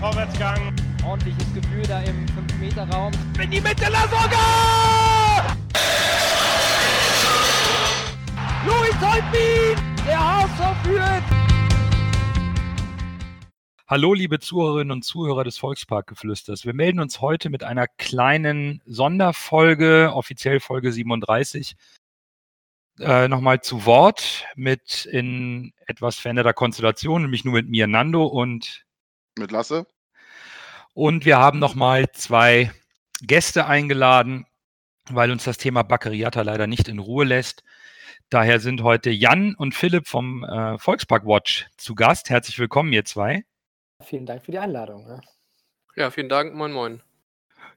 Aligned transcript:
Vorwärtsgang. 0.00 0.74
Ordentliches 1.04 1.52
Gefühl 1.52 1.82
da 1.82 2.00
im 2.00 2.24
5-Meter-Raum. 2.24 3.12
In 3.38 3.50
die 3.50 3.60
Mitte, 3.60 3.84
Lasogga! 3.90 5.54
Louis 8.64 8.94
Holtbein! 8.98 9.76
Der 10.06 10.18
HSV 10.18 10.86
führt! 10.86 11.22
Hallo, 13.86 14.14
liebe 14.14 14.38
Zuhörerinnen 14.38 14.90
und 14.90 15.02
Zuhörer 15.02 15.44
des 15.44 15.58
Volksparkgeflüsters. 15.58 16.64
Wir 16.64 16.72
melden 16.72 17.00
uns 17.00 17.20
heute 17.20 17.50
mit 17.50 17.62
einer 17.62 17.86
kleinen 17.86 18.80
Sonderfolge, 18.86 20.12
offiziell 20.14 20.60
Folge 20.60 20.92
37, 20.92 21.76
äh, 23.00 23.28
nochmal 23.28 23.60
zu 23.60 23.84
Wort 23.84 24.46
mit 24.54 25.04
in 25.04 25.74
etwas 25.84 26.16
veränderter 26.16 26.54
Konstellation, 26.54 27.20
nämlich 27.20 27.44
nur 27.44 27.52
mit 27.52 27.68
mir, 27.68 27.86
Nando 27.86 28.24
und 28.24 28.86
mit 29.38 29.50
Lasse. 29.50 29.86
Und 30.94 31.24
wir 31.24 31.38
haben 31.38 31.58
nochmal 31.58 32.10
zwei 32.12 32.72
Gäste 33.22 33.66
eingeladen, 33.66 34.46
weil 35.08 35.30
uns 35.30 35.44
das 35.44 35.56
Thema 35.56 35.82
Baccariata 35.82 36.42
leider 36.42 36.66
nicht 36.66 36.88
in 36.88 36.98
Ruhe 36.98 37.24
lässt. 37.24 37.62
Daher 38.28 38.60
sind 38.60 38.82
heute 38.82 39.10
Jan 39.10 39.54
und 39.54 39.74
Philipp 39.74 40.06
vom 40.06 40.44
äh, 40.44 40.78
Volkspark 40.78 41.26
Watch 41.26 41.66
zu 41.76 41.94
Gast. 41.94 42.30
Herzlich 42.30 42.58
willkommen, 42.58 42.92
ihr 42.92 43.04
zwei. 43.04 43.44
Vielen 44.02 44.26
Dank 44.26 44.44
für 44.44 44.52
die 44.52 44.58
Einladung. 44.58 45.06
Ja, 45.08 45.20
ja 45.96 46.10
vielen 46.10 46.28
Dank. 46.28 46.54
Moin, 46.54 46.72
moin. 46.72 47.02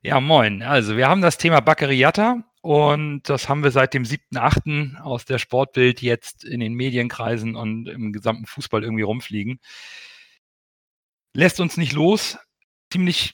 Ja, 0.01 0.19
moin. 0.19 0.61
Also, 0.61 0.97
wir 0.97 1.07
haben 1.07 1.21
das 1.21 1.37
Thema 1.37 1.59
Baccariata 1.59 2.43
und 2.61 3.23
das 3.29 3.49
haben 3.49 3.63
wir 3.63 3.71
seit 3.71 3.93
dem 3.93 4.03
7.8. 4.03 4.99
aus 4.99 5.25
der 5.25 5.37
Sportbild 5.37 6.01
jetzt 6.01 6.43
in 6.43 6.59
den 6.59 6.73
Medienkreisen 6.73 7.55
und 7.55 7.87
im 7.87 8.11
gesamten 8.11 8.45
Fußball 8.45 8.83
irgendwie 8.83 9.03
rumfliegen. 9.03 9.59
Lässt 11.33 11.59
uns 11.59 11.77
nicht 11.77 11.93
los. 11.93 12.37
Ziemlich 12.93 13.33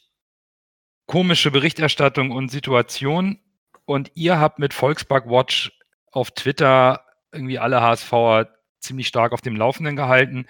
komische 1.05 1.51
Berichterstattung 1.51 2.31
und 2.31 2.47
Situation. 2.47 3.39
Und 3.83 4.09
ihr 4.15 4.39
habt 4.39 4.57
mit 4.57 4.73
Volkspark 4.73 5.29
Watch 5.29 5.77
auf 6.13 6.31
Twitter 6.31 7.03
irgendwie 7.33 7.59
alle 7.59 7.81
HSVer 7.81 8.47
ziemlich 8.79 9.09
stark 9.09 9.33
auf 9.33 9.41
dem 9.41 9.57
Laufenden 9.57 9.97
gehalten. 9.97 10.45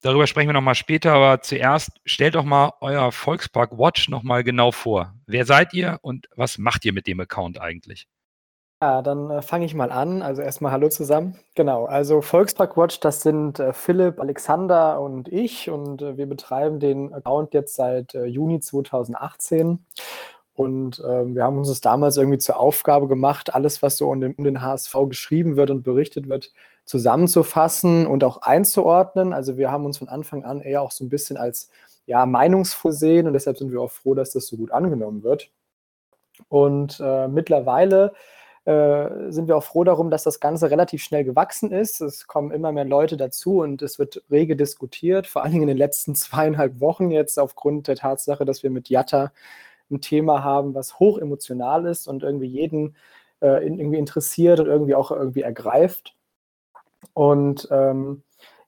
Darüber 0.00 0.26
sprechen 0.26 0.48
wir 0.48 0.54
nochmal 0.54 0.74
später, 0.74 1.12
aber 1.12 1.40
zuerst 1.42 2.00
stellt 2.04 2.34
doch 2.34 2.42
mal 2.42 2.72
euer 2.80 3.12
Volkspark 3.12 3.78
Watch 3.78 4.08
nochmal 4.08 4.42
genau 4.42 4.72
vor. 4.72 5.14
Wer 5.28 5.46
seid 5.46 5.72
ihr 5.72 6.00
und 6.02 6.26
was 6.34 6.58
macht 6.58 6.84
ihr 6.84 6.92
mit 6.92 7.06
dem 7.06 7.20
Account 7.20 7.60
eigentlich? 7.60 8.08
Ja, 8.82 9.00
dann 9.00 9.30
äh, 9.30 9.42
fange 9.42 9.64
ich 9.64 9.76
mal 9.76 9.92
an. 9.92 10.22
Also 10.22 10.42
erstmal 10.42 10.72
Hallo 10.72 10.88
zusammen. 10.88 11.38
Genau, 11.54 11.84
also 11.84 12.20
Volkspark 12.20 12.76
Watch, 12.76 12.98
das 12.98 13.20
sind 13.22 13.60
äh, 13.60 13.72
Philipp, 13.72 14.18
Alexander 14.18 15.00
und 15.00 15.28
ich 15.28 15.70
und 15.70 16.02
äh, 16.02 16.16
wir 16.16 16.26
betreiben 16.26 16.80
den 16.80 17.14
Account 17.14 17.54
jetzt 17.54 17.76
seit 17.76 18.16
äh, 18.16 18.24
Juni 18.24 18.58
2018. 18.58 19.86
Und 20.54 21.00
ähm, 21.06 21.36
wir 21.36 21.44
haben 21.44 21.58
uns 21.58 21.68
das 21.68 21.80
damals 21.80 22.16
irgendwie 22.16 22.38
zur 22.38 22.58
Aufgabe 22.58 23.06
gemacht, 23.06 23.54
alles, 23.54 23.82
was 23.82 23.98
so 23.98 24.10
um 24.10 24.20
den, 24.20 24.34
um 24.34 24.42
den 24.42 24.62
HSV 24.62 24.92
geschrieben 25.08 25.54
wird 25.54 25.70
und 25.70 25.84
berichtet 25.84 26.28
wird, 26.28 26.52
zusammenzufassen 26.84 28.08
und 28.08 28.24
auch 28.24 28.38
einzuordnen. 28.42 29.32
Also 29.32 29.56
wir 29.58 29.70
haben 29.70 29.86
uns 29.86 29.98
von 29.98 30.08
Anfang 30.08 30.42
an 30.44 30.60
eher 30.60 30.82
auch 30.82 30.90
so 30.90 31.04
ein 31.04 31.08
bisschen 31.08 31.36
als 31.36 31.70
ja, 32.06 32.26
meinungsvoll 32.26 32.90
sehen 32.90 33.28
und 33.28 33.34
deshalb 33.34 33.58
sind 33.58 33.70
wir 33.70 33.80
auch 33.80 33.92
froh, 33.92 34.14
dass 34.14 34.32
das 34.32 34.48
so 34.48 34.56
gut 34.56 34.72
angenommen 34.72 35.22
wird. 35.22 35.52
Und 36.48 36.98
äh, 37.00 37.28
mittlerweile 37.28 38.12
äh, 38.64 39.30
sind 39.30 39.48
wir 39.48 39.56
auch 39.56 39.64
froh 39.64 39.84
darum, 39.84 40.10
dass 40.10 40.22
das 40.22 40.38
Ganze 40.38 40.70
relativ 40.70 41.02
schnell 41.02 41.24
gewachsen 41.24 41.72
ist. 41.72 42.00
Es 42.00 42.26
kommen 42.26 42.52
immer 42.52 42.70
mehr 42.72 42.84
Leute 42.84 43.16
dazu 43.16 43.60
und 43.60 43.82
es 43.82 43.98
wird 43.98 44.22
rege 44.30 44.54
diskutiert, 44.56 45.26
vor 45.26 45.42
allen 45.42 45.52
Dingen 45.52 45.64
in 45.64 45.68
den 45.68 45.78
letzten 45.78 46.14
zweieinhalb 46.16 46.80
Wochen 46.80 47.10
jetzt 47.10 47.38
aufgrund 47.38 47.88
der 47.88 47.96
Tatsache, 47.96 48.44
dass 48.44 48.62
wir 48.62 48.70
mit 48.70 48.88
Jatta 48.88 49.32
ein 49.90 50.00
Thema 50.00 50.44
haben, 50.44 50.74
was 50.74 50.98
hoch 50.98 51.18
emotional 51.18 51.86
ist 51.86 52.06
und 52.06 52.22
irgendwie 52.22 52.46
jeden 52.46 52.96
äh, 53.40 53.66
irgendwie 53.66 53.98
interessiert 53.98 54.60
und 54.60 54.66
irgendwie 54.66 54.94
auch 54.94 55.10
irgendwie 55.10 55.42
ergreift. 55.42 56.16
Und 57.14 57.68
ähm, 57.70 58.22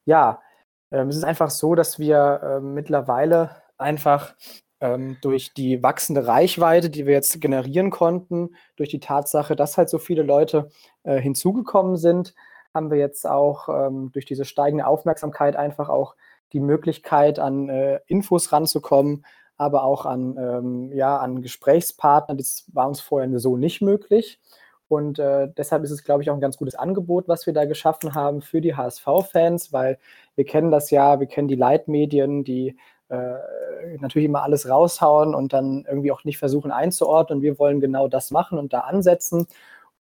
ja, 0.04 0.42
ähm, 0.90 1.08
es 1.08 1.16
ist 1.16 1.24
einfach 1.24 1.50
so, 1.50 1.74
dass 1.74 1.98
wir 1.98 2.40
äh, 2.42 2.60
mittlerweile 2.60 3.50
einfach 3.78 4.34
ähm, 4.84 5.16
durch 5.22 5.54
die 5.54 5.82
wachsende 5.82 6.26
Reichweite, 6.26 6.90
die 6.90 7.06
wir 7.06 7.14
jetzt 7.14 7.40
generieren 7.40 7.90
konnten, 7.90 8.50
durch 8.76 8.90
die 8.90 9.00
Tatsache, 9.00 9.56
dass 9.56 9.78
halt 9.78 9.88
so 9.88 9.98
viele 9.98 10.22
Leute 10.22 10.68
äh, 11.04 11.18
hinzugekommen 11.18 11.96
sind, 11.96 12.34
haben 12.74 12.90
wir 12.90 12.98
jetzt 12.98 13.26
auch 13.26 13.68
ähm, 13.70 14.10
durch 14.12 14.26
diese 14.26 14.44
steigende 14.44 14.86
Aufmerksamkeit 14.86 15.56
einfach 15.56 15.88
auch 15.88 16.16
die 16.52 16.60
Möglichkeit, 16.60 17.38
an 17.38 17.70
äh, 17.70 18.00
Infos 18.06 18.52
ranzukommen, 18.52 19.24
aber 19.56 19.84
auch 19.84 20.04
an, 20.04 20.36
ähm, 20.36 20.92
ja, 20.92 21.16
an 21.16 21.40
Gesprächspartner. 21.40 22.34
Das 22.34 22.66
war 22.72 22.86
uns 22.86 23.00
vorher 23.00 23.38
so 23.38 23.56
nicht 23.56 23.80
möglich. 23.80 24.38
Und 24.86 25.18
äh, 25.18 25.48
deshalb 25.56 25.82
ist 25.82 25.92
es, 25.92 26.04
glaube 26.04 26.22
ich, 26.22 26.30
auch 26.30 26.34
ein 26.34 26.40
ganz 26.40 26.58
gutes 26.58 26.74
Angebot, 26.74 27.26
was 27.26 27.46
wir 27.46 27.54
da 27.54 27.64
geschaffen 27.64 28.14
haben 28.14 28.42
für 28.42 28.60
die 28.60 28.76
HSV-Fans, 28.76 29.72
weil 29.72 29.98
wir 30.36 30.44
kennen 30.44 30.70
das 30.70 30.90
ja, 30.90 31.20
wir 31.20 31.26
kennen 31.26 31.48
die 31.48 31.54
Leitmedien, 31.54 32.44
die 32.44 32.76
äh, 33.08 33.96
natürlich 34.00 34.26
immer 34.26 34.42
alles 34.42 34.68
raushauen 34.68 35.34
und 35.34 35.52
dann 35.52 35.84
irgendwie 35.86 36.12
auch 36.12 36.24
nicht 36.24 36.38
versuchen 36.38 36.70
einzuordnen. 36.70 37.42
Wir 37.42 37.58
wollen 37.58 37.80
genau 37.80 38.08
das 38.08 38.30
machen 38.30 38.58
und 38.58 38.72
da 38.72 38.80
ansetzen. 38.80 39.46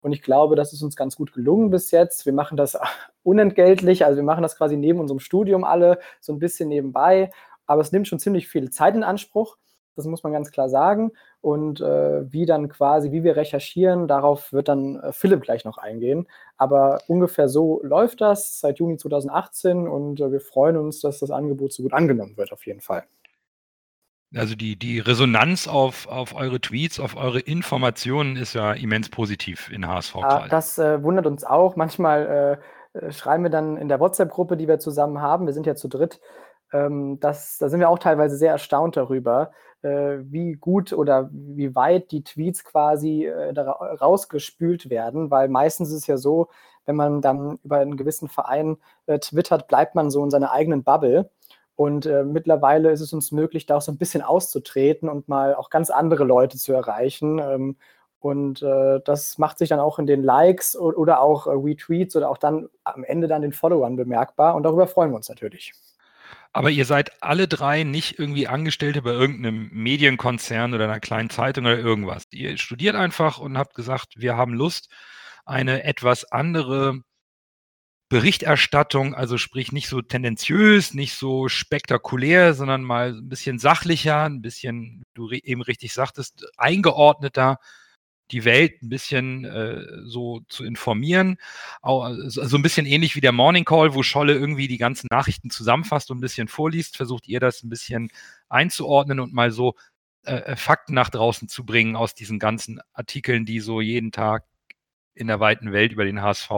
Und 0.01 0.11
ich 0.11 0.21
glaube, 0.21 0.55
das 0.55 0.73
ist 0.73 0.81
uns 0.81 0.95
ganz 0.95 1.15
gut 1.15 1.33
gelungen 1.33 1.69
bis 1.69 1.91
jetzt. 1.91 2.25
Wir 2.25 2.33
machen 2.33 2.57
das 2.57 2.77
unentgeltlich, 3.23 4.05
also 4.05 4.17
wir 4.17 4.23
machen 4.23 4.43
das 4.43 4.57
quasi 4.57 4.77
neben 4.77 4.99
unserem 4.99 5.19
Studium 5.19 5.63
alle 5.63 5.99
so 6.19 6.33
ein 6.33 6.39
bisschen 6.39 6.69
nebenbei. 6.69 7.31
Aber 7.65 7.81
es 7.81 7.91
nimmt 7.91 8.07
schon 8.07 8.19
ziemlich 8.19 8.47
viel 8.47 8.69
Zeit 8.69 8.95
in 8.95 9.03
Anspruch. 9.03 9.57
Das 9.95 10.05
muss 10.05 10.23
man 10.23 10.33
ganz 10.33 10.51
klar 10.51 10.69
sagen. 10.69 11.11
Und 11.43 11.81
äh, 11.81 12.31
wie 12.31 12.45
dann 12.45 12.69
quasi, 12.69 13.11
wie 13.11 13.25
wir 13.25 13.35
recherchieren, 13.35 14.07
darauf 14.07 14.53
wird 14.53 14.69
dann 14.69 14.95
äh, 15.01 15.11
Philipp 15.11 15.41
gleich 15.41 15.65
noch 15.65 15.77
eingehen. 15.77 16.25
Aber 16.55 16.99
ungefähr 17.07 17.49
so 17.49 17.81
läuft 17.83 18.21
das 18.21 18.61
seit 18.61 18.79
Juni 18.79 18.95
2018 18.95 19.85
und 19.85 20.21
äh, 20.21 20.31
wir 20.31 20.39
freuen 20.39 20.77
uns, 20.77 21.01
dass 21.01 21.19
das 21.19 21.31
Angebot 21.31 21.73
so 21.73 21.83
gut 21.83 21.91
angenommen 21.91 22.37
wird, 22.37 22.53
auf 22.53 22.65
jeden 22.65 22.79
Fall. 22.79 23.03
Also 24.33 24.55
die, 24.55 24.77
die 24.77 24.99
Resonanz 24.99 25.67
auf, 25.67 26.07
auf 26.07 26.33
eure 26.33 26.61
Tweets, 26.61 27.01
auf 27.01 27.17
eure 27.17 27.41
Informationen 27.41 28.37
ist 28.37 28.53
ja 28.53 28.71
immens 28.71 29.09
positiv 29.09 29.69
in 29.69 29.85
HSV. 29.85 30.15
Ja, 30.15 30.47
das 30.47 30.79
äh, 30.79 31.03
wundert 31.03 31.27
uns 31.27 31.43
auch. 31.43 31.75
Manchmal 31.75 32.59
äh, 32.93 32.99
äh, 33.05 33.11
schreiben 33.11 33.43
wir 33.43 33.51
dann 33.51 33.75
in 33.75 33.89
der 33.89 33.99
WhatsApp-Gruppe, 33.99 34.55
die 34.55 34.69
wir 34.69 34.79
zusammen 34.79 35.21
haben, 35.21 35.45
wir 35.45 35.53
sind 35.53 35.67
ja 35.67 35.75
zu 35.75 35.87
dritt, 35.87 36.21
ähm, 36.71 37.19
das, 37.19 37.57
da 37.59 37.69
sind 37.69 37.79
wir 37.79 37.89
auch 37.89 37.99
teilweise 37.99 38.35
sehr 38.35 38.51
erstaunt 38.51 38.97
darüber, 38.97 39.51
wie 39.83 40.53
gut 40.53 40.93
oder 40.93 41.29
wie 41.31 41.75
weit 41.75 42.11
die 42.11 42.23
Tweets 42.23 42.63
quasi 42.63 43.25
äh, 43.25 43.59
rausgespült 43.59 44.89
werden, 44.89 45.29
weil 45.31 45.49
meistens 45.49 45.89
ist 45.89 46.01
es 46.01 46.07
ja 46.07 46.17
so, 46.17 46.49
wenn 46.85 46.95
man 46.95 47.21
dann 47.21 47.59
über 47.63 47.77
einen 47.77 47.97
gewissen 47.97 48.27
Verein 48.27 48.77
äh, 49.05 49.19
twittert, 49.19 49.67
bleibt 49.67 49.95
man 49.95 50.11
so 50.11 50.23
in 50.23 50.31
seiner 50.31 50.51
eigenen 50.51 50.83
Bubble. 50.83 51.29
Und 51.75 52.05
äh, 52.05 52.23
mittlerweile 52.23 52.91
ist 52.91 53.01
es 53.01 53.13
uns 53.13 53.31
möglich, 53.31 53.65
da 53.65 53.77
auch 53.77 53.81
so 53.81 53.91
ein 53.91 53.97
bisschen 53.97 54.21
auszutreten 54.21 55.09
und 55.09 55.27
mal 55.27 55.55
auch 55.55 55.69
ganz 55.69 55.89
andere 55.89 56.23
Leute 56.23 56.57
zu 56.57 56.71
erreichen. 56.73 57.39
Ähm, 57.39 57.77
und 58.19 58.61
äh, 58.61 59.01
das 59.03 59.37
macht 59.37 59.57
sich 59.57 59.69
dann 59.69 59.79
auch 59.79 59.99
in 59.99 60.05
den 60.05 60.23
Likes 60.23 60.77
oder 60.77 61.21
auch 61.21 61.47
äh, 61.47 61.51
Retweets 61.51 62.15
oder 62.15 62.29
auch 62.29 62.37
dann 62.37 62.69
am 62.83 63.03
Ende 63.03 63.27
dann 63.27 63.41
den 63.41 63.53
Followern 63.53 63.95
bemerkbar. 63.95 64.55
Und 64.55 64.63
darüber 64.63 64.87
freuen 64.87 65.11
wir 65.11 65.17
uns 65.17 65.29
natürlich. 65.29 65.73
Aber 66.53 66.69
ihr 66.69 66.85
seid 66.85 67.21
alle 67.23 67.47
drei 67.47 67.83
nicht 67.83 68.19
irgendwie 68.19 68.47
Angestellte 68.47 69.01
bei 69.01 69.11
irgendeinem 69.11 69.69
Medienkonzern 69.71 70.73
oder 70.73 70.83
einer 70.85 70.99
kleinen 70.99 71.31
Zeitung 71.31 71.65
oder 71.65 71.79
irgendwas. 71.79 72.25
Ihr 72.31 72.57
studiert 72.57 72.95
einfach 72.95 73.39
und 73.39 73.57
habt 73.57 73.73
gesagt, 73.73 74.13
wir 74.17 74.37
haben 74.37 74.53
Lust, 74.53 74.89
eine 75.45 75.83
etwas 75.83 76.31
andere 76.31 77.01
Berichterstattung, 78.09 79.15
also 79.15 79.39
sprich 79.39 79.71
nicht 79.71 79.87
so 79.87 80.03
tendenziös, 80.03 80.93
nicht 80.93 81.15
so 81.15 81.47
spektakulär, 81.49 82.53
sondern 82.53 82.83
mal 82.83 83.15
ein 83.15 83.29
bisschen 83.29 83.57
sachlicher, 83.57 84.25
ein 84.25 84.43
bisschen, 84.43 85.01
du 85.15 85.31
eben 85.31 85.63
richtig 85.63 85.93
sagtest, 85.93 86.45
eingeordneter 86.57 87.57
die 88.33 88.45
Welt 88.45 88.81
ein 88.81 88.89
bisschen 88.89 89.45
äh, 89.45 89.85
so 90.03 90.41
zu 90.49 90.65
informieren. 90.65 91.37
Auch, 91.81 92.03
also 92.03 92.57
ein 92.57 92.63
bisschen 92.63 92.85
ähnlich 92.85 93.15
wie 93.15 93.21
der 93.21 93.31
Morning 93.31 93.63
Call, 93.63 93.93
wo 93.93 94.03
Scholle 94.03 94.33
irgendwie 94.33 94.67
die 94.67 94.77
ganzen 94.77 95.07
Nachrichten 95.11 95.49
zusammenfasst 95.49 96.11
und 96.11 96.17
ein 96.17 96.21
bisschen 96.21 96.47
vorliest, 96.47 96.97
versucht 96.97 97.27
ihr 97.27 97.39
das 97.39 97.63
ein 97.63 97.69
bisschen 97.69 98.09
einzuordnen 98.49 99.19
und 99.19 99.33
mal 99.33 99.51
so 99.51 99.75
äh, 100.25 100.35
äh, 100.35 100.55
Fakten 100.55 100.93
nach 100.93 101.09
draußen 101.09 101.47
zu 101.47 101.65
bringen 101.65 101.95
aus 101.95 102.15
diesen 102.15 102.39
ganzen 102.39 102.81
Artikeln, 102.93 103.45
die 103.45 103.59
so 103.59 103.79
jeden 103.79 104.11
Tag 104.11 104.45
in 105.13 105.27
der 105.27 105.39
weiten 105.39 105.71
Welt 105.71 105.91
über 105.91 106.03
den 106.03 106.21
HSV 106.21 106.51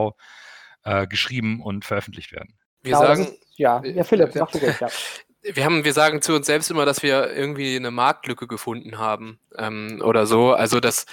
äh, 0.83 1.07
geschrieben 1.07 1.62
und 1.62 1.83
veröffentlicht 1.83 2.31
werden. 2.31 2.57
Wir 2.81 2.94
genau, 2.94 3.06
sagen, 3.06 3.24
ist, 3.24 3.38
ja, 3.57 3.83
ja, 3.83 4.04
Philipp, 4.04 4.31
sag 4.31 4.51
du 4.51 4.60
ruhig, 4.60 4.80
ja 4.80 4.88
wir 5.53 5.65
haben, 5.65 5.83
wir 5.83 5.94
sagen 5.94 6.21
zu 6.21 6.33
uns 6.33 6.47
selbst 6.47 6.71
immer, 6.71 6.86
dass 6.86 7.03
wir 7.03 7.31
irgendwie 7.33 7.75
eine 7.75 7.92
Marktlücke 7.92 8.47
gefunden 8.47 8.97
haben 8.97 9.39
ähm, 9.57 10.01
oder 10.03 10.25
so. 10.25 10.53
Also 10.53 10.80
das 10.80 11.06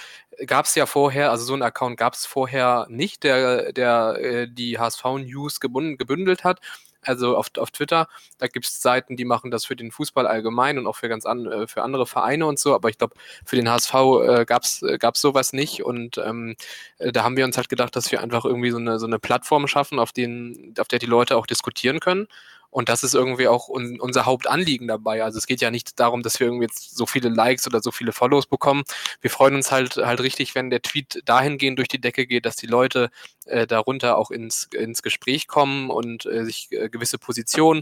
gab 0.47 0.65
es 0.65 0.75
ja 0.75 0.85
vorher, 0.85 1.31
also 1.31 1.43
so 1.45 1.53
ein 1.53 1.61
Account 1.61 1.97
gab 1.97 2.13
es 2.13 2.25
vorher 2.25 2.87
nicht, 2.89 3.23
der, 3.23 3.71
der 3.73 4.17
äh, 4.19 4.47
die 4.49 4.79
HSV 4.79 5.03
News 5.19 5.59
gebündelt 5.59 6.43
hat. 6.43 6.59
Also 7.05 7.35
auf, 7.35 7.49
auf 7.57 7.69
Twitter, 7.71 8.07
da 8.37 8.47
gibt 8.47 8.65
es 8.65 8.81
Seiten, 8.81 9.17
die 9.17 9.25
machen 9.25 9.51
das 9.51 9.65
für 9.65 9.75
den 9.75 9.91
Fußball 9.91 10.25
allgemein 10.25 10.77
und 10.77 10.87
auch 10.87 10.95
für 10.95 11.09
ganz 11.09 11.25
an, 11.25 11.45
äh, 11.45 11.67
für 11.67 11.83
andere 11.83 12.07
Vereine 12.07 12.45
und 12.45 12.59
so, 12.59 12.73
aber 12.73 12.89
ich 12.89 12.97
glaube, 12.97 13.15
für 13.45 13.57
den 13.57 13.69
HSV 13.69 13.93
äh, 13.93 14.45
gab 14.45 14.63
es 14.63 14.81
äh, 14.81 14.97
sowas 15.15 15.51
nicht 15.51 15.83
und 15.83 16.17
ähm, 16.17 16.55
äh, 16.99 17.11
da 17.11 17.23
haben 17.25 17.35
wir 17.35 17.43
uns 17.43 17.57
halt 17.57 17.67
gedacht, 17.67 17.95
dass 17.97 18.09
wir 18.11 18.21
einfach 18.21 18.45
irgendwie 18.45 18.71
so 18.71 18.77
eine, 18.77 18.99
so 18.99 19.05
eine 19.05 19.19
Plattform 19.19 19.67
schaffen, 19.67 19.99
auf, 19.99 20.13
den, 20.13 20.73
auf 20.79 20.87
der 20.87 20.99
die 20.99 21.05
Leute 21.05 21.35
auch 21.35 21.45
diskutieren 21.45 21.99
können 21.99 22.27
und 22.73 22.89
das 22.89 23.03
ist 23.03 23.13
irgendwie 23.13 23.47
auch 23.47 23.69
un 23.69 23.99
unser 23.99 24.25
Hauptanliegen 24.25 24.87
dabei. 24.87 25.23
Also 25.23 25.37
es 25.37 25.45
geht 25.47 25.61
ja 25.61 25.71
nicht 25.71 25.99
darum, 25.99 26.23
dass 26.23 26.39
wir 26.39 26.47
irgendwie 26.47 26.65
jetzt 26.65 26.95
so 26.95 27.05
viele 27.05 27.29
Likes 27.29 27.67
oder 27.67 27.81
so 27.81 27.91
viele 27.91 28.11
Follows 28.11 28.47
bekommen. 28.47 28.83
Wir 29.21 29.29
freuen 29.29 29.55
uns 29.55 29.71
halt 29.71 29.97
halt 29.97 30.21
richtig, 30.21 30.55
wenn 30.55 30.69
der 30.69 30.81
Tweet 30.81 31.21
dahingehend 31.25 31.77
durch 31.77 31.87
die 31.87 32.01
Decke 32.01 32.25
geht, 32.25 32.45
dass 32.45 32.55
die 32.55 32.67
Leute 32.67 33.11
äh, 33.45 33.67
darunter 33.67 34.17
auch 34.17 34.31
ins, 34.31 34.69
ins 34.73 35.03
Gespräch 35.03 35.47
kommen 35.47 35.89
und 35.89 36.25
äh, 36.25 36.45
sich 36.45 36.69
äh, 36.71 36.89
gewisse 36.89 37.19
Positionen 37.19 37.81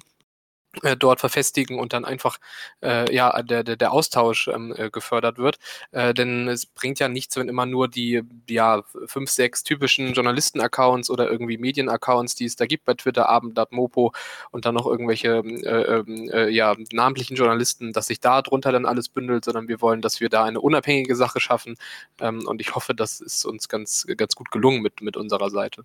dort 1.00 1.20
verfestigen 1.20 1.80
und 1.80 1.94
dann 1.94 2.06
einfach 2.06 2.38
äh, 2.82 3.14
ja 3.14 3.42
der, 3.44 3.64
der, 3.64 3.76
der 3.76 3.92
Austausch 3.92 4.48
ähm, 4.48 4.74
äh, 4.78 4.90
gefördert 4.90 5.38
wird. 5.38 5.58
Äh, 5.92 6.14
denn 6.14 6.48
es 6.48 6.66
bringt 6.66 7.00
ja 7.00 7.10
nichts, 7.10 7.36
wenn 7.36 7.50
immer 7.50 7.66
nur 7.66 7.88
die 7.88 8.22
ja 8.50 8.84
fünf, 9.06 9.30
sechs 9.30 9.64
typischen 9.64 10.14
Journalisten-Accounts 10.14 11.10
oder 11.10 11.30
irgendwie 11.30 11.58
Medien-Accounts, 11.58 12.36
die 12.36 12.46
es 12.46 12.56
da 12.56 12.66
gibt 12.66 12.86
bei 12.86 12.94
Twitter, 12.94 13.30
Abendblatt, 13.30 13.72
Mopo 13.72 14.14
und 14.52 14.66
dann 14.66 14.76
noch 14.76 14.88
irgendwelche 14.88 15.40
äh, 15.40 16.00
ähm, 16.00 16.30
äh, 16.32 16.50
ja 16.50 16.76
namentlichen 16.92 17.36
Journalisten, 17.36 17.94
dass 17.94 18.08
sich 18.08 18.20
da 18.20 18.42
drunter 18.42 18.72
dann 18.72 18.86
alles 18.86 19.10
bündelt, 19.10 19.46
sondern 19.46 19.68
wir 19.68 19.82
wollen, 19.82 20.02
dass 20.02 20.22
wir 20.22 20.30
da 20.30 20.44
eine 20.46 20.62
unabhängige 20.62 21.16
Sache 21.16 21.40
schaffen. 21.40 21.76
Ähm, 22.20 22.48
und 22.48 22.62
ich 22.62 22.76
hoffe, 22.76 22.96
das 22.96 23.22
ist 23.22 23.46
uns 23.46 23.68
ganz, 23.70 24.06
ganz 24.18 24.36
gut 24.36 24.52
gelungen 24.52 24.82
mit, 24.82 25.02
mit 25.02 25.18
unserer 25.18 25.50
Seite. 25.50 25.84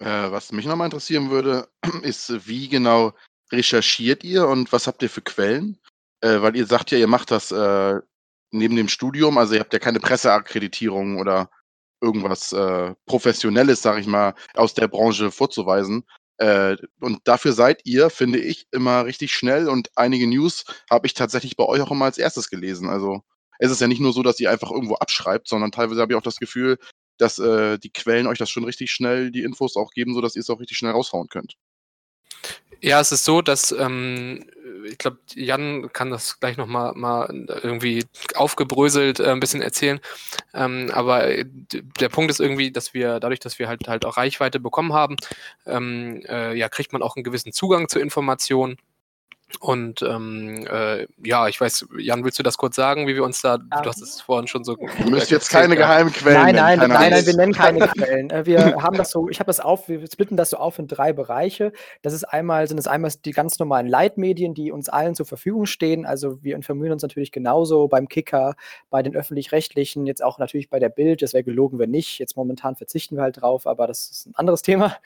Äh, 0.00 0.30
was 0.30 0.52
mich 0.52 0.66
nochmal 0.66 0.86
interessieren 0.86 1.30
würde, 1.30 1.68
ist, 2.02 2.46
wie 2.46 2.68
genau 2.68 3.14
recherchiert 3.52 4.24
ihr 4.24 4.46
und 4.46 4.72
was 4.72 4.86
habt 4.86 5.02
ihr 5.02 5.10
für 5.10 5.22
Quellen? 5.22 5.78
Äh, 6.20 6.40
weil 6.42 6.56
ihr 6.56 6.66
sagt 6.66 6.90
ja, 6.90 6.98
ihr 6.98 7.08
macht 7.08 7.30
das 7.30 7.50
äh, 7.52 8.00
neben 8.50 8.76
dem 8.76 8.88
Studium, 8.88 9.38
also 9.38 9.54
ihr 9.54 9.60
habt 9.60 9.72
ja 9.72 9.78
keine 9.78 10.00
Presseakkreditierung 10.00 11.18
oder 11.18 11.50
irgendwas 12.00 12.52
äh, 12.52 12.94
Professionelles, 13.06 13.82
sag 13.82 13.98
ich 13.98 14.06
mal, 14.06 14.34
aus 14.54 14.74
der 14.74 14.88
Branche 14.88 15.30
vorzuweisen. 15.30 16.04
Äh, 16.38 16.76
und 17.00 17.20
dafür 17.24 17.52
seid 17.52 17.80
ihr, 17.84 18.10
finde 18.10 18.38
ich, 18.38 18.68
immer 18.70 19.04
richtig 19.04 19.32
schnell 19.32 19.68
und 19.68 19.90
einige 19.96 20.28
News 20.28 20.64
habe 20.88 21.06
ich 21.06 21.14
tatsächlich 21.14 21.56
bei 21.56 21.64
euch 21.64 21.80
auch 21.80 21.90
immer 21.90 22.04
als 22.04 22.18
erstes 22.18 22.48
gelesen. 22.48 22.88
Also 22.88 23.22
es 23.58 23.72
ist 23.72 23.80
ja 23.80 23.88
nicht 23.88 24.00
nur 24.00 24.12
so, 24.12 24.22
dass 24.22 24.38
ihr 24.38 24.50
einfach 24.50 24.70
irgendwo 24.70 24.94
abschreibt, 24.94 25.48
sondern 25.48 25.72
teilweise 25.72 26.00
habe 26.00 26.12
ich 26.12 26.16
auch 26.16 26.22
das 26.22 26.38
Gefühl, 26.38 26.78
dass 27.18 27.38
äh, 27.38 27.78
die 27.78 27.90
Quellen 27.90 28.26
euch 28.26 28.38
das 28.38 28.50
schon 28.50 28.64
richtig 28.64 28.90
schnell 28.90 29.30
die 29.30 29.42
Infos 29.42 29.76
auch 29.76 29.92
geben, 29.92 30.14
sodass 30.14 30.36
ihr 30.36 30.40
es 30.40 30.50
auch 30.50 30.60
richtig 30.60 30.78
schnell 30.78 30.92
raushauen 30.92 31.28
könnt. 31.28 31.56
Ja, 32.80 33.00
es 33.00 33.10
ist 33.10 33.24
so, 33.24 33.42
dass 33.42 33.72
ähm, 33.72 34.44
ich 34.84 34.98
glaube, 34.98 35.18
Jan 35.34 35.92
kann 35.92 36.10
das 36.10 36.38
gleich 36.38 36.56
nochmal 36.56 36.92
mal 36.94 37.28
irgendwie 37.62 38.04
aufgebröselt 38.34 39.18
äh, 39.20 39.30
ein 39.30 39.40
bisschen 39.40 39.62
erzählen. 39.62 40.00
Ähm, 40.54 40.90
aber 40.92 41.28
äh, 41.28 41.44
der 41.46 42.08
Punkt 42.08 42.30
ist 42.30 42.40
irgendwie, 42.40 42.70
dass 42.70 42.94
wir 42.94 43.18
dadurch, 43.20 43.40
dass 43.40 43.58
wir 43.58 43.68
halt 43.68 43.88
halt 43.88 44.04
auch 44.04 44.16
Reichweite 44.16 44.60
bekommen 44.60 44.92
haben, 44.92 45.16
ähm, 45.66 46.22
äh, 46.28 46.54
ja, 46.54 46.68
kriegt 46.68 46.92
man 46.92 47.02
auch 47.02 47.16
einen 47.16 47.24
gewissen 47.24 47.52
Zugang 47.52 47.88
zur 47.88 48.00
Information. 48.02 48.76
Und 49.60 50.02
ähm, 50.02 50.66
äh, 50.70 51.06
ja, 51.24 51.48
ich 51.48 51.60
weiß, 51.60 51.86
Jan, 51.98 52.22
willst 52.22 52.38
du 52.38 52.42
das 52.42 52.58
kurz 52.58 52.76
sagen, 52.76 53.06
wie 53.06 53.14
wir 53.14 53.24
uns 53.24 53.40
da, 53.40 53.58
ja. 53.72 53.80
du 53.80 53.88
hast 53.88 54.00
es 54.02 54.20
vorhin 54.20 54.46
schon 54.46 54.62
so. 54.62 54.76
Du 54.76 55.10
müsst 55.10 55.30
jetzt 55.30 55.50
keine 55.50 55.74
ja. 55.74 55.80
geheimen 55.80 56.12
Quellen 56.12 56.36
Nein, 56.36 56.54
nein, 56.54 56.78
nein, 56.78 56.90
nein, 56.90 57.10
nein, 57.10 57.26
wir 57.26 57.34
nennen 57.34 57.54
keine 57.54 57.78
Quellen. 57.88 58.30
Äh, 58.30 58.44
wir 58.44 58.76
haben 58.76 58.96
das 58.96 59.10
so, 59.10 59.28
ich 59.28 59.40
habe 59.40 59.48
das 59.48 59.58
auf, 59.58 59.88
wir 59.88 60.06
splitten 60.06 60.36
das 60.36 60.50
so 60.50 60.58
auf 60.58 60.78
in 60.78 60.86
drei 60.86 61.14
Bereiche. 61.14 61.72
Das 62.02 62.12
ist 62.12 62.24
einmal, 62.24 62.68
sind 62.68 62.78
es 62.78 62.86
einmal 62.86 63.10
die 63.24 63.30
ganz 63.30 63.58
normalen 63.58 63.88
Leitmedien, 63.88 64.52
die 64.52 64.70
uns 64.70 64.90
allen 64.90 65.14
zur 65.14 65.26
Verfügung 65.26 65.64
stehen. 65.64 66.04
Also 66.04 66.42
wir 66.42 66.54
informieren 66.54 66.92
uns 66.92 67.02
natürlich 67.02 67.32
genauso 67.32 67.88
beim 67.88 68.06
Kicker, 68.06 68.54
bei 68.90 69.02
den 69.02 69.16
öffentlich-rechtlichen, 69.16 70.06
jetzt 70.06 70.22
auch 70.22 70.38
natürlich 70.38 70.68
bei 70.68 70.78
der 70.78 70.90
Bild, 70.90 71.22
das 71.22 71.32
wäre 71.32 71.42
gelogen, 71.42 71.78
wenn 71.78 71.90
nicht. 71.90 72.18
Jetzt 72.18 72.36
momentan 72.36 72.76
verzichten 72.76 73.16
wir 73.16 73.22
halt 73.22 73.40
drauf, 73.40 73.66
aber 73.66 73.86
das 73.86 74.10
ist 74.10 74.26
ein 74.26 74.34
anderes 74.36 74.60
Thema. 74.60 74.96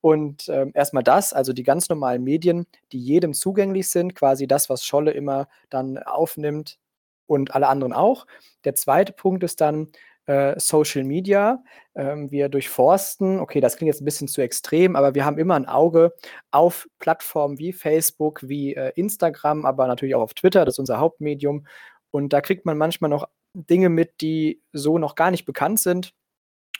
Und 0.00 0.48
ähm, 0.48 0.72
erstmal 0.74 1.02
das, 1.02 1.32
also 1.32 1.52
die 1.52 1.62
ganz 1.62 1.88
normalen 1.88 2.22
Medien, 2.22 2.66
die 2.92 3.00
jedem 3.00 3.34
zugänglich 3.34 3.88
sind, 3.88 4.14
quasi 4.14 4.46
das, 4.46 4.68
was 4.70 4.84
Scholle 4.84 5.12
immer 5.12 5.48
dann 5.70 5.98
aufnimmt 5.98 6.78
und 7.26 7.54
alle 7.54 7.68
anderen 7.68 7.92
auch. 7.92 8.26
Der 8.64 8.74
zweite 8.74 9.12
Punkt 9.12 9.42
ist 9.42 9.60
dann 9.60 9.88
äh, 10.26 10.58
Social 10.58 11.04
Media. 11.04 11.62
Ähm, 11.94 12.30
wir 12.30 12.48
durchforsten, 12.48 13.40
okay, 13.40 13.60
das 13.60 13.76
klingt 13.76 13.92
jetzt 13.92 14.02
ein 14.02 14.04
bisschen 14.04 14.28
zu 14.28 14.42
extrem, 14.42 14.96
aber 14.96 15.14
wir 15.14 15.24
haben 15.24 15.38
immer 15.38 15.54
ein 15.54 15.66
Auge 15.66 16.12
auf 16.50 16.88
Plattformen 16.98 17.58
wie 17.58 17.72
Facebook, 17.72 18.40
wie 18.48 18.74
äh, 18.74 18.92
Instagram, 18.96 19.64
aber 19.64 19.86
natürlich 19.86 20.14
auch 20.14 20.22
auf 20.22 20.34
Twitter, 20.34 20.64
das 20.64 20.74
ist 20.74 20.80
unser 20.80 20.98
Hauptmedium. 20.98 21.66
Und 22.10 22.32
da 22.32 22.40
kriegt 22.40 22.66
man 22.66 22.78
manchmal 22.78 23.10
noch 23.10 23.28
Dinge 23.54 23.88
mit, 23.88 24.20
die 24.20 24.62
so 24.72 24.98
noch 24.98 25.14
gar 25.14 25.30
nicht 25.30 25.46
bekannt 25.46 25.80
sind. 25.80 26.12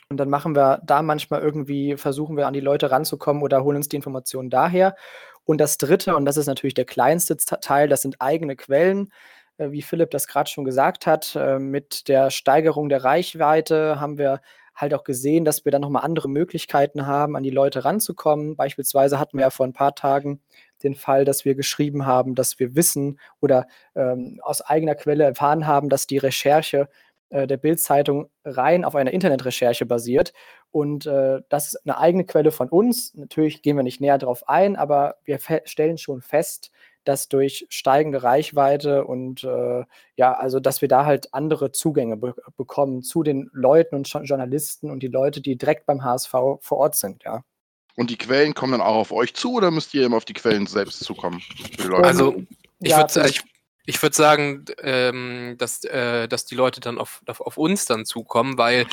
Und 0.09 0.17
dann 0.17 0.29
machen 0.29 0.55
wir 0.55 0.81
da 0.85 1.01
manchmal 1.01 1.41
irgendwie, 1.41 1.97
versuchen 1.97 2.37
wir 2.37 2.47
an 2.47 2.53
die 2.53 2.61
Leute 2.61 2.91
ranzukommen 2.91 3.43
oder 3.43 3.63
holen 3.63 3.77
uns 3.77 3.89
die 3.89 3.97
Informationen 3.97 4.49
daher. 4.49 4.95
Und 5.43 5.59
das 5.59 5.77
Dritte, 5.77 6.15
und 6.15 6.25
das 6.25 6.37
ist 6.37 6.47
natürlich 6.47 6.73
der 6.75 6.85
kleinste 6.85 7.37
Teil, 7.37 7.89
das 7.89 8.01
sind 8.01 8.21
eigene 8.21 8.55
Quellen. 8.55 9.11
Äh, 9.57 9.71
wie 9.71 9.81
Philipp 9.81 10.11
das 10.11 10.27
gerade 10.27 10.49
schon 10.49 10.65
gesagt 10.65 11.07
hat, 11.07 11.35
äh, 11.35 11.59
mit 11.59 12.07
der 12.07 12.31
Steigerung 12.31 12.89
der 12.89 13.03
Reichweite 13.03 13.99
haben 13.99 14.17
wir 14.17 14.41
halt 14.75 14.93
auch 14.93 15.03
gesehen, 15.03 15.43
dass 15.43 15.65
wir 15.65 15.71
dann 15.71 15.81
nochmal 15.81 16.03
andere 16.05 16.29
Möglichkeiten 16.29 17.07
haben, 17.07 17.35
an 17.35 17.43
die 17.43 17.49
Leute 17.49 17.83
ranzukommen. 17.83 18.55
Beispielsweise 18.55 19.19
hatten 19.19 19.37
wir 19.37 19.45
ja 19.45 19.49
vor 19.49 19.65
ein 19.65 19.73
paar 19.73 19.95
Tagen 19.95 20.39
den 20.83 20.93
Fall, 20.93 21.25
dass 21.25 21.45
wir 21.45 21.55
geschrieben 21.55 22.05
haben, 22.05 22.35
dass 22.35 22.59
wir 22.59 22.75
wissen 22.75 23.19
oder 23.41 23.67
ähm, 23.95 24.39
aus 24.43 24.61
eigener 24.61 24.93
Quelle 24.93 25.23
erfahren 25.23 25.65
haben, 25.65 25.89
dass 25.89 26.05
die 26.05 26.19
Recherche 26.19 26.89
äh, 27.29 27.47
der 27.47 27.57
Bild-Zeitung 27.57 28.29
rein 28.45 28.85
auf 28.85 28.95
einer 28.95 29.11
Internetrecherche 29.11 29.85
basiert. 29.85 30.33
Und 30.71 31.05
äh, 31.05 31.41
das 31.49 31.67
ist 31.67 31.85
eine 31.85 31.97
eigene 31.97 32.25
Quelle 32.25 32.51
von 32.51 32.69
uns. 32.69 33.13
Natürlich 33.15 33.61
gehen 33.61 33.75
wir 33.75 33.83
nicht 33.83 34.01
näher 34.01 34.17
darauf 34.17 34.47
ein, 34.47 34.75
aber 34.75 35.15
wir 35.23 35.39
stellen 35.65 35.97
schon 35.97 36.21
fest, 36.21 36.71
dass 37.03 37.29
durch 37.29 37.65
steigende 37.69 38.23
Reichweite 38.23 39.05
und 39.05 39.43
äh, 39.43 39.83
ja, 40.15 40.33
also 40.33 40.59
dass 40.59 40.81
wir 40.81 40.89
da 40.89 41.05
halt 41.05 41.33
andere 41.33 41.71
Zugänge 41.71 42.17
be 42.17 42.35
bekommen 42.57 43.01
zu 43.01 43.23
den 43.23 43.49
Leuten 43.53 43.95
und 43.95 44.07
Journalisten 44.07 44.91
und 44.91 45.01
die 45.01 45.07
Leute, 45.07 45.41
die 45.41 45.57
direkt 45.57 45.85
beim 45.85 46.03
HSV 46.03 46.31
vor 46.31 46.77
Ort 46.77 46.95
sind, 46.95 47.23
ja. 47.23 47.43
Und 47.95 48.11
die 48.11 48.17
Quellen 48.17 48.53
kommen 48.53 48.73
dann 48.73 48.81
auch 48.81 48.95
auf 48.95 49.11
euch 49.11 49.33
zu 49.33 49.53
oder 49.53 49.71
müsst 49.71 49.93
ihr 49.93 50.05
immer 50.05 50.17
auf 50.17 50.25
die 50.25 50.33
Quellen 50.33 50.67
selbst 50.67 50.99
zukommen? 51.03 51.41
Also 51.91 52.35
ich 52.79 52.91
ja, 52.91 52.99
würde 52.99 53.31
ich, 53.87 54.01
würde 54.01 54.15
sagen, 54.15 54.65
ähm, 54.81 55.55
dass, 55.57 55.83
äh, 55.83 56.27
dass 56.27 56.45
die 56.45 56.55
Leute 56.55 56.79
dann 56.79 56.99
auf, 56.99 57.21
auf, 57.25 57.41
auf 57.41 57.57
uns 57.57 57.85
dann 57.85 58.05
zukommen, 58.05 58.57
weil 58.57 58.85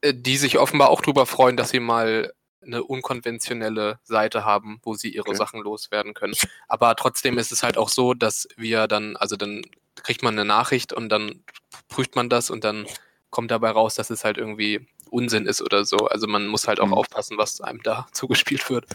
äh, 0.00 0.14
die 0.14 0.36
sich 0.36 0.58
offenbar 0.58 0.88
auch 0.88 1.02
darüber 1.02 1.26
freuen, 1.26 1.56
dass 1.56 1.70
sie 1.70 1.80
mal 1.80 2.32
eine 2.64 2.84
unkonventionelle 2.84 3.98
Seite 4.04 4.44
haben, 4.44 4.80
wo 4.82 4.94
sie 4.94 5.08
ihre 5.08 5.28
okay. 5.28 5.36
Sachen 5.36 5.60
loswerden 5.60 6.14
können. 6.14 6.34
Aber 6.68 6.94
trotzdem 6.96 7.38
ist 7.38 7.52
es 7.52 7.62
halt 7.62 7.76
auch 7.76 7.88
so, 7.88 8.14
dass 8.14 8.48
wir 8.56 8.86
dann, 8.86 9.16
also 9.16 9.36
dann 9.36 9.62
kriegt 9.96 10.22
man 10.22 10.34
eine 10.34 10.44
Nachricht 10.44 10.92
und 10.92 11.08
dann 11.08 11.44
prüft 11.88 12.16
man 12.16 12.28
das 12.28 12.50
und 12.50 12.64
dann 12.64 12.86
kommt 13.30 13.50
dabei 13.50 13.70
raus, 13.70 13.94
dass 13.94 14.10
es 14.10 14.24
halt 14.24 14.38
irgendwie 14.38 14.86
Unsinn 15.10 15.46
ist 15.46 15.62
oder 15.62 15.84
so. 15.84 15.96
Also 16.06 16.26
man 16.26 16.46
muss 16.46 16.68
halt 16.68 16.80
auch 16.80 16.86
mhm. 16.86 16.94
aufpassen, 16.94 17.38
was 17.38 17.60
einem 17.60 17.82
da 17.82 18.06
zugespielt 18.12 18.68
wird. 18.70 18.86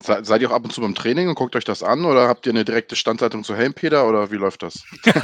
Se 0.00 0.20
seid 0.22 0.42
ihr 0.42 0.50
auch 0.50 0.54
ab 0.54 0.62
und 0.62 0.72
zu 0.72 0.80
beim 0.80 0.94
Training 0.94 1.28
und 1.28 1.34
guckt 1.34 1.56
euch 1.56 1.64
das 1.64 1.82
an 1.82 2.04
oder 2.04 2.28
habt 2.28 2.46
ihr 2.46 2.52
eine 2.52 2.64
direkte 2.64 2.94
Standleitung 2.94 3.42
zu 3.42 3.56
Helmpeter 3.56 4.08
oder 4.08 4.30
wie 4.30 4.36
läuft 4.36 4.62
das? 4.62 4.84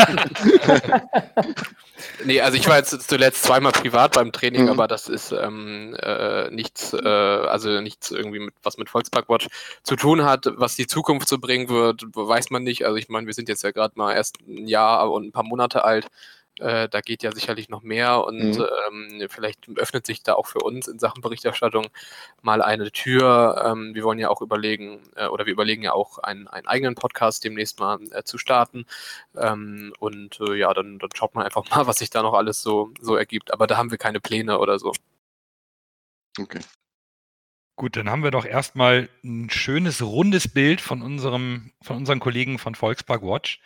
nee, 2.25 2.41
also 2.41 2.57
ich 2.57 2.67
war 2.67 2.79
jetzt 2.79 3.09
zuletzt 3.09 3.45
zweimal 3.45 3.71
privat 3.71 4.15
beim 4.15 4.33
Training, 4.33 4.65
mhm. 4.65 4.71
aber 4.71 4.89
das 4.89 5.09
ist 5.09 5.31
ähm, 5.31 5.95
äh, 6.03 6.51
nichts, 6.51 6.93
äh, 6.93 7.07
also 7.07 7.81
nichts 7.81 8.11
irgendwie 8.11 8.41
mit 8.41 8.55
was 8.65 8.77
mit 8.77 8.91
Volksparkwatch 8.91 9.47
zu 9.85 9.95
tun 9.95 10.25
hat. 10.25 10.47
Was 10.57 10.75
die 10.75 10.89
Zukunft 10.89 11.29
so 11.29 11.39
bringen 11.39 11.69
wird, 11.69 12.03
weiß 12.13 12.51
man 12.51 12.65
nicht. 12.65 12.85
Also 12.85 12.97
ich 12.97 13.09
meine, 13.09 13.29
wir 13.29 13.35
sind 13.35 13.49
jetzt 13.49 13.63
ja 13.63 13.71
gerade 13.71 13.95
mal 13.97 14.13
erst 14.13 14.39
ein 14.41 14.67
Jahr 14.67 15.13
und 15.13 15.27
ein 15.27 15.33
paar 15.33 15.45
Monate 15.45 15.85
alt. 15.85 16.09
Äh, 16.61 16.89
da 16.89 17.01
geht 17.01 17.25
ja 17.25 17.33
sicherlich 17.33 17.69
noch 17.69 17.83
mehr 17.83 18.25
und 18.25 18.59
mhm. 18.59 18.67
ähm, 18.89 19.29
vielleicht 19.29 19.69
öffnet 19.77 20.07
sich 20.07 20.23
da 20.23 20.35
auch 20.35 20.47
für 20.47 20.61
uns 20.61 20.87
in 20.87 21.01
Sachen 21.01 21.21
Berichterstattung 21.21 21.89
mal 22.43 22.63
eine 22.63 22.93
Tür. 22.93 23.63
Ähm, 23.67 23.95
wir 23.95 24.05
wollen 24.05 24.21
ja 24.21 24.29
auch 24.31 24.41
überlegen, 24.41 25.01
äh, 25.17 25.27
oder 25.27 25.47
wir 25.47 25.53
überlegen 25.53 25.83
ja 25.83 25.93
auch 25.93 26.19
einen, 26.19 26.47
einen 26.47 26.69
eigenen 26.69 26.95
Podcast 26.95 27.43
demnächst 27.43 27.81
mal 27.81 27.99
äh, 28.13 28.23
zu 28.23 28.39
starten. 28.39 28.87
Ähm, 29.37 29.93
und 29.99 30.39
äh, 30.41 30.55
ja, 30.55 30.73
dann, 30.73 31.01
dann 31.01 31.11
schaut 31.15 31.35
man 31.35 31.45
einfach 31.45 31.65
mal, 31.71 31.89
was 31.89 31.99
sich 31.99 32.11
da 32.11 32.23
noch 32.23 32.35
alles 32.35 32.63
so, 32.63 32.93
so 33.01 33.17
ergibt. 33.17 33.53
Aber 33.53 33.67
da 33.67 33.77
haben 33.77 33.91
wir 33.91 33.99
keine 33.99 34.21
Pläne 34.21 34.59
oder 34.61 34.79
so. 34.79 34.93
Okay. 36.39 36.61
Gut, 37.77 37.97
dann 37.97 38.09
haben 38.09 38.23
wir 38.23 38.31
doch 38.31 38.45
erstmal 38.45 39.09
ein 39.25 39.51
schönes 39.51 40.01
rundes 40.01 40.47
Bild 40.47 40.81
von 40.81 41.03
unserem, 41.03 41.73
von 41.83 41.97
unseren 41.97 42.21
Kollegen 42.21 42.61
von 42.61 42.77
Volkspark 42.77 43.23
Watch 43.23 43.61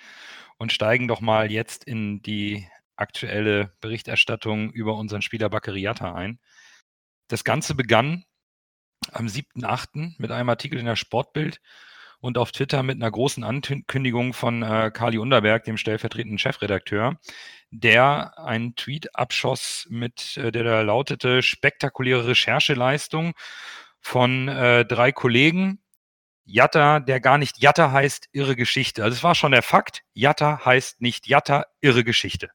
und 0.57 0.73
steigen 0.73 1.09
doch 1.09 1.21
mal 1.21 1.51
jetzt 1.53 1.85
in 1.85 2.23
die 2.23 2.67
aktuelle 2.99 3.73
Berichterstattung 3.81 4.71
über 4.71 4.95
unseren 4.97 5.23
Spieler 5.23 5.49
Bakariata 5.49 6.15
ein. 6.15 6.39
Das 7.29 7.45
Ganze 7.45 7.75
begann 7.75 8.25
am 9.13 9.27
7.8. 9.27 10.15
mit 10.19 10.31
einem 10.31 10.49
Artikel 10.49 10.79
in 10.79 10.87
der 10.87 10.97
Sportbild 10.97 11.61
und 12.21 12.39
auf 12.39 12.53
Twitter 12.53 12.83
mit 12.83 12.97
einer 12.97 13.11
großen 13.11 13.45
Ankündigung 13.45 14.33
von 14.33 14.63
äh, 14.63 14.91
Kali 14.93 15.19
Underberg, 15.19 15.65
dem 15.65 15.77
stellvertretenden 15.77 16.39
Chefredakteur, 16.39 17.19
der 17.71 18.39
einen 18.39 18.75
Tweet 18.75 19.15
abschoss 19.15 19.87
mit, 19.89 20.37
äh, 20.37 20.51
der 20.51 20.65
da 20.65 20.81
lautete, 20.83 21.43
spektakuläre 21.43 22.29
Rechercheleistung 22.29 23.35
von 24.01 24.49
äh, 24.49 24.85
drei 24.85 25.13
Kollegen. 25.13 25.81
Jatta, 26.45 27.01
der 27.01 27.21
gar 27.21 27.37
nicht 27.37 27.59
Jatta 27.59 27.93
heißt, 27.93 28.29
irre 28.33 28.57
Geschichte. 28.57 29.05
Also 29.05 29.17
es 29.17 29.23
war 29.23 29.35
schon 29.35 29.53
der 29.53 29.63
Fakt, 29.63 30.03
Jatta 30.15 30.65
heißt 30.65 31.01
nicht 31.03 31.29
Jatta, 31.29 31.67
irre 31.81 32.05
Geschichte. 32.05 32.51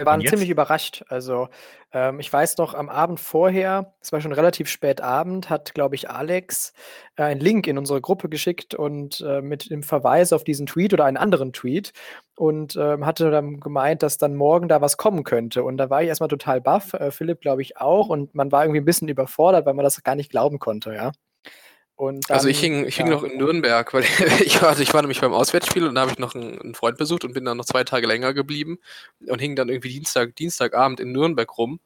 Wir 0.00 0.06
waren 0.06 0.24
ziemlich 0.24 0.48
überrascht. 0.48 1.04
Also, 1.08 1.48
ähm, 1.92 2.20
ich 2.20 2.32
weiß 2.32 2.56
noch, 2.56 2.72
am 2.72 2.88
Abend 2.88 3.20
vorher, 3.20 3.92
es 4.00 4.12
war 4.12 4.22
schon 4.22 4.32
relativ 4.32 4.66
spät 4.66 5.02
Abend, 5.02 5.50
hat, 5.50 5.74
glaube 5.74 5.94
ich, 5.94 6.08
Alex 6.08 6.72
äh, 7.16 7.24
einen 7.24 7.40
Link 7.40 7.66
in 7.66 7.76
unsere 7.76 8.00
Gruppe 8.00 8.30
geschickt 8.30 8.74
und 8.74 9.20
äh, 9.20 9.42
mit 9.42 9.70
dem 9.70 9.82
Verweis 9.82 10.32
auf 10.32 10.42
diesen 10.42 10.64
Tweet 10.64 10.94
oder 10.94 11.04
einen 11.04 11.18
anderen 11.18 11.52
Tweet 11.52 11.92
und 12.34 12.76
ähm, 12.76 13.04
hatte 13.04 13.30
dann 13.30 13.60
gemeint, 13.60 14.02
dass 14.02 14.16
dann 14.16 14.36
morgen 14.36 14.68
da 14.68 14.80
was 14.80 14.96
kommen 14.96 15.22
könnte. 15.22 15.64
Und 15.64 15.76
da 15.76 15.90
war 15.90 16.00
ich 16.00 16.08
erstmal 16.08 16.30
total 16.30 16.62
baff, 16.62 16.94
äh, 16.94 17.10
Philipp, 17.10 17.42
glaube 17.42 17.60
ich, 17.60 17.76
auch. 17.76 18.08
Und 18.08 18.34
man 18.34 18.50
war 18.52 18.64
irgendwie 18.64 18.80
ein 18.80 18.86
bisschen 18.86 19.08
überfordert, 19.08 19.66
weil 19.66 19.74
man 19.74 19.84
das 19.84 20.02
gar 20.02 20.14
nicht 20.14 20.30
glauben 20.30 20.58
konnte, 20.58 20.94
ja. 20.94 21.12
Dann, 22.00 22.20
also 22.28 22.48
ich 22.48 22.58
hing, 22.60 22.86
ich 22.86 22.96
hing 22.96 23.06
ja. 23.06 23.12
noch 23.12 23.24
in 23.24 23.36
Nürnberg, 23.36 23.92
weil 23.92 24.04
ich 24.44 24.60
war, 24.62 24.70
also 24.70 24.82
ich 24.82 24.94
war 24.94 25.02
nämlich 25.02 25.20
beim 25.20 25.34
Auswärtsspiel 25.34 25.86
und 25.86 25.94
da 25.94 26.02
habe 26.02 26.12
ich 26.12 26.18
noch 26.18 26.34
einen, 26.34 26.58
einen, 26.58 26.74
Freund 26.74 26.96
besucht 26.96 27.24
und 27.24 27.34
bin 27.34 27.44
dann 27.44 27.58
noch 27.58 27.66
zwei 27.66 27.84
Tage 27.84 28.06
länger 28.06 28.32
geblieben 28.32 28.78
und 29.26 29.38
hing 29.40 29.54
dann 29.54 29.68
irgendwie 29.68 29.90
Dienstag, 29.90 30.34
Dienstagabend 30.36 31.00
in 31.00 31.12
Nürnberg 31.12 31.58
rum. 31.58 31.80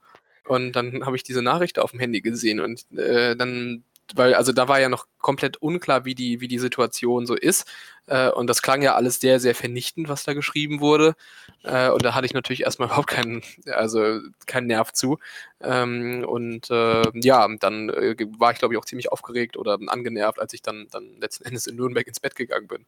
Und 0.46 0.72
dann 0.72 1.04
habe 1.06 1.16
ich 1.16 1.22
diese 1.22 1.42
Nachricht 1.42 1.78
auf 1.78 1.92
dem 1.92 2.00
Handy 2.00 2.20
gesehen 2.20 2.60
und 2.60 2.84
äh, 2.98 3.34
dann 3.34 3.82
weil 4.14 4.34
also 4.34 4.52
da 4.52 4.68
war 4.68 4.80
ja 4.80 4.88
noch 4.88 5.06
komplett 5.18 5.56
unklar, 5.58 6.04
wie 6.04 6.14
die, 6.14 6.40
wie 6.40 6.48
die 6.48 6.58
Situation 6.58 7.26
so 7.26 7.34
ist. 7.34 7.70
Äh, 8.06 8.30
und 8.30 8.48
das 8.48 8.62
klang 8.62 8.82
ja 8.82 8.94
alles 8.94 9.20
sehr, 9.20 9.40
sehr 9.40 9.54
vernichtend, 9.54 10.08
was 10.08 10.24
da 10.24 10.34
geschrieben 10.34 10.80
wurde. 10.80 11.14
Äh, 11.62 11.88
und 11.88 12.04
da 12.04 12.14
hatte 12.14 12.26
ich 12.26 12.34
natürlich 12.34 12.62
erstmal 12.62 12.88
überhaupt 12.88 13.08
keinen, 13.08 13.42
also 13.66 14.20
keinen 14.46 14.66
Nerv 14.66 14.92
zu. 14.92 15.18
Ähm, 15.60 16.24
und 16.26 16.70
äh, 16.70 17.02
ja, 17.14 17.48
dann 17.58 17.88
äh, 17.88 18.16
war 18.38 18.52
ich, 18.52 18.58
glaube 18.58 18.74
ich, 18.74 18.78
auch 18.78 18.84
ziemlich 18.84 19.10
aufgeregt 19.10 19.56
oder 19.56 19.78
angenervt, 19.86 20.38
als 20.38 20.52
ich 20.52 20.62
dann, 20.62 20.86
dann 20.90 21.16
letzten 21.20 21.44
Endes 21.46 21.66
in 21.66 21.76
Nürnberg 21.76 22.06
ins 22.06 22.20
Bett 22.20 22.34
gegangen 22.34 22.68
bin. 22.68 22.86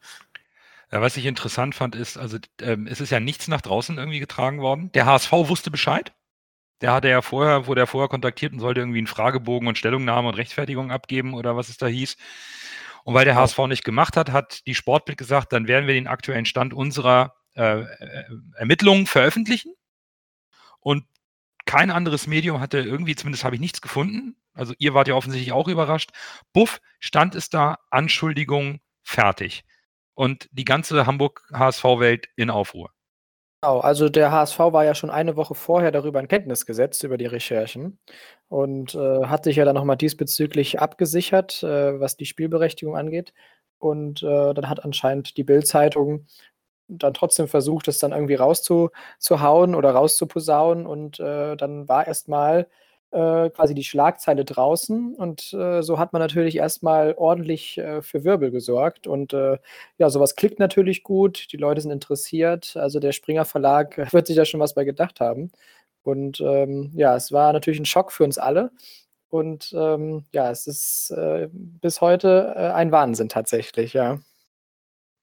Ja, 0.92 1.00
was 1.00 1.16
ich 1.16 1.26
interessant 1.26 1.74
fand, 1.74 1.96
ist, 1.96 2.16
also 2.16 2.38
ähm, 2.60 2.86
es 2.86 3.00
ist 3.00 3.10
ja 3.10 3.18
nichts 3.18 3.48
nach 3.48 3.60
draußen 3.60 3.98
irgendwie 3.98 4.20
getragen 4.20 4.60
worden. 4.60 4.92
Der 4.92 5.06
HSV 5.06 5.32
wusste 5.32 5.70
Bescheid. 5.70 6.12
Der 6.80 6.92
hatte 6.92 7.08
ja 7.08 7.22
vorher, 7.22 7.66
wurde 7.66 7.82
er 7.82 7.86
vorher 7.86 8.08
kontaktiert 8.08 8.52
und 8.52 8.60
sollte 8.60 8.80
irgendwie 8.80 8.98
einen 8.98 9.06
Fragebogen 9.06 9.68
und 9.68 9.78
Stellungnahme 9.78 10.28
und 10.28 10.34
Rechtfertigung 10.34 10.90
abgeben 10.90 11.34
oder 11.34 11.56
was 11.56 11.68
es 11.68 11.78
da 11.78 11.86
hieß. 11.86 12.16
Und 13.04 13.14
weil 13.14 13.24
der 13.24 13.36
HSV 13.36 13.58
nicht 13.68 13.84
gemacht 13.84 14.16
hat, 14.16 14.32
hat 14.32 14.66
die 14.66 14.74
Sportbild 14.74 15.16
gesagt, 15.16 15.52
dann 15.52 15.68
werden 15.68 15.86
wir 15.86 15.94
den 15.94 16.08
aktuellen 16.08 16.44
Stand 16.44 16.74
unserer 16.74 17.36
äh, 17.54 17.82
äh, 17.82 18.24
Ermittlungen 18.56 19.06
veröffentlichen. 19.06 19.72
Und 20.80 21.04
kein 21.64 21.90
anderes 21.90 22.26
Medium 22.26 22.60
hatte 22.60 22.78
irgendwie, 22.78 23.16
zumindest 23.16 23.44
habe 23.44 23.54
ich 23.54 23.60
nichts 23.60 23.80
gefunden. 23.80 24.36
Also 24.54 24.74
ihr 24.78 24.94
wart 24.94 25.08
ja 25.08 25.14
offensichtlich 25.14 25.52
auch 25.52 25.68
überrascht. 25.68 26.10
Buff, 26.52 26.80
stand 27.00 27.34
es 27.34 27.48
da, 27.48 27.78
Anschuldigung, 27.90 28.80
fertig. 29.02 29.64
Und 30.14 30.48
die 30.52 30.64
ganze 30.64 31.06
Hamburg-HSV-Welt 31.06 32.28
in 32.36 32.50
Aufruhr. 32.50 32.90
Genau, 33.62 33.80
also 33.80 34.08
der 34.08 34.30
HSV 34.32 34.58
war 34.58 34.84
ja 34.84 34.94
schon 34.94 35.10
eine 35.10 35.36
Woche 35.36 35.54
vorher 35.54 35.90
darüber 35.90 36.20
in 36.20 36.28
Kenntnis 36.28 36.66
gesetzt, 36.66 37.02
über 37.04 37.16
die 37.16 37.26
Recherchen 37.26 37.98
und 38.48 38.94
äh, 38.94 39.24
hat 39.26 39.44
sich 39.44 39.56
ja 39.56 39.64
dann 39.64 39.74
nochmal 39.74 39.96
diesbezüglich 39.96 40.78
abgesichert, 40.80 41.62
äh, 41.62 41.98
was 41.98 42.16
die 42.16 42.26
Spielberechtigung 42.26 42.96
angeht. 42.96 43.32
Und 43.78 44.22
äh, 44.22 44.54
dann 44.54 44.68
hat 44.68 44.84
anscheinend 44.84 45.36
die 45.36 45.44
Bild-Zeitung 45.44 46.26
dann 46.88 47.14
trotzdem 47.14 47.48
versucht, 47.48 47.88
es 47.88 47.98
dann 47.98 48.12
irgendwie 48.12 48.34
rauszuhauen 48.36 49.74
oder 49.74 49.90
rauszuposaunen. 49.92 50.86
Und 50.86 51.18
äh, 51.20 51.56
dann 51.56 51.88
war 51.88 52.06
erstmal 52.06 52.68
äh, 53.16 53.50
quasi 53.50 53.74
die 53.74 53.84
Schlagzeile 53.84 54.44
draußen. 54.44 55.14
Und 55.14 55.54
äh, 55.54 55.82
so 55.82 55.98
hat 55.98 56.12
man 56.12 56.20
natürlich 56.20 56.56
erstmal 56.56 57.14
ordentlich 57.16 57.78
äh, 57.78 58.02
für 58.02 58.24
Wirbel 58.24 58.50
gesorgt. 58.50 59.06
Und 59.06 59.32
äh, 59.32 59.58
ja, 59.96 60.10
sowas 60.10 60.36
klickt 60.36 60.58
natürlich 60.58 61.02
gut, 61.02 61.50
die 61.52 61.56
Leute 61.56 61.80
sind 61.80 61.92
interessiert, 61.92 62.76
also 62.76 63.00
der 63.00 63.12
Springer 63.12 63.46
Verlag 63.46 64.12
wird 64.12 64.26
sich 64.26 64.36
da 64.36 64.44
schon 64.44 64.60
was 64.60 64.74
bei 64.74 64.84
gedacht 64.84 65.20
haben. 65.20 65.50
Und 66.02 66.40
ähm, 66.40 66.92
ja, 66.94 67.16
es 67.16 67.32
war 67.32 67.52
natürlich 67.52 67.80
ein 67.80 67.86
Schock 67.86 68.12
für 68.12 68.24
uns 68.24 68.38
alle. 68.38 68.70
Und 69.28 69.72
ähm, 69.76 70.24
ja, 70.32 70.50
es 70.50 70.66
ist 70.66 71.10
äh, 71.10 71.48
bis 71.52 72.00
heute 72.00 72.54
äh, 72.54 72.72
ein 72.72 72.92
Wahnsinn 72.92 73.28
tatsächlich, 73.28 73.94
ja. 73.94 74.18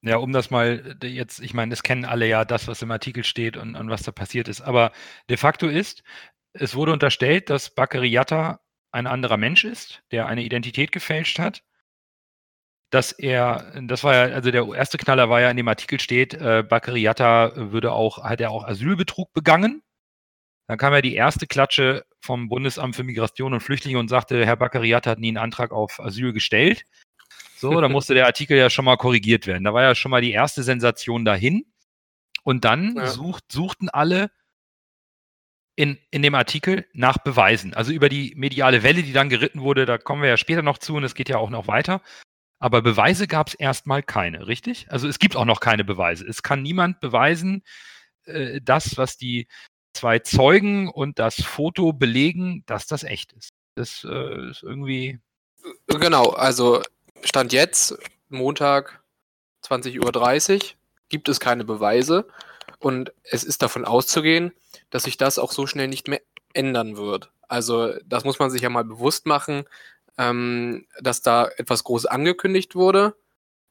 Ja, 0.02 0.18
um 0.18 0.32
das 0.32 0.50
mal 0.50 0.98
jetzt, 1.02 1.40
ich 1.40 1.54
meine, 1.54 1.70
das 1.70 1.82
kennen 1.82 2.04
alle 2.04 2.26
ja, 2.26 2.44
das, 2.44 2.68
was 2.68 2.82
im 2.82 2.90
Artikel 2.90 3.24
steht 3.24 3.56
und, 3.56 3.74
und 3.74 3.88
was 3.88 4.02
da 4.02 4.12
passiert 4.12 4.48
ist. 4.48 4.60
Aber 4.60 4.92
de 5.30 5.38
facto 5.38 5.66
ist, 5.66 6.02
es 6.54 6.74
wurde 6.74 6.92
unterstellt, 6.92 7.50
dass 7.50 7.74
Bakary 7.74 8.08
Yatta 8.08 8.60
ein 8.92 9.06
anderer 9.06 9.36
Mensch 9.36 9.64
ist, 9.64 10.02
der 10.12 10.26
eine 10.26 10.42
Identität 10.42 10.92
gefälscht 10.92 11.38
hat. 11.38 11.62
Dass 12.90 13.10
er, 13.10 13.72
das 13.82 14.04
war 14.04 14.14
ja, 14.14 14.34
also 14.34 14.52
der 14.52 14.66
erste 14.68 14.98
Knaller 14.98 15.28
war 15.28 15.40
ja 15.40 15.50
in 15.50 15.56
dem 15.56 15.66
Artikel 15.66 15.98
steht, 15.98 16.34
äh, 16.34 16.62
Bakary 16.62 17.00
Yatta 17.00 17.72
würde 17.72 17.92
auch, 17.92 18.22
hat 18.22 18.40
er 18.40 18.52
auch 18.52 18.64
Asylbetrug 18.64 19.32
begangen. 19.32 19.82
Dann 20.68 20.78
kam 20.78 20.92
ja 20.92 21.02
die 21.02 21.16
erste 21.16 21.46
Klatsche 21.48 22.06
vom 22.20 22.48
Bundesamt 22.48 22.94
für 22.94 23.02
Migration 23.02 23.52
und 23.52 23.60
Flüchtlinge 23.60 23.98
und 23.98 24.08
sagte, 24.08 24.46
Herr 24.46 24.56
Bakary 24.56 24.88
Yatta 24.88 25.10
hat 25.10 25.18
nie 25.18 25.28
einen 25.28 25.38
Antrag 25.38 25.72
auf 25.72 25.98
Asyl 25.98 26.32
gestellt. 26.32 26.84
So, 27.56 27.80
da 27.80 27.88
musste 27.90 28.14
der 28.14 28.26
Artikel 28.26 28.56
ja 28.56 28.70
schon 28.70 28.84
mal 28.84 28.96
korrigiert 28.96 29.48
werden. 29.48 29.64
Da 29.64 29.74
war 29.74 29.82
ja 29.82 29.94
schon 29.96 30.10
mal 30.10 30.22
die 30.22 30.32
erste 30.32 30.62
Sensation 30.62 31.24
dahin. 31.24 31.66
Und 32.44 32.64
dann 32.64 32.94
ja. 32.96 33.06
sucht, 33.08 33.50
suchten 33.50 33.88
alle, 33.88 34.30
in, 35.76 35.98
in 36.10 36.22
dem 36.22 36.34
Artikel 36.34 36.86
nach 36.92 37.18
Beweisen. 37.18 37.74
Also 37.74 37.92
über 37.92 38.08
die 38.08 38.34
mediale 38.36 38.82
Welle, 38.82 39.02
die 39.02 39.12
dann 39.12 39.28
geritten 39.28 39.60
wurde, 39.60 39.86
da 39.86 39.98
kommen 39.98 40.22
wir 40.22 40.28
ja 40.28 40.36
später 40.36 40.62
noch 40.62 40.78
zu 40.78 40.94
und 40.94 41.04
es 41.04 41.14
geht 41.14 41.28
ja 41.28 41.38
auch 41.38 41.50
noch 41.50 41.66
weiter. 41.66 42.00
Aber 42.60 42.80
Beweise 42.80 43.26
gab 43.26 43.48
es 43.48 43.54
erstmal 43.54 44.02
keine, 44.02 44.46
richtig? 44.46 44.86
Also 44.90 45.08
es 45.08 45.18
gibt 45.18 45.36
auch 45.36 45.44
noch 45.44 45.60
keine 45.60 45.84
Beweise. 45.84 46.26
Es 46.26 46.42
kann 46.42 46.62
niemand 46.62 47.00
beweisen, 47.00 47.62
äh, 48.24 48.60
das, 48.62 48.96
was 48.96 49.16
die 49.16 49.48
zwei 49.92 50.20
Zeugen 50.20 50.88
und 50.88 51.18
das 51.18 51.42
Foto 51.42 51.92
belegen, 51.92 52.62
dass 52.66 52.86
das 52.86 53.02
echt 53.02 53.32
ist. 53.32 53.50
Das 53.74 54.06
äh, 54.08 54.50
ist 54.50 54.62
irgendwie. 54.62 55.18
Genau, 55.88 56.30
also 56.30 56.82
Stand 57.22 57.52
jetzt, 57.52 57.98
Montag 58.28 59.02
20.30 59.66 60.54
Uhr, 60.54 60.70
gibt 61.08 61.28
es 61.28 61.40
keine 61.40 61.64
Beweise. 61.64 62.28
Und 62.78 63.12
es 63.24 63.44
ist 63.44 63.62
davon 63.62 63.84
auszugehen, 63.84 64.52
dass 64.94 65.02
sich 65.02 65.16
das 65.16 65.40
auch 65.40 65.50
so 65.50 65.66
schnell 65.66 65.88
nicht 65.88 66.06
mehr 66.06 66.20
ändern 66.52 66.96
wird. 66.96 67.32
Also 67.48 67.94
das 68.06 68.22
muss 68.22 68.38
man 68.38 68.50
sich 68.50 68.62
ja 68.62 68.68
mal 68.68 68.84
bewusst 68.84 69.26
machen, 69.26 69.64
ähm, 70.16 70.86
dass 71.00 71.20
da 71.20 71.48
etwas 71.56 71.82
groß 71.82 72.06
angekündigt 72.06 72.76
wurde. 72.76 73.16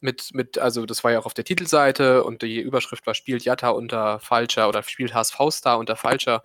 Mit, 0.02 0.32
mit, 0.34 0.58
also 0.58 0.86
das 0.86 1.02
war 1.06 1.14
ja 1.14 1.20
auch 1.20 1.26
auf 1.26 1.34
der 1.34 1.46
Titelseite 1.46 2.26
und 2.26 2.42
die 2.42 2.60
Überschrift 2.60 3.08
war, 3.08 3.14
spielt 3.14 3.46
Jatta 3.46 3.70
unter 3.70 4.20
falscher 4.20 4.68
oder 4.68 4.84
spielt 4.84 5.14
HSV-Star 5.14 5.78
unter 5.78 5.96
falscher 5.96 6.44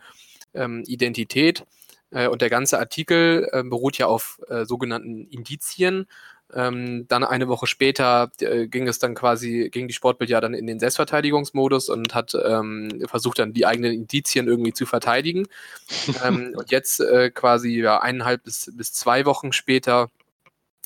ähm, 0.54 0.84
Identität. 0.86 1.64
Äh, 2.10 2.28
und 2.28 2.40
der 2.40 2.48
ganze 2.48 2.78
Artikel 2.78 3.48
äh, 3.50 3.64
beruht 3.64 3.98
ja 3.98 4.06
auf 4.06 4.38
äh, 4.46 4.64
sogenannten 4.64 5.26
Indizien 5.26 6.06
ähm, 6.54 7.06
dann 7.08 7.24
eine 7.24 7.48
Woche 7.48 7.66
später 7.66 8.30
äh, 8.40 8.66
ging 8.66 8.88
es 8.88 8.98
dann 8.98 9.14
quasi, 9.14 9.68
ging 9.70 9.86
die 9.86 9.94
Sportbild 9.94 10.30
ja 10.30 10.40
dann 10.40 10.54
in 10.54 10.66
den 10.66 10.80
Selbstverteidigungsmodus 10.80 11.88
und 11.88 12.14
hat 12.14 12.34
ähm, 12.34 13.04
versucht 13.06 13.38
dann 13.38 13.52
die 13.52 13.66
eigenen 13.66 13.92
Indizien 13.92 14.48
irgendwie 14.48 14.72
zu 14.72 14.86
verteidigen. 14.86 15.46
ähm, 16.24 16.54
und 16.56 16.70
jetzt 16.70 17.00
äh, 17.00 17.30
quasi 17.30 17.80
ja, 17.80 18.00
eineinhalb 18.00 18.44
bis, 18.44 18.72
bis 18.74 18.92
zwei 18.92 19.26
Wochen 19.26 19.52
später 19.52 20.10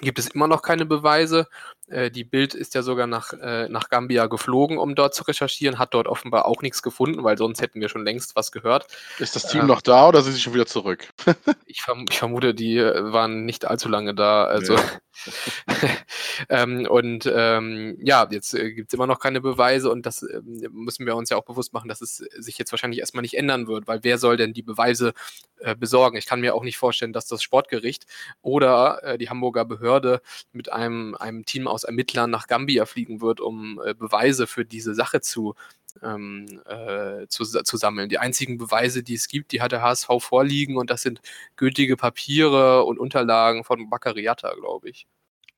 gibt 0.00 0.18
es 0.18 0.28
immer 0.28 0.48
noch 0.48 0.62
keine 0.62 0.84
Beweise. 0.84 1.46
Äh, 1.92 2.10
die 2.10 2.24
Bild 2.24 2.54
ist 2.54 2.74
ja 2.74 2.82
sogar 2.82 3.06
nach, 3.06 3.32
äh, 3.34 3.68
nach 3.68 3.90
Gambia 3.90 4.26
geflogen, 4.26 4.78
um 4.78 4.94
dort 4.94 5.14
zu 5.14 5.24
recherchieren, 5.24 5.78
hat 5.78 5.94
dort 5.94 6.08
offenbar 6.08 6.46
auch 6.46 6.62
nichts 6.62 6.82
gefunden, 6.82 7.22
weil 7.22 7.36
sonst 7.36 7.60
hätten 7.60 7.80
wir 7.80 7.88
schon 7.88 8.04
längst 8.04 8.34
was 8.34 8.50
gehört. 8.50 8.86
Ist 9.18 9.36
das 9.36 9.46
Team 9.46 9.62
ähm, 9.62 9.66
noch 9.66 9.82
da 9.82 10.08
oder 10.08 10.22
sind 10.22 10.32
sie 10.32 10.40
schon 10.40 10.54
wieder 10.54 10.66
zurück? 10.66 11.06
ich, 11.66 11.82
verm 11.82 12.06
ich, 12.08 12.18
vermute, 12.18 12.54
die 12.54 12.78
äh, 12.78 13.12
waren 13.12 13.44
nicht 13.44 13.66
allzu 13.66 13.88
lange 13.88 14.14
da. 14.14 14.44
Also 14.44 14.74
ja. 14.74 14.82
ähm, 16.48 16.86
und 16.88 17.30
ähm, 17.32 17.98
ja, 18.02 18.26
jetzt 18.30 18.54
äh, 18.54 18.72
gibt 18.72 18.88
es 18.88 18.94
immer 18.94 19.06
noch 19.06 19.18
keine 19.18 19.40
Beweise 19.40 19.90
und 19.90 20.06
das 20.06 20.22
äh, 20.22 20.40
müssen 20.70 21.04
wir 21.04 21.16
uns 21.16 21.28
ja 21.28 21.36
auch 21.36 21.44
bewusst 21.44 21.72
machen, 21.72 21.88
dass 21.88 22.00
es 22.00 22.16
sich 22.16 22.56
jetzt 22.58 22.72
wahrscheinlich 22.72 23.00
erstmal 23.00 23.22
nicht 23.22 23.36
ändern 23.36 23.66
wird, 23.66 23.86
weil 23.86 24.00
wer 24.02 24.16
soll 24.16 24.36
denn 24.36 24.54
die 24.54 24.62
Beweise 24.62 25.12
äh, 25.58 25.76
besorgen? 25.76 26.16
Ich 26.16 26.26
kann 26.26 26.40
mir 26.40 26.54
auch 26.54 26.64
nicht 26.64 26.78
vorstellen, 26.78 27.12
dass 27.12 27.26
das 27.26 27.42
Sportgericht 27.42 28.06
oder 28.40 29.16
die 29.18 29.28
Hamburger 29.28 29.64
Behörde 29.64 30.20
mit 30.52 30.72
einem, 30.72 31.14
einem 31.14 31.44
Team 31.44 31.66
aus 31.66 31.81
aus 31.82 31.84
Ermittlern 31.84 32.30
nach 32.30 32.46
Gambia 32.46 32.86
fliegen 32.86 33.20
wird, 33.20 33.40
um 33.40 33.80
äh, 33.84 33.94
Beweise 33.94 34.46
für 34.46 34.64
diese 34.64 34.94
Sache 34.94 35.20
zu, 35.20 35.54
ähm, 36.02 36.46
äh, 36.66 37.26
zu, 37.28 37.44
zu 37.44 37.76
sammeln. 37.76 38.08
Die 38.08 38.18
einzigen 38.18 38.58
Beweise, 38.58 39.02
die 39.02 39.14
es 39.14 39.28
gibt, 39.28 39.52
die 39.52 39.60
hat 39.60 39.72
der 39.72 39.82
HSV 39.82 40.08
vorliegen 40.18 40.76
und 40.76 40.90
das 40.90 41.02
sind 41.02 41.20
gültige 41.56 41.96
Papiere 41.96 42.84
und 42.84 42.98
Unterlagen 42.98 43.64
von 43.64 43.90
Baccariata, 43.90 44.54
glaube 44.54 44.90
ich. 44.90 45.06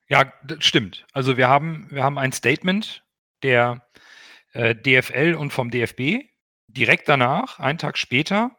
Ja, 0.09 0.33
das 0.47 0.65
stimmt. 0.65 1.07
Also 1.13 1.37
wir 1.37 1.49
haben, 1.49 1.89
wir 1.91 2.03
haben 2.03 2.19
ein 2.19 2.33
Statement 2.33 3.05
der 3.43 3.87
äh, 4.53 4.75
DFL 4.75 5.35
und 5.39 5.53
vom 5.53 5.71
DFB 5.71 6.27
direkt 6.69 7.09
danach, 7.09 7.59
einen 7.59 7.79
Tag 7.79 7.97
später, 7.99 8.57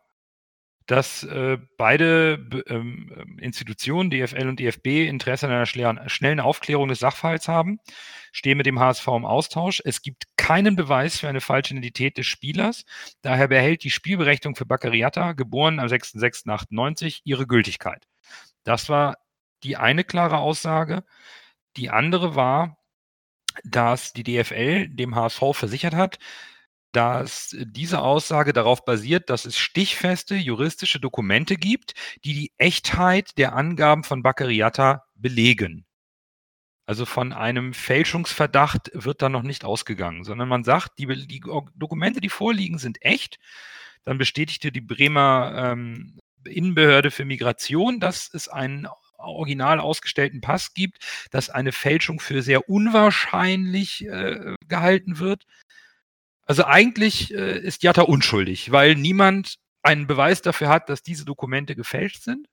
dass 0.87 1.23
äh, 1.23 1.57
beide 1.77 2.33
ähm, 2.67 3.11
ähm 3.17 3.39
Institutionen, 3.39 4.09
DFL 4.09 4.47
und 4.47 4.59
DFB, 4.59 5.07
Interesse 5.07 5.47
an 5.47 5.53
einer 5.53 5.65
schnellen 5.65 6.39
Aufklärung 6.39 6.89
des 6.89 6.99
Sachverhalts 6.99 7.47
haben, 7.47 7.79
stehen 8.31 8.57
mit 8.57 8.65
dem 8.65 8.79
HSV 8.79 9.07
im 9.07 9.25
Austausch. 9.25 9.81
Es 9.85 10.01
gibt 10.01 10.25
keinen 10.37 10.75
Beweis 10.75 11.19
für 11.19 11.27
eine 11.27 11.41
falsche 11.41 11.73
Identität 11.73 12.17
des 12.17 12.27
Spielers. 12.27 12.85
Daher 13.21 13.47
behält 13.47 13.83
die 13.83 13.91
Spielberechtigung 13.91 14.55
für 14.55 14.65
Baccariata, 14.65 15.33
geboren 15.33 15.79
am 15.79 15.87
6.6.98, 15.87 17.21
ihre 17.23 17.47
Gültigkeit. 17.47 18.05
Das 18.63 18.89
war 18.89 19.17
die 19.63 19.77
eine 19.77 20.03
klare 20.03 20.37
Aussage. 20.37 21.03
Die 21.77 21.89
andere 21.89 22.35
war, 22.35 22.77
dass 23.63 24.13
die 24.13 24.23
DFL 24.23 24.89
dem 24.89 25.15
HSV 25.15 25.41
versichert 25.53 25.95
hat, 25.95 26.19
dass 26.95 27.55
diese 27.59 28.01
Aussage 28.01 28.53
darauf 28.53 28.85
basiert, 28.85 29.29
dass 29.29 29.45
es 29.45 29.57
stichfeste 29.57 30.35
juristische 30.35 30.99
Dokumente 30.99 31.55
gibt, 31.55 31.93
die 32.23 32.33
die 32.33 32.51
Echtheit 32.57 33.37
der 33.37 33.53
Angaben 33.53 34.03
von 34.03 34.23
Baccariata 34.23 35.03
belegen. 35.15 35.85
Also 36.85 37.05
von 37.05 37.33
einem 37.33 37.73
Fälschungsverdacht 37.73 38.91
wird 38.93 39.21
da 39.21 39.29
noch 39.29 39.41
nicht 39.41 39.65
ausgegangen, 39.65 40.23
sondern 40.23 40.47
man 40.47 40.63
sagt, 40.63 40.99
die, 40.99 41.27
die 41.27 41.41
Dokumente, 41.75 42.21
die 42.21 42.29
vorliegen, 42.29 42.77
sind 42.77 43.01
echt. 43.01 43.39
Dann 44.03 44.19
bestätigte 44.19 44.71
die 44.71 44.81
Bremer 44.81 45.71
ähm, 45.73 46.19
Innenbehörde 46.47 47.09
für 47.09 47.25
Migration, 47.25 47.99
dass 47.99 48.31
es 48.31 48.47
einen 48.47 48.87
original 49.17 49.79
ausgestellten 49.79 50.41
Pass 50.41 50.73
gibt, 50.73 50.99
dass 51.31 51.49
eine 51.49 51.71
Fälschung 51.71 52.19
für 52.19 52.41
sehr 52.41 52.69
unwahrscheinlich 52.69 54.05
äh, 54.05 54.55
gehalten 54.67 55.19
wird. 55.19 55.45
Also 56.45 56.65
eigentlich 56.65 57.33
äh, 57.33 57.59
ist 57.59 57.83
Jatta 57.83 58.03
unschuldig, 58.03 58.71
weil 58.71 58.95
niemand 58.95 59.57
einen 59.81 60.07
Beweis 60.07 60.41
dafür 60.41 60.69
hat, 60.69 60.89
dass 60.89 61.01
diese 61.01 61.25
Dokumente 61.25 61.75
gefälscht 61.75 62.23
sind 62.23 62.47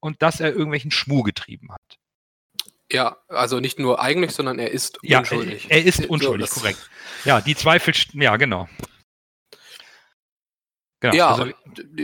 und 0.00 0.22
dass 0.22 0.40
er 0.40 0.52
irgendwelchen 0.52 0.90
Schmuh 0.90 1.22
getrieben 1.22 1.72
hat. 1.72 1.98
Ja, 2.90 3.16
also 3.28 3.58
nicht 3.60 3.78
nur 3.78 4.00
eigentlich, 4.00 4.32
sondern 4.32 4.58
er 4.58 4.70
ist 4.70 4.98
ja, 5.02 5.18
unschuldig. 5.18 5.66
Er, 5.68 5.78
er 5.78 5.84
ist 5.84 6.06
unschuldig, 6.06 6.48
so, 6.48 6.60
korrekt. 6.60 6.90
Ja, 7.24 7.40
die 7.40 7.56
Zweifel, 7.56 7.94
ja, 8.14 8.36
genau. 8.36 8.68
Genau, 11.00 11.14
ja, 11.14 11.34
also, 11.34 11.52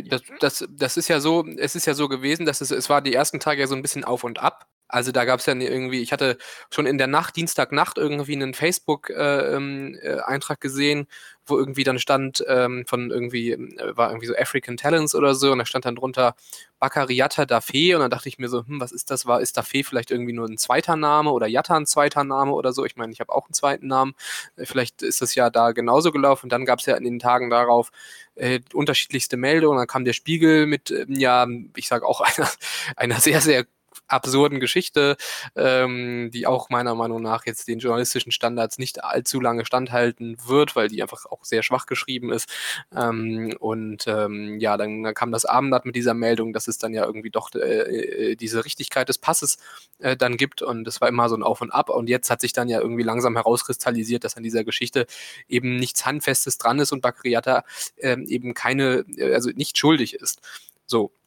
das, 0.04 0.22
das, 0.40 0.68
das 0.68 0.96
ist 0.96 1.08
ja 1.08 1.20
so, 1.20 1.46
es 1.56 1.74
ist 1.76 1.86
ja 1.86 1.94
so 1.94 2.08
gewesen, 2.08 2.44
dass 2.44 2.60
es, 2.60 2.70
es 2.70 2.90
war 2.90 3.00
die 3.00 3.14
ersten 3.14 3.40
Tage 3.40 3.60
ja 3.60 3.66
so 3.66 3.74
ein 3.74 3.82
bisschen 3.82 4.04
auf 4.04 4.24
und 4.24 4.38
ab. 4.38 4.68
Also 4.92 5.10
da 5.10 5.24
gab 5.24 5.40
es 5.40 5.46
ja 5.46 5.54
irgendwie, 5.54 6.02
ich 6.02 6.12
hatte 6.12 6.36
schon 6.70 6.84
in 6.84 6.98
der 6.98 7.06
Nacht, 7.06 7.34
Dienstagnacht, 7.36 7.96
irgendwie 7.96 8.34
einen 8.34 8.52
Facebook-Eintrag 8.52 10.58
äh, 10.58 10.58
äh, 10.58 10.60
gesehen, 10.60 11.06
wo 11.46 11.58
irgendwie 11.58 11.82
dann 11.82 11.98
stand 11.98 12.44
ähm, 12.46 12.84
von 12.86 13.10
irgendwie, 13.10 13.52
äh, 13.52 13.96
war 13.96 14.10
irgendwie 14.10 14.26
so 14.26 14.34
African 14.36 14.76
Talents 14.76 15.14
oder 15.14 15.34
so, 15.34 15.50
und 15.52 15.58
da 15.58 15.64
stand 15.66 15.86
dann 15.86 15.96
drunter 15.96 16.34
Baccariata 16.78 17.46
Dafe, 17.46 17.94
und 17.94 18.00
dann 18.00 18.10
dachte 18.10 18.28
ich 18.28 18.38
mir 18.38 18.48
so, 18.48 18.66
hm, 18.66 18.80
was 18.80 18.92
ist 18.92 19.10
das? 19.10 19.24
War, 19.24 19.40
ist 19.40 19.56
Dafe 19.56 19.82
vielleicht 19.82 20.10
irgendwie 20.10 20.34
nur 20.34 20.46
ein 20.46 20.58
zweiter 20.58 20.96
Name 20.96 21.32
oder 21.32 21.46
Jatta 21.46 21.74
ein 21.74 21.86
zweiter 21.86 22.22
Name 22.24 22.52
oder 22.52 22.72
so? 22.74 22.84
Ich 22.84 22.96
meine, 22.96 23.12
ich 23.12 23.20
habe 23.20 23.32
auch 23.32 23.46
einen 23.46 23.54
zweiten 23.54 23.86
Namen. 23.86 24.14
Vielleicht 24.58 25.02
ist 25.02 25.22
das 25.22 25.34
ja 25.34 25.48
da 25.48 25.72
genauso 25.72 26.12
gelaufen. 26.12 26.46
Und 26.46 26.52
dann 26.52 26.66
gab 26.66 26.80
es 26.80 26.86
ja 26.86 26.96
in 26.96 27.04
den 27.04 27.18
Tagen 27.18 27.48
darauf 27.50 27.90
äh, 28.34 28.60
unterschiedlichste 28.74 29.36
Meldungen. 29.38 29.78
Dann 29.78 29.86
kam 29.86 30.04
der 30.04 30.12
Spiegel 30.12 30.66
mit, 30.66 30.90
äh, 30.90 31.06
ja, 31.08 31.46
ich 31.76 31.88
sage 31.88 32.04
auch 32.06 32.20
einer, 32.36 32.48
einer 32.96 33.20
sehr, 33.20 33.40
sehr 33.40 33.64
absurden 34.12 34.60
Geschichte, 34.60 35.16
ähm, 35.56 36.30
die 36.32 36.46
auch 36.46 36.70
meiner 36.70 36.94
Meinung 36.94 37.22
nach 37.22 37.46
jetzt 37.46 37.68
den 37.68 37.78
journalistischen 37.78 38.32
Standards 38.32 38.78
nicht 38.78 39.02
allzu 39.04 39.40
lange 39.40 39.64
standhalten 39.64 40.36
wird, 40.46 40.76
weil 40.76 40.88
die 40.88 41.02
einfach 41.02 41.26
auch 41.26 41.44
sehr 41.44 41.62
schwach 41.62 41.86
geschrieben 41.86 42.32
ist. 42.32 42.48
Ähm, 42.94 43.54
und 43.58 44.06
ähm, 44.06 44.58
ja, 44.60 44.76
dann, 44.76 45.14
kam 45.14 45.32
das 45.32 45.44
Abendblatt 45.44 45.84
mit 45.84 45.96
dieser 45.96 46.14
Meldung, 46.14 46.52
dass 46.52 46.68
es 46.68 46.78
dann 46.78 46.94
ja 46.94 47.04
irgendwie 47.04 47.30
doch 47.30 47.50
äh, 47.54 48.32
äh, 48.32 48.36
diese 48.36 48.64
Richtigkeit 48.64 49.08
des 49.08 49.18
Passes 49.18 49.58
äh, 49.98 50.16
dann 50.16 50.36
gibt. 50.36 50.62
Und 50.62 50.84
das 50.84 51.00
war 51.00 51.08
immer 51.08 51.28
so 51.28 51.36
ein 51.36 51.42
Auf 51.42 51.60
und 51.60 51.70
Ab. 51.70 51.90
Und 51.90 52.08
jetzt 52.08 52.30
hat 52.30 52.40
sich 52.40 52.52
dann 52.52 52.68
ja 52.68 52.80
irgendwie 52.80 53.02
langsam 53.02 53.36
herauskristallisiert, 53.36 54.24
dass 54.24 54.36
an 54.36 54.42
dieser 54.42 54.64
Geschichte 54.64 55.06
eben 55.48 55.76
nichts 55.76 56.04
Handfestes 56.06 56.58
dran 56.58 56.78
ist 56.78 56.92
und 56.92 57.00
Bakriata 57.00 57.64
ähm, 57.98 58.24
eben 58.26 58.54
keine, 58.54 59.04
äh, 59.16 59.34
also 59.34 59.50
nicht 59.50 59.78
schuldig 59.78 60.14
ist. 60.14 60.40
So, 60.86 61.12
äh, 61.12 61.21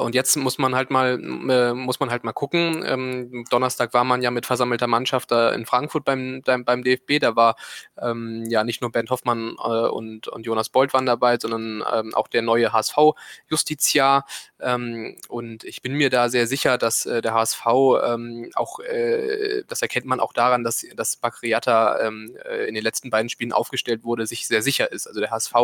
und 0.00 0.14
jetzt 0.14 0.34
muss 0.36 0.56
man 0.56 0.74
halt 0.74 0.90
mal, 0.90 1.20
äh, 1.50 1.74
muss 1.74 2.00
man 2.00 2.10
halt 2.10 2.24
mal 2.24 2.32
gucken. 2.32 2.82
Ähm, 2.86 3.44
Donnerstag 3.50 3.92
war 3.92 4.02
man 4.02 4.22
ja 4.22 4.30
mit 4.30 4.46
versammelter 4.46 4.86
Mannschaft 4.86 5.30
da 5.30 5.52
in 5.52 5.66
Frankfurt 5.66 6.06
beim, 6.06 6.42
beim 6.42 6.82
DFB. 6.82 7.20
Da 7.20 7.36
war 7.36 7.54
ähm, 8.00 8.46
ja 8.48 8.64
nicht 8.64 8.80
nur 8.80 8.90
Bernd 8.90 9.10
Hoffmann 9.10 9.56
äh, 9.62 9.88
und, 9.88 10.26
und 10.28 10.46
Jonas 10.46 10.70
Bolt 10.70 10.94
waren 10.94 11.04
dabei, 11.04 11.38
sondern 11.38 11.84
ähm, 11.92 12.14
auch 12.14 12.28
der 12.28 12.40
neue 12.40 12.72
HSV-Justiziar. 12.72 14.24
Ähm, 14.58 15.16
und 15.28 15.64
ich 15.64 15.82
bin 15.82 15.92
mir 15.92 16.08
da 16.08 16.30
sehr 16.30 16.46
sicher, 16.46 16.78
dass 16.78 17.04
äh, 17.04 17.20
der 17.20 17.34
HSV 17.34 17.66
ähm, 18.04 18.50
auch, 18.54 18.80
äh, 18.80 19.64
das 19.68 19.82
erkennt 19.82 20.06
man 20.06 20.18
auch 20.18 20.32
daran, 20.32 20.64
dass, 20.64 20.84
dass 20.96 21.16
Bakriata 21.16 22.00
ähm, 22.00 22.34
äh, 22.44 22.66
in 22.66 22.74
den 22.74 22.82
letzten 22.82 23.10
beiden 23.10 23.28
Spielen 23.28 23.52
aufgestellt 23.52 24.02
wurde, 24.02 24.26
sich 24.26 24.46
sehr 24.48 24.62
sicher 24.62 24.90
ist. 24.90 25.06
Also 25.06 25.20
der 25.20 25.30
HSV 25.30 25.54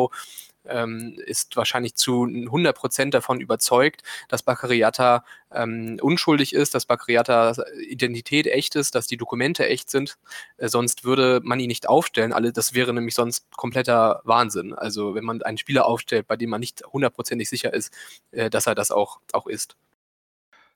ähm, 0.68 1.16
ist 1.24 1.56
wahrscheinlich 1.56 1.94
zu 1.94 2.24
100 2.24 2.76
Prozent 2.76 3.14
davon 3.14 3.40
überzeugt, 3.40 4.02
dass 4.28 4.42
Baccariata 4.42 5.24
ähm, 5.52 5.98
unschuldig 6.00 6.54
ist, 6.54 6.74
dass 6.74 6.86
Baccariata 6.86 7.54
Identität 7.88 8.46
echt 8.46 8.74
ist, 8.74 8.94
dass 8.94 9.06
die 9.06 9.16
Dokumente 9.16 9.68
echt 9.68 9.90
sind. 9.90 10.18
Äh, 10.56 10.68
sonst 10.68 11.04
würde 11.04 11.40
man 11.42 11.60
ihn 11.60 11.68
nicht 11.68 11.88
aufstellen. 11.88 12.32
Alle, 12.32 12.52
das 12.52 12.74
wäre 12.74 12.92
nämlich 12.92 13.14
sonst 13.14 13.50
kompletter 13.56 14.20
Wahnsinn. 14.24 14.74
Also 14.74 15.14
wenn 15.14 15.24
man 15.24 15.42
einen 15.42 15.58
Spieler 15.58 15.86
aufstellt, 15.86 16.26
bei 16.26 16.36
dem 16.36 16.50
man 16.50 16.60
nicht 16.60 16.82
hundertprozentig 16.92 17.48
sicher 17.48 17.72
ist, 17.72 17.92
äh, 18.32 18.50
dass 18.50 18.66
er 18.66 18.74
das 18.74 18.90
auch, 18.90 19.20
auch 19.32 19.46
ist. 19.46 19.76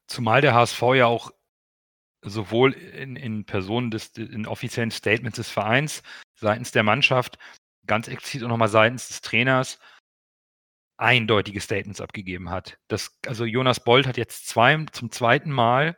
Zumal 0.06 0.40
der 0.40 0.54
HSV 0.54 0.82
ja 0.94 1.06
auch 1.06 1.32
sowohl 2.22 2.72
in, 2.72 3.16
in 3.16 3.44
Personen 3.44 3.90
des 3.90 4.08
in 4.16 4.46
offiziellen 4.46 4.90
Statements 4.90 5.36
des 5.36 5.48
Vereins 5.48 6.02
seitens 6.34 6.72
der 6.72 6.82
Mannschaft 6.82 7.38
ganz 7.88 8.06
explizit 8.06 8.44
auch 8.44 8.48
nochmal 8.48 8.68
seitens 8.68 9.08
des 9.08 9.20
Trainers 9.20 9.78
eindeutige 10.96 11.60
Statements 11.60 12.00
abgegeben 12.00 12.50
hat. 12.50 12.78
Das, 12.88 13.18
also 13.26 13.44
Jonas 13.44 13.82
Bold 13.82 14.06
hat 14.06 14.16
jetzt 14.16 14.48
zwei, 14.48 14.84
zum 14.92 15.10
zweiten 15.10 15.50
Mal 15.50 15.96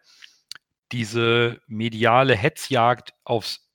diese 0.92 1.60
mediale 1.66 2.36
Hetzjagd 2.36 3.14
aufs 3.24 3.68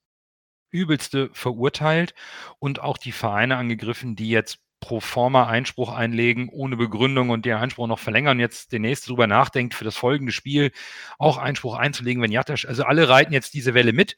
Übelste 0.69 1.29
verurteilt 1.33 2.13
und 2.59 2.81
auch 2.81 2.97
die 2.97 3.11
Vereine 3.11 3.57
angegriffen, 3.57 4.15
die 4.15 4.29
jetzt 4.29 4.59
pro 4.81 4.99
forma 4.99 5.47
Einspruch 5.47 5.91
einlegen, 5.91 6.49
ohne 6.49 6.77
Begründung 6.77 7.29
und 7.31 7.45
den 7.45 7.55
Einspruch 7.55 7.87
noch 7.87 7.97
verlängern, 7.97 8.39
jetzt 8.39 8.71
der 8.71 8.79
nächste 8.79 9.07
drüber 9.07 9.25
nachdenkt, 9.25 9.73
für 9.73 9.85
das 9.85 9.95
folgende 9.95 10.31
Spiel 10.31 10.71
auch 11.17 11.37
Einspruch 11.37 11.75
einzulegen, 11.75 12.21
wenn 12.21 12.31
Jattasch, 12.31 12.65
also 12.65 12.83
alle 12.83 13.09
reiten 13.09 13.33
jetzt 13.33 13.55
diese 13.55 13.73
Welle 13.73 13.93
mit 13.93 14.15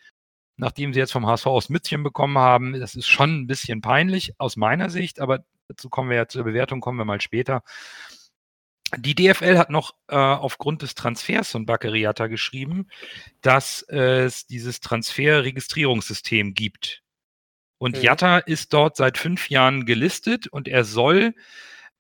nachdem 0.57 0.93
sie 0.93 0.99
jetzt 0.99 1.11
vom 1.11 1.25
HSV 1.25 1.47
aus 1.47 1.69
Mützchen 1.69 2.03
bekommen 2.03 2.37
haben. 2.37 2.79
Das 2.79 2.95
ist 2.95 3.07
schon 3.07 3.41
ein 3.41 3.47
bisschen 3.47 3.81
peinlich 3.81 4.33
aus 4.39 4.57
meiner 4.57 4.89
Sicht, 4.89 5.19
aber 5.19 5.45
dazu 5.67 5.89
kommen 5.89 6.09
wir 6.09 6.17
ja 6.17 6.27
zur 6.27 6.43
Bewertung, 6.43 6.81
kommen 6.81 6.97
wir 6.97 7.05
mal 7.05 7.21
später. 7.21 7.63
Die 8.95 9.15
DFL 9.15 9.57
hat 9.57 9.69
noch 9.69 9.95
äh, 10.07 10.15
aufgrund 10.15 10.81
des 10.81 10.95
Transfers 10.95 11.51
von 11.51 11.65
Baccariata 11.65 12.27
geschrieben, 12.27 12.87
dass 13.41 13.81
es 13.81 14.47
dieses 14.47 14.79
Transferregistrierungssystem 14.79 16.53
gibt. 16.53 17.03
Und 17.77 17.97
mhm. 17.97 18.03
Jatta 18.03 18.37
ist 18.39 18.73
dort 18.73 18.95
seit 18.95 19.17
fünf 19.17 19.49
Jahren 19.49 19.85
gelistet 19.85 20.47
und 20.47 20.67
er 20.67 20.85
soll 20.85 21.35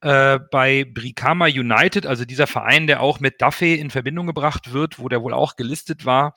äh, 0.01 0.39
bei 0.51 0.85
Brikama 0.85 1.47
United, 1.47 2.05
also 2.05 2.23
dieser 2.23 2.47
Verein, 2.47 2.87
der 2.87 3.01
auch 3.01 3.19
mit 3.19 3.41
Duffy 3.41 3.75
in 3.75 3.89
Verbindung 3.89 4.25
gebracht 4.25 4.71
wird, 4.71 4.97
wo 4.97 5.09
der 5.09 5.21
wohl 5.21 5.33
auch 5.33 5.55
gelistet 5.55 6.05
war, 6.05 6.35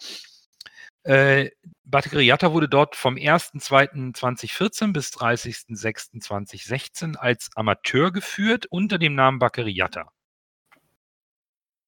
äh, 1.04 1.50
Batteriata 1.84 2.52
wurde 2.52 2.68
dort 2.68 2.96
vom 2.96 3.14
1.2.2014 3.16 4.92
bis 4.92 5.10
30.06.2016 5.10 7.16
als 7.16 7.50
Amateur 7.54 8.12
geführt 8.12 8.66
unter 8.66 8.98
dem 8.98 9.14
Namen 9.14 9.38
Baccariata. 9.38 10.10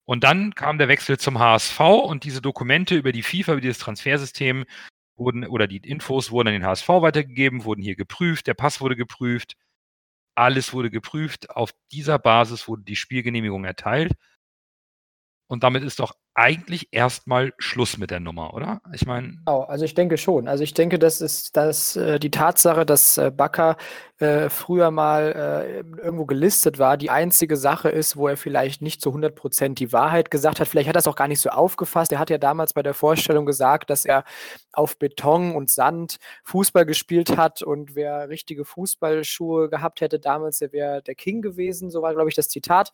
Und 0.04 0.24
dann 0.24 0.54
kam 0.54 0.78
der 0.78 0.88
Wechsel 0.88 1.18
zum 1.18 1.38
HSV 1.38 1.80
und 1.80 2.24
diese 2.24 2.42
Dokumente 2.42 2.96
über 2.96 3.12
die 3.12 3.22
FIFA, 3.22 3.52
über 3.52 3.60
dieses 3.60 3.78
Transfersystem 3.78 4.64
wurden 5.16 5.46
oder 5.46 5.68
die 5.68 5.78
Infos 5.78 6.30
wurden 6.30 6.48
an 6.48 6.54
den 6.54 6.66
HSV 6.66 6.88
weitergegeben, 6.88 7.64
wurden 7.64 7.82
hier 7.82 7.96
geprüft, 7.96 8.46
der 8.46 8.54
Pass 8.54 8.80
wurde 8.80 8.96
geprüft, 8.96 9.54
alles 10.34 10.72
wurde 10.72 10.90
geprüft. 10.90 11.50
Auf 11.50 11.72
dieser 11.92 12.18
Basis 12.18 12.68
wurde 12.68 12.82
die 12.82 12.96
Spielgenehmigung 12.96 13.64
erteilt. 13.64 14.12
Und 15.52 15.64
damit 15.64 15.84
ist 15.84 16.00
doch 16.00 16.14
eigentlich 16.32 16.88
erstmal 16.92 17.52
Schluss 17.58 17.98
mit 17.98 18.10
der 18.10 18.20
Nummer, 18.20 18.54
oder? 18.54 18.80
Ich 18.94 19.04
meine. 19.04 19.34
Genau, 19.44 19.60
also 19.64 19.84
ich 19.84 19.92
denke 19.92 20.16
schon. 20.16 20.48
Also 20.48 20.64
ich 20.64 20.72
denke, 20.72 20.98
das 20.98 21.20
ist 21.20 21.58
dass, 21.58 21.94
äh, 21.94 22.18
die 22.18 22.30
Tatsache, 22.30 22.86
dass 22.86 23.18
äh, 23.18 23.30
Bakker 23.30 23.76
äh, 24.16 24.48
früher 24.48 24.90
mal 24.90 25.84
äh, 25.92 26.02
irgendwo 26.02 26.24
gelistet 26.24 26.78
war, 26.78 26.96
die 26.96 27.10
einzige 27.10 27.58
Sache 27.58 27.90
ist, 27.90 28.16
wo 28.16 28.28
er 28.28 28.38
vielleicht 28.38 28.80
nicht 28.80 29.02
zu 29.02 29.10
100 29.10 29.34
Prozent 29.34 29.78
die 29.78 29.92
Wahrheit 29.92 30.30
gesagt 30.30 30.58
hat. 30.58 30.68
Vielleicht 30.68 30.88
hat 30.88 30.96
er 30.96 31.00
es 31.00 31.06
auch 31.06 31.16
gar 31.16 31.28
nicht 31.28 31.42
so 31.42 31.50
aufgefasst. 31.50 32.12
Er 32.12 32.18
hat 32.18 32.30
ja 32.30 32.38
damals 32.38 32.72
bei 32.72 32.82
der 32.82 32.94
Vorstellung 32.94 33.44
gesagt, 33.44 33.90
dass 33.90 34.06
er 34.06 34.24
auf 34.72 34.98
Beton 34.98 35.54
und 35.54 35.68
Sand 35.68 36.16
Fußball 36.44 36.86
gespielt 36.86 37.36
hat 37.36 37.60
und 37.60 37.94
wer 37.94 38.30
richtige 38.30 38.64
Fußballschuhe 38.64 39.68
gehabt 39.68 40.00
hätte 40.00 40.18
damals, 40.18 40.60
der 40.60 40.72
wäre 40.72 41.02
der 41.02 41.14
King 41.14 41.42
gewesen. 41.42 41.90
So 41.90 42.00
war, 42.00 42.14
glaube 42.14 42.30
ich, 42.30 42.36
das 42.36 42.48
Zitat. 42.48 42.90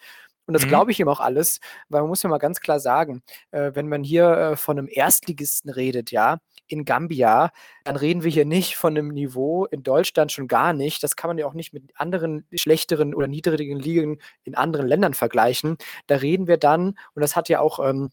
Und 0.49 0.55
das 0.55 0.65
Mhm. 0.65 0.69
glaube 0.69 0.91
ich 0.93 1.01
ihm 1.01 1.09
auch 1.09 1.21
alles, 1.21 1.61
weil 1.91 2.01
man 2.01 2.09
muss 2.11 2.25
ja 2.25 2.31
mal 2.31 2.39
ganz 2.39 2.61
klar 2.61 2.81
sagen, 2.81 3.23
äh, 3.53 3.71
wenn 3.75 3.89
man 3.89 4.03
hier 4.03 4.29
äh, 4.33 4.57
von 4.57 4.79
einem 4.79 4.89
Erstligisten 4.91 5.71
redet, 5.71 6.11
ja, 6.11 6.39
in 6.67 6.85
Gambia, 6.85 7.51
dann 7.85 7.97
reden 7.97 8.25
wir 8.25 8.31
hier 8.33 8.45
nicht 8.47 8.77
von 8.77 8.97
einem 8.97 9.09
Niveau 9.09 9.67
in 9.67 9.83
Deutschland 9.85 10.33
schon 10.33 10.49
gar 10.49 10.73
nicht. 10.75 11.03
Das 11.03 11.17
kann 11.17 11.29
man 11.31 11.39
ja 11.39 11.47
auch 11.47 11.55
nicht 11.55 11.73
mit 11.75 11.85
anderen 11.97 12.47
schlechteren 12.55 13.15
oder 13.15 13.29
niedrigen 13.29 13.79
Ligen 13.79 14.19
in 14.45 14.55
anderen 14.57 14.89
Ländern 14.89 15.15
vergleichen. 15.15 15.79
Da 16.09 16.17
reden 16.17 16.47
wir 16.49 16.59
dann, 16.59 16.89
und 17.15 17.23
das 17.23 17.37
hat 17.37 17.49
ja 17.49 17.61
auch 17.61 17.79
ähm, 17.87 18.11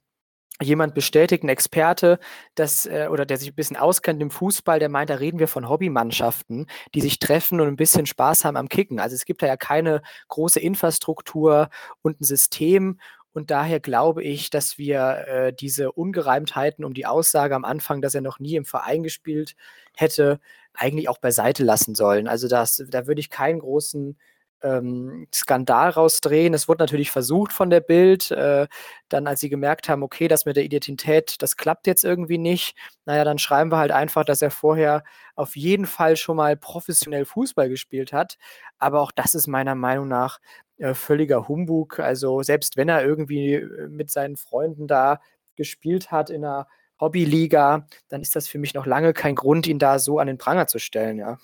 jemand 0.62 0.96
bestätigt, 0.96 1.44
ein 1.44 1.50
Experte, 1.50 2.20
dass, 2.56 2.86
äh, 2.86 3.08
oder 3.12 3.26
der 3.26 3.38
sich 3.38 3.50
ein 3.50 3.56
bisschen 3.56 3.78
auskennt 3.78 4.22
im 4.22 4.32
Fußball, 4.32 4.80
der 4.80 4.90
meint, 4.90 5.10
da 5.10 5.16
reden 5.16 5.40
wir 5.40 5.48
von 5.48 5.68
Hobbymannschaften, 5.70 6.68
die 6.94 7.02
sich 7.02 7.20
treffen 7.20 7.60
und 7.60 7.68
ein 7.68 7.76
bisschen 7.76 8.06
Spaß 8.06 8.46
haben 8.46 8.58
am 8.58 8.70
Kicken. 8.70 9.00
Also 9.00 9.16
es 9.16 9.26
gibt 9.26 9.42
da 9.42 9.48
ja 9.48 9.58
keine 9.58 10.02
große 10.30 10.60
Infrastruktur 10.60 11.70
und 12.02 12.22
ein 12.22 12.24
System. 12.24 13.00
Und 13.34 13.52
daher 13.52 13.82
glaube 13.82 14.24
ich, 14.24 14.50
dass 14.50 14.78
wir 14.78 15.26
äh, 15.28 15.54
diese 15.54 15.92
Ungereimtheiten 15.92 16.86
um 16.86 16.94
die 16.94 17.06
Aussage 17.06 17.54
am 17.54 17.66
Anfang, 17.66 18.02
dass 18.02 18.16
er 18.16 18.22
noch 18.22 18.40
nie 18.40 18.56
im 18.56 18.64
Verein 18.64 19.04
gespielt 19.04 19.56
hätte, 19.94 20.40
eigentlich 20.74 21.10
auch 21.10 21.18
beiseite 21.18 21.64
lassen 21.64 21.96
sollen. 21.96 22.30
Also 22.30 22.48
das, 22.48 22.82
da 22.88 23.08
würde 23.08 23.20
ich 23.20 23.30
keinen 23.30 23.60
großen 23.60 24.18
ähm, 24.66 25.28
Skandal 25.34 25.92
rausdrehen. 25.92 26.54
Es 26.54 26.68
wurde 26.68 26.84
natürlich 26.84 27.12
versucht 27.12 27.54
von 27.54 27.70
der 27.70 27.82
Bild, 27.82 28.32
äh, 28.32 28.68
dann 29.10 29.28
als 29.28 29.40
sie 29.40 29.50
gemerkt 29.50 29.88
haben, 29.88 30.04
okay, 30.04 30.28
das 30.28 30.46
mit 30.46 30.56
der 30.58 30.64
Identität, 30.64 31.42
das 31.42 31.56
klappt 31.58 31.88
jetzt 31.88 32.04
irgendwie 32.04 32.40
nicht, 32.40 32.76
naja, 33.06 33.24
dann 33.24 33.38
schreiben 33.38 33.72
wir 33.72 33.78
halt 33.78 33.92
einfach, 33.92 34.26
dass 34.26 34.42
er 34.42 34.52
vorher 34.52 35.04
auf 35.36 35.56
jeden 35.56 35.86
Fall 35.86 36.18
schon 36.18 36.38
mal 36.38 36.58
professionell 36.58 37.26
Fußball 37.26 37.70
gespielt 37.70 38.12
hat. 38.14 38.38
Aber 38.80 39.02
auch 39.02 39.12
das 39.12 39.36
ist 39.36 39.48
meiner 39.48 39.76
Meinung 39.76 40.08
nach 40.08 40.40
äh, 40.80 40.94
völliger 40.94 41.48
Humbug. 41.48 42.00
Also 42.00 42.42
selbst 42.44 42.78
wenn 42.78 42.90
er 42.90 43.06
irgendwie 43.06 43.54
äh, 43.56 43.88
mit 43.90 44.10
seinen 44.12 44.38
Freunden 44.38 44.88
da 44.88 45.20
gespielt 45.56 46.12
hat 46.12 46.30
in 46.30 46.44
einer 46.44 46.68
Hobbyliga, 47.00 47.88
dann 48.10 48.22
ist 48.22 48.36
das 48.36 48.48
für 48.48 48.58
mich 48.58 48.74
noch 48.74 48.86
lange 48.86 49.14
kein 49.14 49.36
Grund, 49.36 49.68
ihn 49.68 49.80
da 49.80 50.00
so 50.00 50.20
an 50.20 50.28
den 50.28 50.38
Pranger 50.38 50.68
zu 50.68 50.80
stellen, 50.80 51.18
ja. 51.18 51.38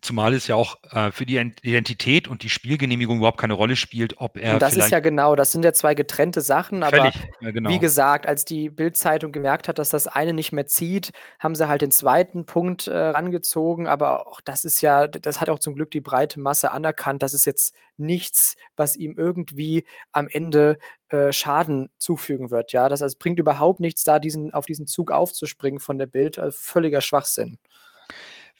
Zumal 0.00 0.34
es 0.34 0.46
ja 0.46 0.54
auch 0.54 0.76
äh, 0.90 1.10
für 1.12 1.26
die 1.26 1.36
Ent- 1.36 1.62
Identität 1.62 2.28
und 2.28 2.42
die 2.42 2.48
Spielgenehmigung 2.48 3.18
überhaupt 3.18 3.40
keine 3.40 3.54
Rolle 3.54 3.76
spielt, 3.76 4.18
ob 4.18 4.36
er 4.36 4.54
Und 4.54 4.62
das 4.62 4.76
ist 4.76 4.90
ja 4.90 5.00
genau, 5.00 5.36
das 5.36 5.52
sind 5.52 5.64
ja 5.64 5.72
zwei 5.72 5.94
getrennte 5.94 6.40
Sachen, 6.40 6.82
aber 6.82 7.12
ja, 7.40 7.50
genau. 7.50 7.70
Wie 7.70 7.78
gesagt, 7.78 8.26
als 8.26 8.44
die 8.44 8.70
Bild-Zeitung 8.70 9.32
gemerkt 9.32 9.68
hat, 9.68 9.78
dass 9.78 9.90
das 9.90 10.06
eine 10.06 10.32
nicht 10.32 10.52
mehr 10.52 10.66
zieht, 10.66 11.12
haben 11.38 11.54
sie 11.54 11.68
halt 11.68 11.82
den 11.82 11.90
zweiten 11.90 12.46
Punkt 12.46 12.86
äh, 12.86 12.96
rangezogen. 12.96 13.86
Aber 13.86 14.26
auch 14.26 14.40
das 14.40 14.64
ist 14.64 14.80
ja, 14.80 15.06
das 15.06 15.40
hat 15.40 15.48
auch 15.50 15.58
zum 15.58 15.74
Glück 15.74 15.90
die 15.90 16.00
breite 16.00 16.40
Masse 16.40 16.72
anerkannt. 16.72 17.22
Das 17.22 17.34
ist 17.34 17.46
jetzt 17.46 17.74
nichts, 17.96 18.56
was 18.76 18.96
ihm 18.96 19.14
irgendwie 19.16 19.86
am 20.12 20.28
Ende 20.28 20.78
äh, 21.08 21.32
Schaden 21.32 21.90
zufügen 21.98 22.50
wird. 22.50 22.72
Ja, 22.72 22.88
das 22.88 23.00
es 23.00 23.16
bringt 23.16 23.38
überhaupt 23.38 23.80
nichts, 23.80 24.04
da 24.04 24.18
diesen, 24.18 24.52
auf 24.52 24.66
diesen 24.66 24.86
Zug 24.86 25.10
aufzuspringen 25.10 25.80
von 25.80 25.98
der 25.98 26.06
Bild. 26.06 26.38
Äh, 26.38 26.50
völliger 26.50 27.00
Schwachsinn. 27.00 27.58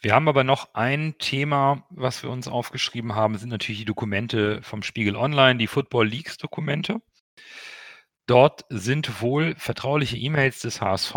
Wir 0.02 0.14
haben 0.14 0.28
aber 0.28 0.44
noch 0.44 0.74
ein 0.74 1.16
Thema, 1.18 1.84
was 1.90 2.22
wir 2.22 2.30
uns 2.30 2.48
aufgeschrieben 2.48 3.14
haben, 3.14 3.38
sind 3.38 3.48
natürlich 3.48 3.80
die 3.80 3.84
Dokumente 3.86 4.62
vom 4.62 4.82
Spiegel 4.82 5.16
Online, 5.16 5.58
die 5.58 5.66
Football 5.66 6.06
Leagues 6.08 6.36
Dokumente. 6.36 7.00
Dort 8.26 8.64
sind 8.68 9.20
wohl 9.22 9.54
vertrauliche 9.56 10.16
E-Mails 10.16 10.60
des 10.60 10.80
HSV 10.80 11.14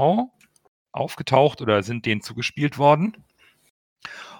aufgetaucht 0.91 1.61
oder 1.61 1.83
sind 1.83 2.05
denen 2.05 2.21
zugespielt 2.21 2.77
worden. 2.77 3.25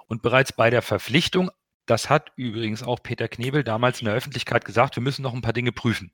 Und 0.08 0.22
bereits 0.22 0.54
bei 0.54 0.70
der 0.70 0.82
Verpflichtung, 0.82 1.52
das 1.86 2.10
hat 2.10 2.32
übrigens 2.36 2.82
auch 2.84 3.02
Peter 3.04 3.28
Knebel 3.28 3.64
damals 3.64 4.00
in 4.02 4.06
der 4.06 4.14
Öffentlichkeit 4.16 4.66
gesagt, 4.66 4.96
wir 4.96 5.04
müssen 5.04 5.22
noch 5.22 5.34
ein 5.34 5.42
paar 5.42 5.54
Dinge 5.54 5.72
prüfen. 5.72 6.12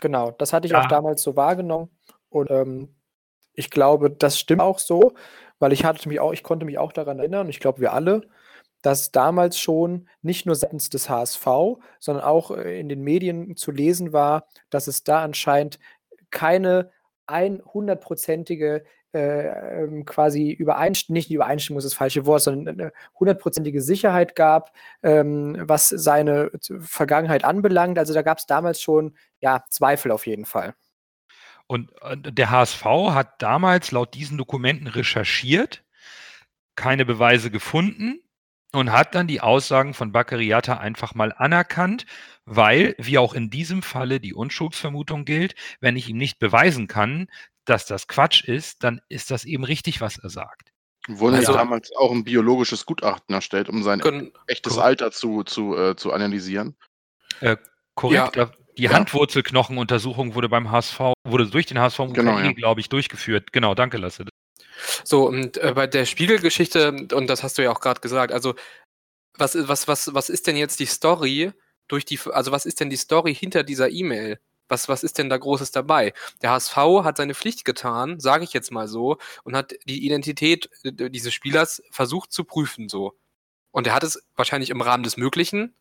Genau, 0.00 0.32
das 0.32 0.52
hatte 0.52 0.66
ich 0.66 0.72
Ja. 0.72 0.82
auch 0.82 0.86
damals 0.86 1.22
so 1.22 1.36
wahrgenommen. 1.36 1.90
Und 2.30 2.50
ähm, 2.50 2.94
ich 3.58 3.70
glaube, 3.70 4.10
das 4.10 4.38
stimmt 4.38 4.62
auch 4.62 4.78
so, 4.78 5.14
weil 5.58 5.72
ich 5.72 5.84
hatte 5.84 6.08
mich 6.08 6.20
auch, 6.20 6.32
ich 6.32 6.44
konnte 6.44 6.64
mich 6.64 6.78
auch 6.78 6.92
daran 6.92 7.18
erinnern, 7.18 7.48
ich 7.48 7.60
glaube, 7.60 7.80
wir 7.80 7.92
alle, 7.92 8.22
dass 8.82 9.10
damals 9.10 9.58
schon 9.58 10.08
nicht 10.22 10.46
nur 10.46 10.54
seitens 10.54 10.88
des 10.90 11.10
HSV, 11.10 11.46
sondern 11.98 12.24
auch 12.24 12.52
äh, 12.52 12.78
in 12.78 12.88
den 12.88 13.02
Medien 13.02 13.56
zu 13.56 13.72
lesen 13.72 14.12
war, 14.12 14.46
dass 14.70 14.86
es 14.86 15.02
da 15.02 15.22
anscheinend 15.22 15.80
keine 16.30 16.92
100-prozentige 17.26 18.84
äh, 19.12 19.82
ähm, 19.82 20.04
quasi 20.04 20.50
Übereinstimmung, 20.52 21.14
nicht 21.16 21.30
Übereinstimmung 21.30 21.78
ist 21.78 21.84
das 21.84 21.94
falsche 21.94 22.26
Wort, 22.26 22.42
sondern 22.42 22.80
eine 22.80 22.92
hundertprozentige 23.18 23.82
Sicherheit 23.82 24.36
gab, 24.36 24.72
ähm, 25.02 25.56
was 25.60 25.88
seine 25.88 26.50
Vergangenheit 26.80 27.44
anbelangt. 27.44 27.98
Also 27.98 28.14
da 28.14 28.22
gab 28.22 28.38
es 28.38 28.46
damals 28.46 28.80
schon 28.80 29.16
ja, 29.40 29.64
Zweifel 29.70 30.12
auf 30.12 30.26
jeden 30.26 30.44
Fall. 30.44 30.74
Und 31.68 31.92
äh, 32.02 32.16
der 32.16 32.50
HSV 32.50 32.84
hat 33.10 33.40
damals 33.40 33.92
laut 33.92 34.14
diesen 34.14 34.36
Dokumenten 34.38 34.88
recherchiert, 34.88 35.84
keine 36.74 37.04
Beweise 37.04 37.50
gefunden 37.50 38.20
und 38.72 38.90
hat 38.90 39.14
dann 39.14 39.26
die 39.28 39.40
Aussagen 39.40 39.94
von 39.94 40.10
Bakariata 40.10 40.78
einfach 40.78 41.14
mal 41.14 41.32
anerkannt, 41.32 42.06
weil, 42.46 42.94
wie 42.98 43.18
auch 43.18 43.34
in 43.34 43.50
diesem 43.50 43.82
Falle, 43.82 44.18
die 44.18 44.34
Unschuldsvermutung 44.34 45.24
gilt, 45.24 45.54
wenn 45.80 45.96
ich 45.96 46.08
ihm 46.08 46.16
nicht 46.16 46.38
beweisen 46.38 46.88
kann, 46.88 47.28
dass 47.66 47.84
das 47.84 48.08
Quatsch 48.08 48.44
ist, 48.44 48.82
dann 48.82 49.00
ist 49.10 49.30
das 49.30 49.44
eben 49.44 49.64
richtig, 49.64 50.00
was 50.00 50.18
er 50.18 50.30
sagt. 50.30 50.72
Wurde 51.06 51.36
Also- 51.36 51.52
ja 51.52 51.58
damals 51.58 51.92
auch 51.96 52.10
ein 52.12 52.24
biologisches 52.24 52.86
Gutachten 52.86 53.34
erstellt, 53.34 53.68
um 53.68 53.82
sein 53.82 54.00
Können, 54.00 54.32
echtes. 54.46 54.78
Alter 54.78 55.10
zu, 55.10 55.42
zu, 55.44 55.76
äh, 55.76 55.96
zu 55.96 56.12
analysieren. 56.12 56.76
Korrekt. 57.94 58.36
da- 58.36 58.52
Die 58.78 58.84
Ja. 58.84 58.92
Handwurzelknochenuntersuchung 58.92 60.34
wurde 60.34 60.48
beim 60.48 60.70
HSV, 60.70 61.00
wurde 61.24 61.46
durch 61.48 61.66
den 61.66 61.78
HSV 61.78 61.98
Genau, 62.12 62.38
ja. 62.38 62.52
glaube 62.52 62.80
ich, 62.80 62.88
durchgeführt. 62.88 63.52
Genau, 63.52 63.74
danke, 63.74 63.98
Lasse. 63.98 64.24
So, 65.04 65.26
und 65.26 65.56
äh, 65.58 65.72
bei 65.74 65.88
der 65.88 66.04
Spiegelgeschichte, 66.06 67.08
und 67.12 67.26
das 67.26 67.42
hast 67.42 67.58
du 67.58 67.62
ja 67.62 67.72
auch 67.72 67.80
gerade 67.80 68.00
gesagt, 68.00 68.32
also 68.32 68.54
was, 69.36 69.56
was, 69.68 69.88
was, 69.88 70.14
was 70.14 70.28
ist 70.30 70.46
denn 70.46 70.56
jetzt 70.56 70.78
die 70.80 70.86
Story 70.86 71.52
durch 71.88 72.04
die, 72.04 72.18
also 72.32 72.52
was 72.52 72.66
ist 72.66 72.80
denn 72.80 72.90
die 72.90 72.96
Story 72.96 73.34
hinter 73.34 73.64
dieser 73.64 73.90
E-Mail? 73.90 74.38
Was, 74.68 74.88
was 74.88 75.02
ist 75.02 75.18
denn 75.18 75.30
da 75.30 75.36
Großes 75.38 75.70
dabei? 75.72 76.12
Der 76.42 76.50
HSV 76.50 76.76
hat 77.02 77.16
seine 77.16 77.34
Pflicht 77.34 77.64
getan, 77.64 78.20
sage 78.20 78.44
ich 78.44 78.52
jetzt 78.52 78.70
mal 78.70 78.86
so, 78.86 79.16
und 79.42 79.56
hat 79.56 79.74
die 79.86 80.04
Identität 80.04 80.70
äh, 80.84 81.10
dieses 81.10 81.34
Spielers 81.34 81.82
versucht 81.90 82.32
zu 82.32 82.44
prüfen, 82.44 82.88
so. 82.88 83.14
Und 83.72 83.86
er 83.86 83.94
hat 83.94 84.04
es 84.04 84.22
wahrscheinlich 84.36 84.70
im 84.70 84.80
Rahmen 84.82 85.02
des 85.02 85.16
Möglichen. 85.16 85.74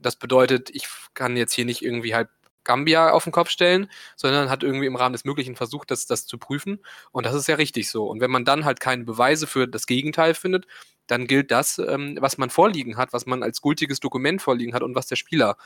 Das 0.00 0.16
bedeutet, 0.16 0.70
ich 0.70 0.86
kann 1.14 1.36
jetzt 1.36 1.52
hier 1.52 1.64
nicht 1.64 1.82
irgendwie 1.82 2.14
halt 2.14 2.28
Gambia 2.64 3.12
auf 3.12 3.24
den 3.24 3.32
Kopf 3.32 3.48
stellen, 3.48 3.88
sondern 4.16 4.50
hat 4.50 4.62
irgendwie 4.62 4.86
im 4.86 4.96
Rahmen 4.96 5.12
des 5.12 5.24
Möglichen 5.24 5.56
versucht, 5.56 5.90
das, 5.90 6.06
das 6.06 6.26
zu 6.26 6.36
prüfen. 6.36 6.80
Und 7.12 7.24
das 7.24 7.34
ist 7.34 7.48
ja 7.48 7.54
richtig 7.54 7.88
so. 7.88 8.06
Und 8.06 8.20
wenn 8.20 8.30
man 8.30 8.44
dann 8.44 8.64
halt 8.64 8.80
keine 8.80 9.04
Beweise 9.04 9.46
für 9.46 9.66
das 9.66 9.86
Gegenteil 9.86 10.34
findet, 10.34 10.66
dann 11.06 11.26
gilt 11.26 11.50
das, 11.50 11.78
ähm, 11.78 12.18
was 12.20 12.36
man 12.36 12.50
vorliegen 12.50 12.96
hat, 12.96 13.12
was 13.12 13.26
man 13.26 13.42
als 13.42 13.62
gültiges 13.62 14.00
Dokument 14.00 14.42
vorliegen 14.42 14.74
hat 14.74 14.82
und 14.82 14.94
was 14.94 15.06
der 15.06 15.16
Spieler 15.16 15.56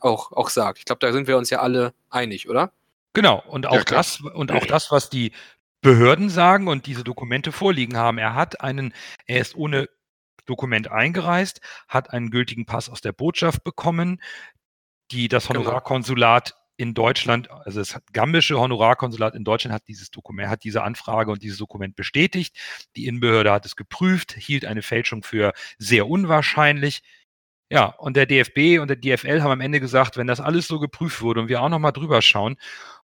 auch, 0.00 0.32
auch 0.32 0.48
sagt. 0.48 0.78
Ich 0.78 0.84
glaube, 0.86 1.00
da 1.00 1.12
sind 1.12 1.28
wir 1.28 1.36
uns 1.36 1.50
ja 1.50 1.60
alle 1.60 1.94
einig, 2.10 2.48
oder? 2.48 2.72
Genau, 3.12 3.42
und 3.46 3.66
auch 3.66 3.76
Ja, 3.76 3.84
das 3.84 4.20
und 4.20 4.52
auch 4.52 4.66
das, 4.66 4.90
was 4.90 5.08
die 5.10 5.32
Behörden 5.80 6.30
sagen 6.30 6.68
und 6.68 6.86
diese 6.86 7.04
Dokumente 7.04 7.52
vorliegen 7.52 7.96
haben. 7.96 8.18
Er 8.18 8.34
hat 8.34 8.60
einen, 8.60 8.92
er 9.26 9.40
ist 9.40 9.54
ohne 9.54 9.88
Dokument 10.46 10.90
eingereist, 10.90 11.60
hat 11.88 12.10
einen 12.10 12.30
gültigen 12.30 12.66
Pass 12.66 12.88
aus 12.88 13.00
der 13.00 13.12
Botschaft 13.12 13.64
bekommen, 13.64 14.20
die 15.10 15.28
das 15.28 15.48
Genau. 15.48 15.60
Honorarkonsulat 15.60 16.54
in 16.78 16.92
Deutschland, 16.94 17.50
also 17.50 17.80
das 17.80 17.98
gambische 18.12 18.58
Honorarkonsulat 18.58 19.34
in 19.34 19.44
Deutschland 19.44 19.74
hat 19.74 19.88
dieses 19.88 20.10
Dokument, 20.10 20.48
hat 20.48 20.64
diese 20.64 20.82
Anfrage 20.82 21.30
und 21.30 21.42
dieses 21.42 21.58
Dokument 21.58 21.96
bestätigt. 21.96 22.56
Die 22.96 23.06
Innenbehörde 23.06 23.50
hat 23.50 23.64
es 23.64 23.76
geprüft, 23.76 24.32
hielt 24.32 24.64
eine 24.66 24.82
Fälschung 24.82 25.22
für 25.22 25.52
sehr 25.78 26.06
unwahrscheinlich. 26.06 27.02
Ja, 27.70 27.86
und 27.86 28.16
der 28.16 28.26
DFB 28.26 28.78
und 28.80 28.88
der 28.88 28.96
DFL 28.96 29.42
haben 29.42 29.50
am 29.50 29.60
Ende 29.60 29.80
gesagt, 29.80 30.16
wenn 30.16 30.26
das 30.28 30.40
alles 30.40 30.68
so 30.68 30.78
geprüft 30.78 31.20
wurde 31.22 31.40
und 31.40 31.48
wir 31.48 31.62
auch 31.62 31.68
nochmal 31.68 31.92
drüber 31.92 32.22
schauen 32.22 32.56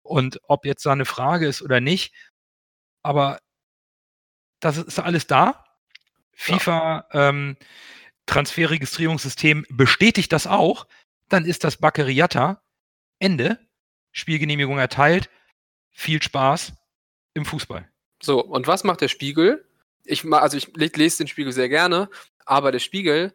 und 0.02 0.38
ob 0.46 0.66
jetzt 0.66 0.86
da 0.86 0.92
eine 0.92 1.04
Frage 1.04 1.46
ist 1.48 1.62
oder 1.62 1.80
nicht, 1.80 2.14
aber 3.02 3.40
das 4.60 4.78
ist 4.78 5.00
alles 5.00 5.26
da. 5.26 5.64
FIFA 6.34 7.06
ähm, 7.12 7.56
Transferregistrierungssystem 8.26 9.66
bestätigt 9.68 10.32
das 10.32 10.46
auch, 10.46 10.86
dann 11.28 11.44
ist 11.44 11.64
das 11.64 11.76
Baccariata 11.76 12.62
Ende, 13.18 13.58
Spielgenehmigung 14.12 14.78
erteilt, 14.78 15.30
viel 15.90 16.22
Spaß 16.22 16.72
im 17.34 17.44
Fußball. 17.44 17.88
So, 18.22 18.42
und 18.44 18.66
was 18.66 18.84
macht 18.84 19.00
der 19.00 19.08
Spiegel? 19.08 19.64
Ich, 20.04 20.24
also 20.32 20.56
ich 20.56 20.74
le- 20.76 20.90
lese 20.94 21.18
den 21.18 21.28
Spiegel 21.28 21.52
sehr 21.52 21.68
gerne, 21.68 22.08
aber 22.44 22.72
der 22.72 22.78
Spiegel 22.80 23.34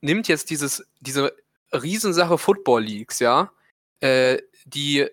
nimmt 0.00 0.28
jetzt 0.28 0.50
dieses, 0.50 0.86
diese 1.00 1.34
Riesensache 1.72 2.38
Football 2.38 2.82
Leagues, 2.84 3.18
ja, 3.18 3.52
äh, 4.00 4.38
die 4.64 5.06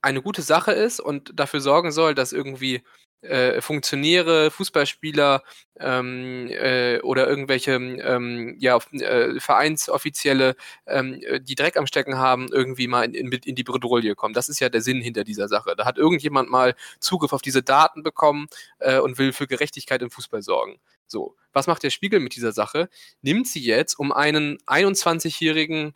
eine 0.00 0.22
gute 0.22 0.42
Sache 0.42 0.72
ist 0.72 1.00
und 1.00 1.32
dafür 1.34 1.60
sorgen 1.60 1.92
soll, 1.92 2.14
dass 2.14 2.32
irgendwie 2.32 2.82
äh, 3.22 3.60
Funktionäre, 3.60 4.50
Fußballspieler 4.50 5.42
ähm, 5.78 6.48
äh, 6.50 7.00
oder 7.00 7.28
irgendwelche 7.28 7.72
ähm, 7.72 8.56
ja, 8.58 8.78
äh, 8.92 9.40
Vereinsoffizielle, 9.40 10.56
ähm, 10.86 11.20
äh, 11.22 11.40
die 11.40 11.54
Dreck 11.54 11.76
am 11.76 11.86
Stecken 11.86 12.18
haben, 12.18 12.48
irgendwie 12.52 12.88
mal 12.88 13.04
in, 13.04 13.14
in, 13.14 13.32
in 13.32 13.54
die 13.54 13.64
Bredouille 13.64 14.14
kommen. 14.14 14.34
Das 14.34 14.48
ist 14.48 14.60
ja 14.60 14.68
der 14.68 14.82
Sinn 14.82 15.00
hinter 15.00 15.24
dieser 15.24 15.48
Sache. 15.48 15.74
Da 15.76 15.84
hat 15.84 15.98
irgendjemand 15.98 16.50
mal 16.50 16.74
Zugriff 17.00 17.32
auf 17.32 17.42
diese 17.42 17.62
Daten 17.62 18.02
bekommen 18.02 18.48
äh, 18.78 18.98
und 18.98 19.18
will 19.18 19.32
für 19.32 19.46
Gerechtigkeit 19.46 20.02
im 20.02 20.10
Fußball 20.10 20.42
sorgen. 20.42 20.80
So, 21.06 21.36
was 21.52 21.66
macht 21.66 21.82
der 21.82 21.90
Spiegel 21.90 22.20
mit 22.20 22.36
dieser 22.36 22.52
Sache? 22.52 22.88
Nimmt 23.20 23.46
sie 23.46 23.62
jetzt, 23.62 23.98
um 23.98 24.12
einen 24.12 24.58
21-jährigen 24.66 25.92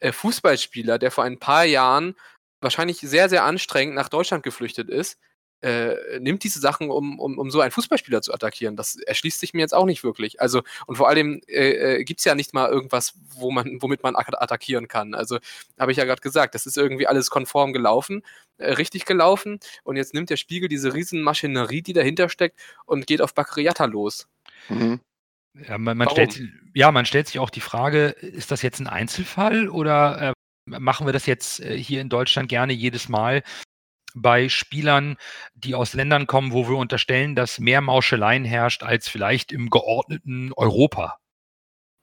äh, 0.00 0.12
Fußballspieler, 0.12 0.98
der 0.98 1.10
vor 1.10 1.24
ein 1.24 1.38
paar 1.38 1.64
Jahren 1.64 2.14
wahrscheinlich 2.60 3.00
sehr, 3.00 3.28
sehr 3.28 3.44
anstrengend 3.44 3.94
nach 3.94 4.08
Deutschland 4.08 4.42
geflüchtet 4.42 4.88
ist, 4.88 5.18
äh, 5.62 6.18
nimmt 6.20 6.42
diese 6.44 6.60
Sachen, 6.60 6.90
um, 6.90 7.18
um, 7.18 7.38
um 7.38 7.50
so 7.50 7.60
einen 7.60 7.70
Fußballspieler 7.70 8.22
zu 8.22 8.32
attackieren. 8.32 8.76
Das 8.76 8.96
erschließt 8.96 9.40
sich 9.40 9.54
mir 9.54 9.60
jetzt 9.60 9.74
auch 9.74 9.84
nicht 9.86 10.02
wirklich. 10.04 10.40
Also, 10.40 10.62
und 10.86 10.96
vor 10.96 11.08
allem 11.08 11.40
äh, 11.46 11.98
äh, 11.98 12.04
gibt 12.04 12.20
es 12.20 12.24
ja 12.24 12.34
nicht 12.34 12.54
mal 12.54 12.70
irgendwas, 12.70 13.14
wo 13.34 13.50
man, 13.50 13.78
womit 13.80 14.02
man 14.02 14.16
attackieren 14.16 14.88
kann. 14.88 15.14
Also, 15.14 15.38
habe 15.78 15.92
ich 15.92 15.98
ja 15.98 16.04
gerade 16.04 16.22
gesagt, 16.22 16.54
das 16.54 16.66
ist 16.66 16.78
irgendwie 16.78 17.06
alles 17.06 17.30
konform 17.30 17.72
gelaufen, 17.72 18.22
äh, 18.58 18.72
richtig 18.72 19.04
gelaufen. 19.04 19.60
Und 19.84 19.96
jetzt 19.96 20.14
nimmt 20.14 20.30
der 20.30 20.36
Spiegel 20.36 20.68
diese 20.68 20.94
Riesenmaschinerie, 20.94 21.82
die 21.82 21.92
dahinter 21.92 22.28
steckt, 22.28 22.58
und 22.86 23.06
geht 23.06 23.20
auf 23.20 23.34
Bakriata 23.34 23.84
los. 23.84 24.28
Mhm. 24.68 25.00
Ja, 25.66 25.78
man, 25.78 25.98
man 25.98 26.08
stellt, 26.08 26.32
sich- 26.32 26.48
ja, 26.74 26.92
man 26.92 27.04
stellt 27.06 27.26
sich 27.26 27.38
auch 27.38 27.50
die 27.50 27.60
Frage, 27.60 28.06
ist 28.06 28.50
das 28.50 28.62
jetzt 28.62 28.78
ein 28.78 28.86
Einzelfall 28.86 29.68
oder 29.68 30.30
äh, 30.30 30.32
machen 30.78 31.06
wir 31.06 31.12
das 31.12 31.26
jetzt 31.26 31.60
äh, 31.60 31.76
hier 31.76 32.00
in 32.00 32.08
Deutschland 32.08 32.48
gerne 32.48 32.72
jedes 32.72 33.08
Mal 33.08 33.42
bei 34.14 34.48
Spielern, 34.48 35.16
die 35.54 35.74
aus 35.74 35.94
Ländern 35.94 36.26
kommen, 36.26 36.52
wo 36.52 36.68
wir 36.68 36.76
unterstellen, 36.76 37.34
dass 37.34 37.58
mehr 37.58 37.80
Mauscheleien 37.80 38.44
herrscht 38.44 38.82
als 38.82 39.08
vielleicht 39.08 39.52
im 39.52 39.70
geordneten 39.70 40.52
Europa? 40.54 41.18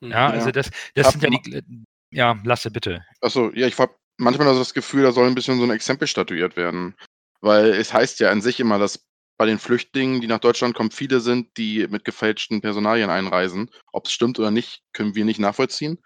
Mhm. 0.01 0.11
Ja, 0.11 0.27
Ja. 0.27 0.29
also 0.29 0.51
das, 0.51 0.69
das 0.95 1.07
Hab 1.07 1.13
sind 1.13 1.23
ja 1.23 1.29
die, 1.29 1.83
ja, 2.11 2.39
Lasse, 2.43 2.71
bitte. 2.71 3.05
Achso, 3.21 3.51
ja, 3.53 3.67
ich 3.67 3.77
habe 3.77 3.93
manchmal 4.17 4.47
also 4.47 4.59
das 4.59 4.73
Gefühl, 4.73 5.03
da 5.03 5.11
soll 5.11 5.27
ein 5.27 5.35
bisschen 5.35 5.57
so 5.57 5.63
ein 5.63 5.71
Exempel 5.71 6.07
statuiert 6.07 6.55
werden. 6.55 6.95
Weil 7.41 7.67
es 7.69 7.93
heißt 7.93 8.19
ja 8.19 8.31
an 8.31 8.41
sich 8.41 8.59
immer, 8.59 8.79
dass 8.79 9.05
bei 9.37 9.45
den 9.45 9.59
Flüchtlingen, 9.59 10.21
die 10.21 10.27
nach 10.27 10.39
Deutschland 10.39 10.73
kommen, 10.73 10.89
viele 10.89 11.19
sind, 11.19 11.55
die 11.57 11.87
mit 11.87 12.03
gefälschten 12.03 12.61
Personalien 12.61 13.11
einreisen. 13.11 13.69
Ob 13.91 14.07
es 14.07 14.11
stimmt 14.11 14.39
oder 14.39 14.49
nicht, 14.49 14.81
können 14.93 15.13
wir 15.13 15.25
nicht 15.25 15.39
nachvollziehen. 15.39 15.99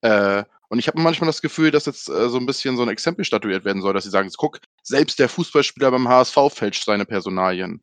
Äh, 0.00 0.44
und 0.68 0.78
ich 0.78 0.86
habe 0.88 1.00
manchmal 1.00 1.26
das 1.28 1.42
Gefühl, 1.42 1.70
dass 1.70 1.86
jetzt 1.86 2.08
äh, 2.08 2.28
so 2.28 2.38
ein 2.38 2.46
bisschen 2.46 2.76
so 2.76 2.82
ein 2.82 2.88
Exempel 2.88 3.24
statuiert 3.24 3.64
werden 3.64 3.82
soll, 3.82 3.94
dass 3.94 4.04
sie 4.04 4.10
sagen, 4.10 4.30
guck, 4.36 4.60
selbst 4.82 5.18
der 5.18 5.28
Fußballspieler 5.28 5.90
beim 5.90 6.08
HSV 6.08 6.36
fälscht 6.52 6.84
seine 6.84 7.04
Personalien. 7.06 7.82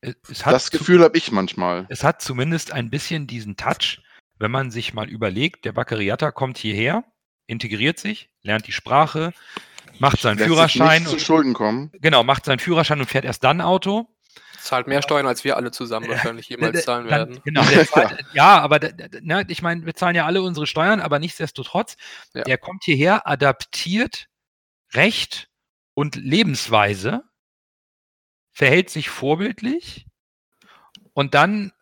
Es- 0.00 0.14
Es 0.28 0.46
hat 0.46 0.52
Das 0.54 0.66
zu- 0.66 0.78
Gefühl 0.78 1.02
habe 1.02 1.16
ich 1.16 1.32
manchmal. 1.32 1.86
es 1.88 2.04
hat 2.04 2.20
zumindest 2.22 2.72
ein 2.72 2.90
bisschen 2.90 3.26
diesen 3.26 3.56
Touch, 3.56 4.00
wenn 4.38 4.50
man 4.50 4.70
sich 4.70 4.94
mal 4.94 5.08
überlegt, 5.08 5.64
der 5.64 5.72
Bakariata 5.72 6.30
kommt 6.30 6.58
hierher, 6.58 7.04
integriert 7.46 7.98
sich, 7.98 8.30
lernt 8.42 8.66
die 8.66 8.72
Sprache, 8.72 9.32
macht 9.98 10.20
seinen 10.20 10.38
Lässt 10.38 10.48
sich 10.48 10.56
Führerschein 10.56 11.02
nicht 11.02 11.08
zu 11.08 11.14
und, 11.14 11.20
Schulden 11.22 11.54
kommen. 11.54 11.90
genau, 12.00 12.24
macht 12.24 12.44
seinen 12.44 12.58
Führerschein 12.58 13.00
und 13.00 13.06
fährt 13.06 13.24
erst 13.24 13.44
dann 13.44 13.60
Auto. 13.60 14.08
Zahlt 14.64 14.86
mehr 14.86 15.02
Steuern, 15.02 15.26
als 15.26 15.44
wir 15.44 15.56
alle 15.56 15.70
zusammen 15.70 16.08
wahrscheinlich 16.08 16.48
jemals 16.48 16.84
zahlen 16.84 17.06
Dann- 17.06 17.28
werden. 17.30 17.42
Genau, 17.44 17.62
der 17.64 17.86
zahlt, 17.86 18.24
ja, 18.34 18.58
aber 18.60 18.80
ne, 19.20 19.44
ich 19.48 19.60
meine, 19.62 19.84
wir 19.84 19.94
zahlen 19.94 20.16
ja 20.16 20.24
alle 20.26 20.42
unsere 20.42 20.66
Steuern, 20.66 21.00
aber 21.00 21.18
nichtsdestotrotz, 21.18 21.96
Ja. 22.32 22.42
der 22.44 22.58
kommt 22.58 22.84
hierher, 22.84 23.26
adaptiert 23.28 24.28
Recht 24.94 25.48
und 25.94 26.16
Lebensweise, 26.16 27.24
verhält 28.52 28.88
sich 28.90 29.10
vorbildlich 29.10 30.06
und 31.12 31.34
dann 31.34 31.72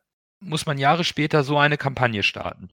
muss 0.41 0.67
man 0.67 0.77
Jahre 0.79 1.05
später 1.05 1.45
so 1.45 1.59
eine 1.59 1.77
Kampagne 1.79 2.23
starten. 2.23 2.71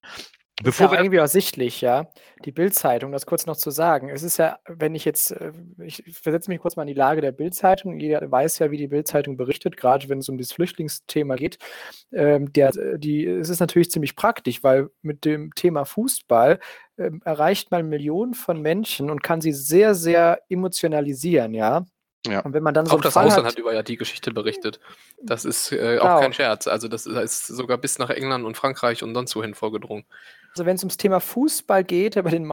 Bevor 0.62 0.86
ist 0.86 0.92
ja 0.92 0.98
wir 0.98 1.04
irgendwie 1.04 1.18
ersichtlich, 1.18 1.80
ja. 1.80 2.10
Die 2.44 2.52
Bild-Zeitung, 2.52 3.12
das 3.12 3.26
kurz 3.26 3.46
noch 3.46 3.56
zu 3.56 3.70
sagen. 3.70 4.08
Es 4.08 4.22
ist 4.22 4.36
ja, 4.38 4.58
wenn 4.66 4.94
ich 4.94 5.04
jetzt, 5.04 5.30
äh, 5.32 5.52
ich 5.82 6.02
versetze 6.12 6.50
mich 6.50 6.60
kurz 6.60 6.76
mal 6.76 6.82
in 6.82 6.88
die 6.88 6.94
Lage 6.94 7.20
der 7.20 7.32
Bild-Zeitung. 7.32 7.98
Jeder 7.98 8.30
weiß 8.30 8.58
ja, 8.58 8.70
wie 8.70 8.76
die 8.76 8.88
Bild-Zeitung 8.88 9.36
berichtet, 9.36 9.76
gerade 9.76 10.08
wenn 10.08 10.18
es 10.18 10.28
um 10.28 10.38
das 10.38 10.52
Flüchtlingsthema 10.52 11.36
geht. 11.36 11.58
Ähm, 12.12 12.52
der, 12.52 12.72
die, 12.98 13.26
es 13.26 13.48
ist 13.48 13.60
natürlich 13.60 13.90
ziemlich 13.90 14.16
praktisch, 14.16 14.62
weil 14.62 14.90
mit 15.02 15.24
dem 15.24 15.54
Thema 15.54 15.84
Fußball 15.84 16.58
ähm, 16.98 17.22
erreicht 17.24 17.70
man 17.70 17.88
Millionen 17.88 18.34
von 18.34 18.60
Menschen 18.60 19.10
und 19.10 19.22
kann 19.22 19.40
sie 19.40 19.52
sehr, 19.52 19.94
sehr 19.94 20.40
emotionalisieren, 20.48 21.54
ja. 21.54 21.86
Ja. 22.26 22.40
Und 22.40 22.52
wenn 22.52 22.62
man 22.62 22.74
dann 22.74 22.84
so 22.84 22.96
Auch 22.96 23.00
das 23.00 23.14
Fall 23.14 23.26
Ausland 23.26 23.46
hat, 23.46 23.54
hat 23.54 23.58
über 23.58 23.72
ja 23.72 23.82
die 23.82 23.96
Geschichte 23.96 24.32
berichtet. 24.32 24.78
Das 25.22 25.44
ist 25.46 25.72
äh, 25.72 25.96
Genau. 25.96 26.16
auch 26.16 26.20
kein 26.20 26.34
Scherz. 26.34 26.66
Also 26.66 26.86
das 26.86 27.06
ist, 27.06 27.16
ist 27.16 27.46
sogar 27.46 27.78
bis 27.78 27.98
nach 27.98 28.10
England 28.10 28.44
und 28.44 28.56
Frankreich 28.58 29.02
und 29.02 29.14
sonst 29.14 29.34
wohin 29.36 29.54
vorgedrungen. 29.54 30.04
Also 30.54 30.66
wenn 30.66 30.76
es 30.76 30.82
ums 30.82 30.96
Thema 30.96 31.20
Fußball 31.20 31.84
geht, 31.84 32.14
bei 32.22 32.30
den 32.30 32.50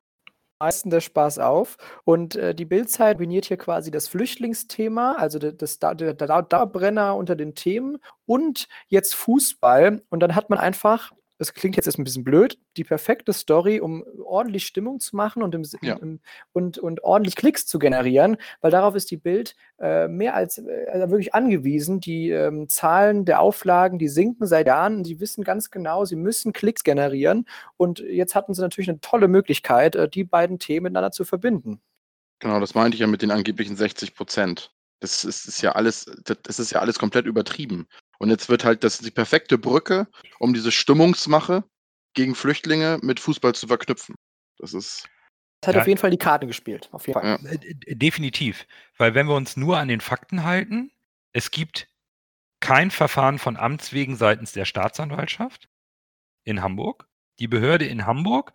meisten 0.60 0.90
der 0.90 1.02
Spaß 1.02 1.40
auf. 1.40 1.78
Und 2.04 2.36
äh, 2.36 2.56
die 2.56 2.66
Bildzeit 2.66 3.18
dominiert 3.18 3.46
hier 3.46 3.58
quasi 3.58 3.92
das 3.92 4.08
Flüchtlingsthema, 4.08 5.14
also 5.14 5.40
das, 5.40 5.80
Da- 5.80 5.94
der 5.94 6.14
Dauerbrenner 6.16 7.16
unter 7.16 7.36
den 7.36 7.56
Themen 7.56 7.98
und 8.26 8.68
jetzt 8.88 9.16
Fußball. 9.16 10.02
Und 10.10 10.20
dann 10.22 10.36
hat 10.36 10.50
man 10.50 10.60
einfach, 10.60 11.12
das 11.38 11.54
klingt 11.54 11.76
jetzt 11.76 11.86
erst 11.86 12.00
ein 12.00 12.04
bisschen 12.04 12.24
blöd, 12.24 12.58
die 12.78 12.84
perfekte 12.84 13.32
Story, 13.34 13.80
um 13.80 14.04
ordentlich 14.24 14.66
Stimmung 14.66 15.00
zu 15.00 15.16
machen 15.16 15.44
und, 15.44 15.54
im, 15.54 15.64
Ja. 15.82 15.96
im, 15.98 16.20
und, 16.52 16.78
und 16.78 17.04
ordentlich 17.04 17.36
Klicks 17.36 17.66
zu 17.66 17.80
generieren, 17.80 18.38
weil 18.62 18.72
darauf 18.72 18.96
ist 18.96 19.12
die 19.12 19.18
Bild 19.18 19.56
äh, 19.80 20.08
mehr 20.08 20.36
als 20.36 20.58
äh, 20.58 21.10
wirklich 21.10 21.36
angewiesen. 21.36 22.00
Die 22.00 22.32
ähm, 22.32 22.70
Zahlen 22.70 23.26
der 23.26 23.40
Auflagen, 23.40 24.00
die 24.00 24.08
sinken 24.08 24.48
seit 24.48 24.68
Jahren. 24.68 25.04
Die 25.04 25.20
wissen 25.20 25.44
ganz 25.44 25.70
genau, 25.70 26.06
sie 26.06 26.16
müssen 26.16 26.54
Klicks 26.54 26.84
generieren. 26.84 27.46
Und 27.78 28.00
jetzt 28.00 28.36
hatten 28.36 28.54
sie 28.54 28.62
natürlich 28.62 28.90
eine 28.90 29.00
tolle 29.00 29.28
Möglichkeit, 29.28 29.96
äh, 29.96 30.10
die 30.10 30.24
beiden 30.24 30.60
Themen 30.60 30.84
miteinander 30.84 31.12
zu 31.12 31.26
verbinden. 31.26 31.82
Genau, 32.40 32.60
das 32.60 32.76
meinte 32.76 32.96
ich 32.96 33.02
ja 33.02 33.08
mit 33.08 33.22
den 33.22 33.32
angeblichen 33.32 33.76
60 33.76 34.16
Prozent. 34.16 34.72
Das 35.00 35.24
ist, 35.24 35.48
ist 35.48 35.62
ja 35.62 35.74
alles, 35.74 36.06
das 36.44 36.60
ist 36.60 36.72
ja 36.72 36.80
alles 36.80 36.98
komplett 36.98 37.28
übertrieben. 37.28 37.88
Und 38.20 38.30
jetzt 38.30 38.50
wird 38.50 38.64
halt 38.66 38.84
das 38.84 38.98
die 39.00 39.12
perfekte 39.12 39.58
Brücke, 39.58 40.08
um 40.40 40.54
diese 40.54 40.72
Stimmungsmache 40.72 41.64
gegen 42.14 42.36
Flüchtlinge 42.36 43.00
mit 43.02 43.20
Fußball 43.20 43.54
zu 43.54 43.68
verknüpfen. 43.68 44.16
Das 44.58 44.74
ist, 44.74 45.08
Das 45.62 45.70
hat 45.70 45.76
Ja. 45.76 45.82
auf 45.82 45.88
jeden 45.88 46.00
Fall 46.00 46.12
die 46.12 46.18
Karten 46.18 46.48
gespielt. 46.48 46.90
Auf 46.92 47.08
jeden 47.08 47.20
Fall. 47.20 47.40
Ja. 47.44 47.52
Äh, 47.52 47.96
Definitiv. 47.96 48.66
Weil 48.98 49.14
wenn 49.16 49.28
wir 49.28 49.36
uns 49.36 49.58
nur 49.58 49.78
an 49.78 49.88
den 49.88 50.02
Fakten 50.02 50.44
halten, 50.44 50.92
es 51.34 51.52
gibt 51.52 51.88
kein 52.60 52.90
Verfahren 52.92 53.38
von 53.40 53.56
Amts 53.58 53.94
wegen 53.94 54.16
seitens 54.16 54.52
der 54.52 54.66
Staatsanwaltschaft 54.66 55.70
in 56.44 56.62
Hamburg. 56.64 57.08
Die 57.40 57.48
Behörde 57.48 57.86
in 57.86 58.06
Hamburg 58.08 58.54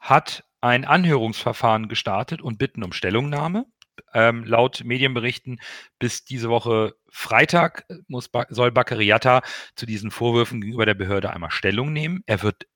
hat 0.00 0.44
ein 0.62 0.84
Anhörungsverfahren 0.86 1.88
gestartet 1.88 2.40
und 2.40 2.58
bitten 2.58 2.82
um 2.82 2.92
Stellungnahme. 2.92 3.66
Ähm, 4.14 4.44
laut 4.44 4.82
Medienberichten 4.84 5.60
bis 5.98 6.24
diese 6.24 6.48
Woche 6.48 6.94
Freitag 7.08 7.86
muss 8.08 8.28
ba 8.28 8.46
soll 8.50 8.70
Bakariata 8.72 9.42
zu 9.74 9.86
diesen 9.86 10.10
Vorwürfen 10.10 10.60
gegenüber 10.60 10.86
der 10.86 10.94
Behörde 10.94 11.30
einmal 11.30 11.50
Stellung 11.50 11.92
nehmen. 11.92 12.22
Er 12.26 12.42
wird, 12.42 12.66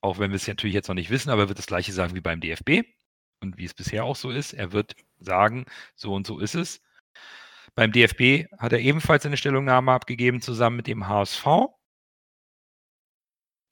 auch 0.00 0.18
wenn 0.18 0.30
wir 0.30 0.36
es 0.36 0.48
natürlich 0.48 0.74
jetzt 0.74 0.88
noch 0.88 0.94
nicht 0.94 1.10
wissen, 1.10 1.30
aber 1.30 1.42
er 1.42 1.48
wird 1.48 1.58
das 1.58 1.66
gleiche 1.66 1.92
sagen 1.92 2.14
wie 2.14 2.20
beim 2.20 2.40
DFB 2.40 2.82
und 3.40 3.58
wie 3.58 3.64
es 3.64 3.74
bisher 3.74 4.04
auch 4.04 4.16
so 4.16 4.30
ist. 4.30 4.52
Er 4.52 4.72
wird 4.72 4.96
sagen, 5.18 5.66
so 5.94 6.14
und 6.14 6.26
so 6.26 6.38
ist 6.38 6.54
es. 6.54 6.80
Beim 7.74 7.92
DFB 7.92 8.50
hat 8.58 8.72
er 8.72 8.80
ebenfalls 8.80 9.26
eine 9.26 9.36
Stellungnahme 9.36 9.92
abgegeben, 9.92 10.40
zusammen 10.40 10.76
mit 10.76 10.86
dem 10.86 11.08
HSV. 11.08 11.46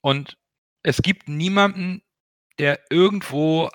Und 0.01 0.37
es 0.83 1.01
gibt 1.01 1.27
niemanden, 1.27 2.03
der 2.59 2.79
irgendwo 2.91 3.71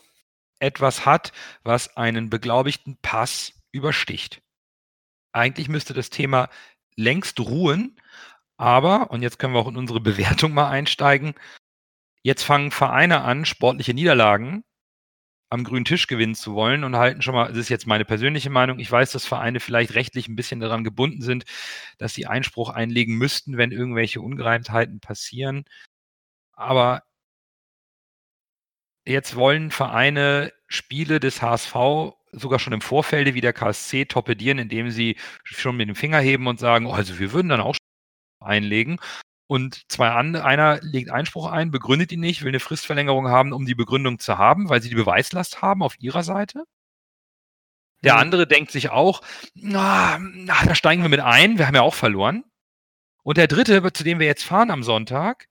etwas 0.60 1.06
hat, 1.06 1.32
was 1.62 1.96
einen 1.96 2.30
beglaubigten 2.30 2.96
Pass 3.02 3.52
übersticht. 3.72 4.42
Eigentlich 5.32 5.68
müsste 5.68 5.94
das 5.94 6.10
Thema 6.10 6.48
längst 6.96 7.40
ruhen, 7.40 8.00
aber, 8.56 9.10
und 9.10 9.22
jetzt 9.22 9.38
können 9.38 9.54
wir 9.54 9.60
auch 9.60 9.68
in 9.68 9.76
unsere 9.76 10.00
Bewertung 10.00 10.52
mal 10.52 10.68
einsteigen, 10.70 11.34
jetzt 12.22 12.44
fangen 12.44 12.70
Vereine 12.70 13.22
an, 13.22 13.44
sportliche 13.44 13.94
Niederlagen 13.94 14.64
am 15.50 15.64
grünen 15.64 15.84
Tisch 15.84 16.06
gewinnen 16.06 16.36
zu 16.36 16.54
wollen 16.54 16.84
und 16.84 16.96
halten 16.96 17.22
schon 17.22 17.34
mal, 17.34 17.48
das 17.48 17.56
ist 17.58 17.68
jetzt 17.70 17.86
meine 17.86 18.04
persönliche 18.04 18.50
Meinung, 18.50 18.78
ich 18.78 18.90
weiß, 18.90 19.10
dass 19.12 19.26
Vereine 19.26 19.58
vielleicht 19.60 19.94
rechtlich 19.94 20.28
ein 20.28 20.36
bisschen 20.36 20.60
daran 20.60 20.84
gebunden 20.84 21.22
sind, 21.22 21.44
dass 21.98 22.14
sie 22.14 22.26
Einspruch 22.26 22.70
einlegen 22.70 23.16
müssten, 23.18 23.56
wenn 23.58 23.72
irgendwelche 23.72 24.20
Ungereimtheiten 24.20 25.00
passieren. 25.00 25.64
Aber 26.52 27.02
jetzt 29.10 29.36
wollen 29.36 29.70
Vereine 29.70 30.52
Spiele 30.68 31.20
des 31.20 31.42
HSV 31.42 32.14
sogar 32.32 32.58
schon 32.58 32.72
im 32.72 32.80
Vorfelde 32.80 33.34
wie 33.34 33.40
der 33.40 33.52
KSC 33.52 34.06
torpedieren, 34.06 34.58
indem 34.58 34.90
sie 34.90 35.16
schon 35.42 35.76
mit 35.76 35.88
dem 35.88 35.96
Finger 35.96 36.20
heben 36.20 36.46
und 36.46 36.60
sagen, 36.60 36.86
oh, 36.86 36.92
also 36.92 37.18
wir 37.18 37.32
würden 37.32 37.48
dann 37.48 37.60
auch 37.60 37.76
einlegen. 38.40 38.98
Und 39.48 39.90
zwei 39.90 40.10
andere, 40.10 40.44
einer 40.44 40.78
legt 40.80 41.10
Einspruch 41.10 41.50
ein, 41.50 41.72
begründet 41.72 42.12
ihn 42.12 42.20
nicht, 42.20 42.42
will 42.42 42.50
eine 42.50 42.60
Fristverlängerung 42.60 43.28
haben, 43.28 43.52
um 43.52 43.66
die 43.66 43.74
Begründung 43.74 44.20
zu 44.20 44.38
haben, 44.38 44.68
weil 44.68 44.80
sie 44.80 44.88
die 44.90 44.94
Beweislast 44.94 45.60
haben 45.60 45.82
auf 45.82 45.96
ihrer 46.00 46.22
Seite. 46.22 46.64
Der 48.04 48.14
Mhm. 48.14 48.20
andere 48.20 48.46
denkt 48.46 48.70
sich 48.70 48.90
auch, 48.90 49.22
na, 49.54 50.18
na, 50.20 50.64
da 50.64 50.74
steigen 50.74 51.02
wir 51.02 51.08
mit 51.08 51.20
ein, 51.20 51.58
wir 51.58 51.66
haben 51.66 51.74
ja 51.74 51.82
auch 51.82 51.94
verloren. 51.94 52.44
Und 53.22 53.36
der 53.36 53.48
dritte, 53.48 53.92
zu 53.92 54.04
dem 54.04 54.20
wir 54.20 54.26
jetzt 54.26 54.44
fahren 54.44 54.70
am 54.70 54.82
Sonntag, 54.82 55.46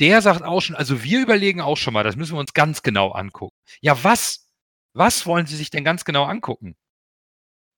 der 0.00 0.22
sagt 0.22 0.42
auch 0.42 0.60
schon, 0.60 0.76
also 0.76 1.02
wir 1.02 1.20
überlegen 1.20 1.60
auch 1.60 1.76
schon 1.76 1.94
mal, 1.94 2.04
das 2.04 2.16
müssen 2.16 2.34
wir 2.34 2.40
uns 2.40 2.54
ganz 2.54 2.82
genau 2.82 3.10
angucken. 3.10 3.56
Ja, 3.80 4.02
was? 4.02 4.46
Was 4.94 5.26
wollen 5.26 5.46
Sie 5.46 5.56
sich 5.56 5.70
denn 5.70 5.84
ganz 5.84 6.04
genau 6.04 6.24
angucken? 6.24 6.74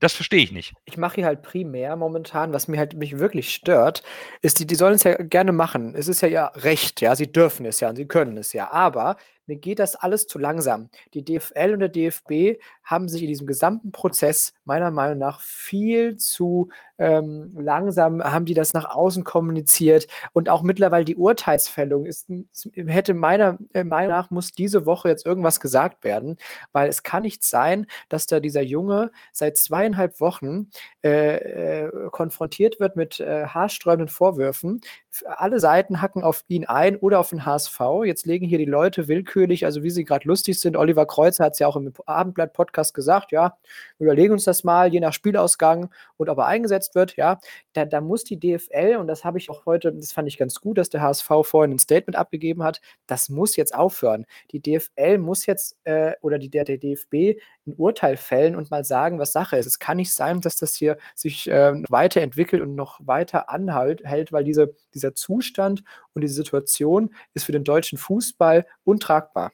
Das 0.00 0.14
verstehe 0.14 0.42
ich 0.42 0.50
nicht. 0.50 0.72
Ich 0.86 0.96
mache 0.96 1.16
hier 1.16 1.26
halt 1.26 1.42
primär 1.42 1.94
momentan, 1.94 2.54
was 2.54 2.68
mir 2.68 2.78
halt 2.78 2.94
mich 2.94 3.18
wirklich 3.18 3.54
stört, 3.54 4.02
ist, 4.40 4.58
die, 4.58 4.66
die 4.66 4.74
sollen 4.74 4.94
es 4.94 5.02
ja 5.04 5.14
gerne 5.14 5.52
machen. 5.52 5.94
Es 5.94 6.08
ist 6.08 6.22
ja 6.22 6.28
ihr 6.28 6.50
Recht, 6.54 7.02
ja, 7.02 7.14
sie 7.14 7.30
dürfen 7.30 7.66
es 7.66 7.80
ja 7.80 7.90
und 7.90 7.96
sie 7.96 8.06
können 8.08 8.38
es 8.38 8.54
ja. 8.54 8.70
Aber 8.70 9.16
mir 9.46 9.57
geht 9.57 9.79
das 9.79 9.96
alles 9.96 10.26
zu 10.26 10.38
langsam. 10.38 10.90
Die 11.14 11.24
DFL 11.24 11.72
und 11.72 11.81
der 11.81 11.88
DFB 11.88 12.61
haben 12.85 13.09
sich 13.09 13.22
in 13.22 13.29
diesem 13.29 13.46
gesamten 13.46 13.92
Prozess 13.92 14.53
meiner 14.64 14.90
Meinung 14.90 15.18
nach 15.18 15.40
viel 15.40 16.16
zu 16.16 16.70
ähm, 16.98 17.50
langsam, 17.57 18.22
haben 18.22 18.44
die 18.44 18.55
das 18.55 18.74
nach 18.74 18.94
außen 18.94 19.24
kommuniziert 19.24 20.07
und 20.33 20.48
auch 20.48 20.62
mittlerweile 20.62 21.05
die 21.05 21.16
Urteilsfällung 21.16 22.05
ist, 22.05 22.29
hätte 22.74 23.14
meiner 23.14 23.59
äh, 23.72 23.85
Meinung 23.85 24.11
nach 24.11 24.31
muss 24.31 24.53
diese 24.53 24.85
Woche 24.85 25.09
jetzt 25.09 25.24
irgendwas 25.24 25.61
gesagt 25.61 26.05
werden, 26.05 26.37
weil 26.72 26.88
es 26.88 27.03
kann 27.03 27.22
nicht 27.22 27.42
sein, 27.42 27.87
dass 28.11 28.26
da 28.26 28.38
dieser 28.38 28.61
Junge 28.61 29.12
seit 29.33 29.57
zweieinhalb 29.57 30.20
Wochen 30.20 30.68
äh, 31.03 31.85
äh, 31.85 31.90
konfrontiert 32.11 32.81
wird 32.81 32.96
mit 32.96 33.18
äh, 33.18 33.46
haarsträubenden 33.46 34.09
Vorwürfen. 34.09 34.83
Alle 35.24 35.59
Seiten 35.59 36.03
hacken 36.03 36.22
auf 36.22 36.44
ihn 36.48 36.66
ein 36.66 36.96
oder 36.96 37.18
auf 37.18 37.31
den 37.31 37.46
HSV. 37.46 37.81
Jetzt 38.05 38.26
legen 38.26 38.46
hier 38.46 38.59
die 38.59 38.64
Leute 38.64 39.09
willkürlich, 39.09 39.29
also 39.36 39.82
wie 39.82 39.90
sie 39.90 40.04
gerade 40.04 40.26
lustig 40.26 40.60
sind. 40.60 40.76
Oliver 40.76 41.06
Kreuzer 41.06 41.44
hat 41.44 41.54
es 41.54 41.58
ja 41.58 41.66
auch 41.66 41.76
im 41.76 41.92
Abendblatt-Podcast 42.06 42.94
gesagt, 42.94 43.32
ja, 43.32 43.56
wir 43.98 44.06
überlegen 44.06 44.32
uns 44.32 44.44
das 44.44 44.64
mal, 44.64 44.92
je 44.92 45.00
nach 45.00 45.12
Spielausgang 45.12 45.90
und 46.16 46.28
ob 46.28 46.38
er 46.38 46.46
eingesetzt 46.46 46.94
wird, 46.94 47.16
ja. 47.16 47.38
Da, 47.72 47.84
da 47.84 48.00
muss 48.00 48.24
die 48.24 48.38
DFL, 48.38 48.96
und 48.98 49.06
das 49.06 49.24
habe 49.24 49.38
ich 49.38 49.50
auch 49.50 49.66
heute, 49.66 49.92
das 49.92 50.12
fand 50.12 50.28
ich 50.28 50.38
ganz 50.38 50.60
gut, 50.60 50.78
dass 50.78 50.90
der 50.90 51.02
HSV 51.02 51.28
vorhin 51.42 51.72
ein 51.72 51.78
Statement 51.78 52.16
abgegeben 52.16 52.62
hat, 52.62 52.80
das 53.06 53.28
muss 53.28 53.56
jetzt 53.56 53.74
aufhören. 53.74 54.26
Die 54.50 54.60
DFL 54.60 55.18
muss 55.18 55.46
jetzt, 55.46 55.76
äh, 55.84 56.12
oder 56.22 56.38
die, 56.38 56.50
der, 56.50 56.64
der 56.64 56.78
DFB, 56.78 57.40
ein 57.66 57.74
Urteil 57.76 58.16
fällen 58.16 58.56
und 58.56 58.70
mal 58.70 58.84
sagen, 58.84 59.18
was 59.18 59.32
Sache 59.32 59.56
ist. 59.56 59.66
Es 59.66 59.78
kann 59.78 59.96
nicht 59.98 60.12
sein, 60.12 60.40
dass 60.40 60.56
das 60.56 60.74
hier 60.74 60.96
sich 61.14 61.48
äh, 61.48 61.74
weiterentwickelt 61.88 62.62
und 62.62 62.74
noch 62.74 63.00
weiter 63.04 63.48
anhält, 63.48 64.04
hält, 64.04 64.32
weil 64.32 64.44
diese, 64.44 64.74
dieser 64.94 65.14
Zustand 65.14 65.82
und 66.20 66.22
diese 66.22 66.35
Situation 66.35 67.14
ist 67.35 67.44
für 67.44 67.52
den 67.52 67.64
deutschen 67.64 67.98
Fußball 67.98 68.66
untragbar. 68.85 69.52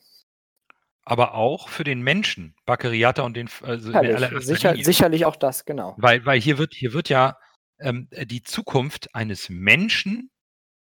Aber 1.05 1.35
auch 1.35 1.68
für 1.68 1.85
den 1.85 2.02
Menschen, 2.02 2.57
Bakariata 2.64 3.22
und 3.22 3.37
den, 3.37 3.48
also 3.62 3.92
sicher, 4.40 4.74
sicherlich 4.76 5.24
auch 5.24 5.37
das, 5.37 5.64
genau. 5.64 5.94
Weil, 5.98 6.26
weil 6.26 6.40
hier 6.40 6.59
wird, 6.59 6.74
hier 6.74 6.92
wird 6.94 7.09
ja 7.09 7.38
ähm, 7.79 8.09
die 8.11 8.42
Zukunft 8.42 9.14
eines 9.14 9.48
Menschen 9.48 10.31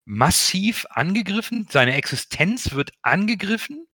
massiv 0.05 0.87
angegriffen, 0.91 1.69
seine 1.71 1.95
Existenz 1.95 2.73
wird 2.73 2.91
angegriffen 3.03 3.87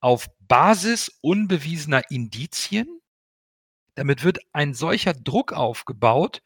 auf 0.00 0.28
Basis 0.40 1.08
unbewiesener 1.22 2.10
Indizien. 2.10 3.00
Damit 3.94 4.24
wird 4.24 4.40
ein 4.52 4.74
solcher 4.74 5.14
Druck 5.14 5.54
aufgebaut 5.54 6.42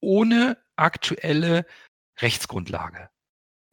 ohne 0.00 0.58
aktuelle 0.76 1.66
Rechtsgrundlage. 2.20 3.10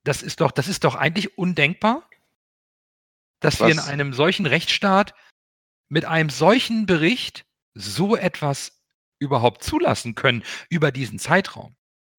Das 0.06 0.22
ist 0.24 0.40
doch, 0.40 0.52
das 0.52 0.68
ist 0.68 0.84
doch 0.86 0.96
eigentlich 0.96 1.38
undenkbar, 1.38 2.08
dass 3.42 3.60
wir 3.60 3.68
in 3.68 3.78
Was- 3.78 3.88
einem 3.88 4.14
solchen 4.14 4.46
Rechtsstaat 4.46 5.14
mit 5.90 6.06
einem 6.06 6.30
solchen 6.30 6.86
Bericht 6.86 7.46
so 7.74 8.16
etwas 8.16 8.80
überhaupt 9.20 9.64
zulassen 9.64 10.16
können 10.16 10.44
über 10.70 10.92
diesen 10.92 11.20
Zeitraum. 11.20 11.76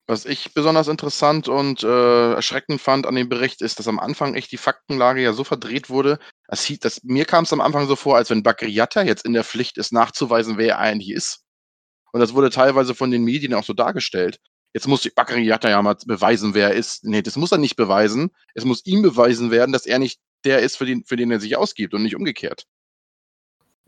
Was 0.09 0.25
ich 0.25 0.55
besonders 0.55 0.87
interessant 0.87 1.49
und 1.49 1.83
äh, 1.83 2.33
erschreckend 2.35 2.81
fand 2.81 3.07
an 3.07 3.17
dem 3.17 3.29
Bericht, 3.29 3.61
ist, 3.61 3.79
dass 3.81 3.89
am 3.89 3.99
Anfang 3.99 4.35
echt 4.35 4.53
die 4.53 4.57
Faktenlage 4.57 5.21
ja 5.21 5.33
so 5.33 5.43
verdreht 5.43 5.91
wurde. 5.91 6.21
Das 6.47 6.63
hieß, 6.65 6.79
das, 6.79 7.03
mir 7.03 7.25
kam 7.25 7.43
es 7.43 7.53
am 7.53 7.61
Anfang 7.61 7.89
so 7.89 7.97
vor, 7.97 8.17
als 8.17 8.31
wenn 8.31 8.45
Bakriata 8.45 9.03
jetzt 9.03 9.25
in 9.25 9.33
der 9.33 9.43
Pflicht 9.43 9.79
ist, 9.79 9.93
nachzuweisen, 9.93 10.59
wer 10.59 10.75
er 10.75 10.79
eigentlich 10.79 11.11
ist. 11.11 11.45
Und 12.13 12.21
das 12.21 12.35
wurde 12.35 12.51
teilweise 12.51 12.95
von 12.95 13.11
den 13.11 13.25
Medien 13.25 13.53
auch 13.53 13.65
so 13.65 13.73
dargestellt. 13.73 14.39
Jetzt 14.77 14.89
muss 14.89 15.09
Bakriata 15.15 15.71
ja 15.71 15.81
mal 15.81 15.97
beweisen, 16.05 16.53
wer 16.53 16.69
er 16.69 16.75
ist. 16.75 17.03
Nee, 17.03 17.23
das 17.23 17.37
muss 17.37 17.51
er 17.51 17.57
nicht 17.57 17.77
beweisen. 17.77 18.31
Es 18.53 18.67
muss 18.67 18.85
ihm 18.85 19.01
beweisen 19.01 19.51
werden, 19.51 19.73
dass 19.73 19.87
er 19.87 19.99
nicht 19.99 20.21
der 20.45 20.59
ist, 20.59 20.77
für 20.77 20.85
den, 20.85 21.03
für 21.07 21.17
den 21.17 21.31
er 21.31 21.41
sich 21.41 21.57
ausgibt 21.57 21.95
und 21.95 22.03
nicht 22.03 22.15
umgekehrt. 22.15 22.67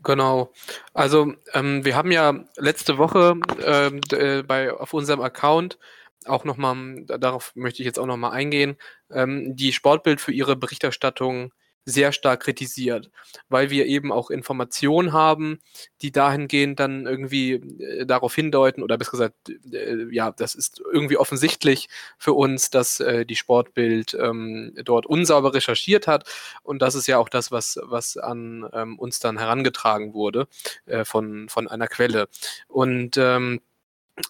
Genau. 0.01 0.51
Also 0.95 1.35
ähm, 1.53 1.85
wir 1.85 1.95
haben 1.95 2.11
ja 2.11 2.43
letzte 2.57 2.97
Woche 2.97 3.35
ähm, 3.63 4.01
äh, 4.11 4.41
bei 4.41 4.73
auf 4.73 4.95
unserem 4.95 5.21
Account 5.21 5.77
auch 6.25 6.43
nochmal, 6.43 7.05
darauf 7.05 7.51
möchte 7.53 7.83
ich 7.83 7.85
jetzt 7.85 7.99
auch 7.99 8.07
nochmal 8.07 8.31
eingehen, 8.31 8.75
ähm, 9.11 9.55
die 9.55 9.73
Sportbild 9.73 10.19
für 10.19 10.31
ihre 10.31 10.55
Berichterstattung 10.55 11.53
sehr 11.85 12.11
stark 12.11 12.41
kritisiert, 12.41 13.09
weil 13.49 13.69
wir 13.69 13.85
eben 13.85 14.11
auch 14.11 14.29
Informationen 14.29 15.13
haben, 15.13 15.59
die 16.01 16.11
dahingehend 16.11 16.79
dann 16.79 17.05
irgendwie 17.05 17.53
äh, 17.53 18.05
darauf 18.05 18.35
hindeuten 18.35 18.83
oder 18.83 18.97
besser 18.97 19.11
gesagt, 19.11 19.35
äh, 19.71 20.07
ja, 20.11 20.31
das 20.31 20.55
ist 20.55 20.81
irgendwie 20.91 21.17
offensichtlich 21.17 21.89
für 22.17 22.33
uns, 22.33 22.69
dass 22.69 22.99
äh, 22.99 23.25
die 23.25 23.35
Sportbild 23.35 24.15
ähm, 24.19 24.73
dort 24.83 25.05
unsauber 25.05 25.53
recherchiert 25.53 26.07
hat 26.07 26.29
und 26.63 26.81
das 26.81 26.95
ist 26.95 27.07
ja 27.07 27.17
auch 27.17 27.29
das, 27.29 27.51
was, 27.51 27.79
was 27.83 28.17
an 28.17 28.69
ähm, 28.73 28.99
uns 28.99 29.19
dann 29.19 29.37
herangetragen 29.37 30.13
wurde 30.13 30.47
äh, 30.85 31.05
von, 31.05 31.49
von 31.49 31.67
einer 31.67 31.87
Quelle. 31.87 32.27
Und 32.67 33.17
ähm, 33.17 33.61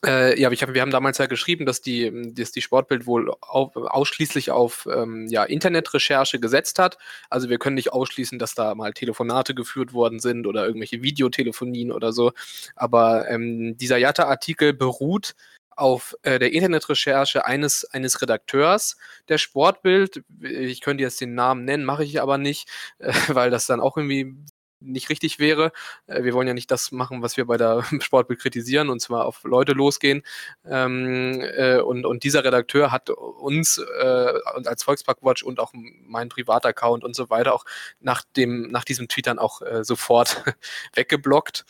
äh, 0.06 0.39
ja, 0.39 0.52
ich 0.52 0.62
hab, 0.62 0.73
wir 0.73 0.82
haben 0.82 0.91
damals 0.91 1.17
ja 1.17 1.25
geschrieben, 1.25 1.65
dass 1.65 1.82
die, 1.82 2.34
dass 2.34 2.52
die 2.52 2.62
Sportbild 2.62 3.06
wohl 3.06 3.32
auf, 3.41 3.75
ausschließlich 3.75 4.52
auf 4.52 4.88
ähm, 4.91 5.28
ja, 5.28 5.43
Internetrecherche 5.43 6.39
gesetzt 6.39 6.80
hat. 6.80 6.97
Also 7.30 7.49
wir 7.49 7.60
können 7.60 7.75
nicht 7.75 7.93
ausschließen, 7.93 8.39
dass 8.39 8.56
da 8.56 8.75
mal 8.75 8.93
Telefonate 8.93 9.56
geführt 9.56 9.93
worden 9.93 10.19
sind 10.19 10.47
oder 10.47 10.65
irgendwelche 10.65 11.02
Videotelefonien 11.02 11.91
oder 11.91 12.13
so. 12.13 12.32
Aber 12.75 13.30
ähm, 13.30 13.78
dieser 13.78 13.97
Jatta-Artikel 13.97 14.73
beruht 14.73 15.36
auf 15.80 16.15
äh, 16.23 16.39
der 16.39 16.52
Internetrecherche 16.52 17.45
eines, 17.45 17.86
eines 17.86 18.21
Redakteurs 18.21 18.97
der 19.30 19.38
Sportbild. 19.38 20.23
Ich 20.41 20.82
könnte 20.82 21.04
jetzt 21.04 21.21
den 21.21 21.36
Namen 21.36 21.63
nennen, 21.63 21.86
mache 21.86 22.04
ich 22.04 22.21
aber 22.21 22.38
nicht, 22.38 22.69
äh, 22.99 23.13
weil 23.30 23.49
das 23.49 23.65
dann 23.65 23.80
auch 23.80 23.97
irgendwie 23.97 24.36
nicht 24.80 25.10
richtig 25.10 25.39
wäre. 25.39 25.72
Äh, 26.08 26.24
Wir 26.24 26.34
wollen 26.34 26.48
ja 26.48 26.54
nicht 26.54 26.72
das 26.72 26.92
machen, 26.92 27.22
was 27.22 27.38
wir 27.38 27.46
bei 27.46 27.58
der 27.58 27.84
Sportbild 28.00 28.39
kritisieren, 28.39 28.89
und 28.89 29.00
zwar 29.02 29.26
auf 29.26 29.44
Leute 29.44 29.74
losgehen. 29.74 30.24
Ähm, 30.65 31.42
äh, 31.42 31.80
und, 31.80 32.06
und 32.06 32.24
dieser 32.24 32.44
Redakteur 32.44 32.92
hat 32.92 33.10
uns 33.10 33.78
äh, 33.78 34.34
als 34.65 34.84
Volksparkwatch 34.84 35.44
und 35.44 35.60
auch 35.60 35.74
meinen 35.74 36.30
Privataccount 36.30 37.04
und 37.04 37.15
so 37.15 37.30
weiter 37.30 37.54
auch 37.54 37.65
nach, 38.00 38.24
dem, 38.36 38.70
nach 38.72 38.84
diesem 38.84 39.08
Tweet 39.08 39.28
dann 39.28 39.39
auch 39.39 39.62
äh, 39.62 39.84
sofort 39.84 40.44
weggeblockt. 40.96 41.65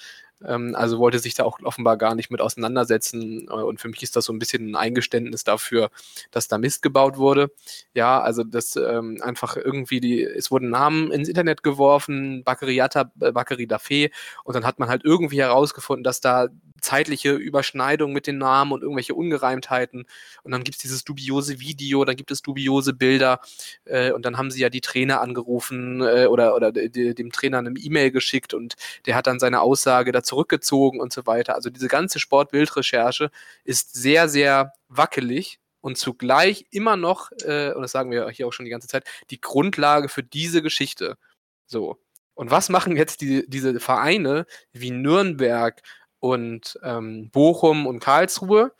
Ähm, 0.45 0.75
also 0.75 0.99
wollte 0.99 1.19
sich 1.19 1.33
da 1.33 1.43
auch 1.43 1.59
offenbar 1.63 1.97
gar 1.97 2.15
nicht 2.15 2.31
mit 2.31 2.41
auseinandersetzen. 2.41 3.47
Äh, 3.47 3.51
und 3.51 3.79
für 3.79 3.89
mich 3.89 4.03
ist 4.03 4.15
das 4.15 4.25
so 4.25 4.33
ein 4.33 4.39
bisschen 4.39 4.71
ein 4.71 4.75
Eingeständnis 4.75 5.43
dafür, 5.43 5.89
dass 6.31 6.47
da 6.47 6.57
Mist 6.57 6.81
gebaut 6.81 7.17
wurde. 7.17 7.51
Ja, 7.93 8.21
also 8.21 8.43
das 8.43 8.75
ähm, 8.75 9.19
einfach 9.21 9.57
irgendwie 9.57 9.99
die, 9.99 10.23
es 10.23 10.51
wurden 10.51 10.69
Namen 10.69 11.11
ins 11.11 11.29
Internet 11.29 11.63
geworfen, 11.63 12.43
Bakariata, 12.43 13.11
äh, 13.21 13.31
Bakari 13.31 13.65
Dafé, 13.65 14.11
und 14.43 14.55
dann 14.55 14.65
hat 14.65 14.79
man 14.79 14.89
halt 14.89 15.03
irgendwie 15.05 15.41
herausgefunden, 15.41 16.03
dass 16.03 16.21
da 16.21 16.49
zeitliche 16.81 17.33
Überschneidungen 17.33 18.13
mit 18.13 18.27
den 18.27 18.37
Namen 18.37 18.71
und 18.71 18.81
irgendwelche 18.83 19.13
Ungereimtheiten 19.13 20.05
und 20.43 20.51
dann 20.51 20.63
gibt 20.63 20.75
es 20.75 20.81
dieses 20.81 21.03
dubiose 21.03 21.59
Video, 21.59 22.05
dann 22.05 22.15
gibt 22.15 22.31
es 22.31 22.41
dubiose 22.41 22.93
Bilder 22.93 23.39
äh, 23.85 24.11
und 24.11 24.25
dann 24.25 24.37
haben 24.37 24.51
sie 24.51 24.61
ja 24.61 24.69
die 24.69 24.81
Trainer 24.81 25.21
angerufen 25.21 26.01
äh, 26.01 26.27
oder, 26.27 26.55
oder 26.55 26.71
de, 26.71 26.89
de, 26.89 27.13
dem 27.13 27.31
Trainer 27.31 27.59
eine 27.59 27.71
E-Mail 27.77 28.11
geschickt 28.11 28.53
und 28.53 28.75
der 29.05 29.15
hat 29.15 29.27
dann 29.27 29.39
seine 29.39 29.61
Aussage 29.61 30.11
da 30.11 30.23
zurückgezogen 30.29 31.01
und 31.01 31.11
so 31.11 31.25
weiter. 31.25 31.55
Also 31.55 31.69
diese 31.69 31.87
ganze 31.87 32.19
Sportbildrecherche 32.19 33.31
ist 33.63 33.93
sehr, 33.93 34.29
sehr 34.29 34.73
wackelig 34.87 35.59
und 35.81 35.97
zugleich 35.97 36.65
immer 36.71 36.97
noch, 36.97 37.31
äh, 37.43 37.73
und 37.73 37.81
das 37.81 37.91
sagen 37.91 38.11
wir 38.11 38.29
hier 38.29 38.47
auch 38.47 38.53
schon 38.53 38.65
die 38.65 38.71
ganze 38.71 38.87
Zeit, 38.87 39.05
die 39.29 39.41
Grundlage 39.41 40.09
für 40.09 40.23
diese 40.23 40.61
Geschichte. 40.61 41.17
So. 41.65 41.97
Und 42.33 42.51
was 42.51 42.69
machen 42.69 42.95
jetzt 42.95 43.21
die, 43.21 43.45
diese 43.47 43.79
Vereine 43.79 44.45
wie 44.71 44.91
Nürnberg 44.91 45.81
und 46.19 46.79
ähm, 46.83 47.29
Bochum 47.31 47.87
und 47.87 47.99
Karlsruhe? 47.99 48.73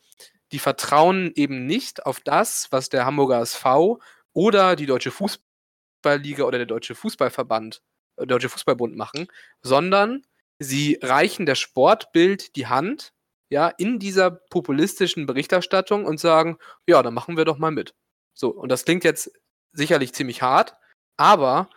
Die 0.51 0.59
vertrauen 0.59 1.31
eben 1.35 1.65
nicht 1.65 2.05
auf 2.05 2.19
das, 2.21 2.67
was 2.71 2.89
der 2.89 3.05
Hamburger 3.05 3.41
SV 3.41 3.99
oder 4.33 4.75
die 4.75 4.85
Deutsche 4.85 5.11
Fußballliga 5.11 6.43
oder 6.43 6.57
der 6.57 6.67
Deutsche 6.67 6.95
Fußballverband, 6.95 7.81
äh, 8.17 8.25
Deutsche 8.25 8.49
Fußballbund 8.49 8.95
machen, 8.95 9.27
sondern 9.61 10.23
sie 10.59 10.99
reichen 11.01 11.45
der 11.45 11.55
Sportbild 11.55 12.55
die 12.55 12.67
Hand, 12.67 13.13
ja, 13.49 13.69
in 13.69 13.99
dieser 13.99 14.29
populistischen 14.31 15.25
Berichterstattung 15.25 16.05
und 16.05 16.19
sagen, 16.19 16.57
ja, 16.87 17.01
dann 17.01 17.13
machen 17.13 17.37
wir 17.37 17.45
doch 17.45 17.57
mal 17.57 17.71
mit. 17.71 17.95
So, 18.33 18.49
und 18.49 18.69
das 18.69 18.85
klingt 18.85 19.03
jetzt 19.03 19.31
sicherlich 19.71 20.13
ziemlich 20.13 20.41
hart, 20.41 20.75
aber 21.17 21.69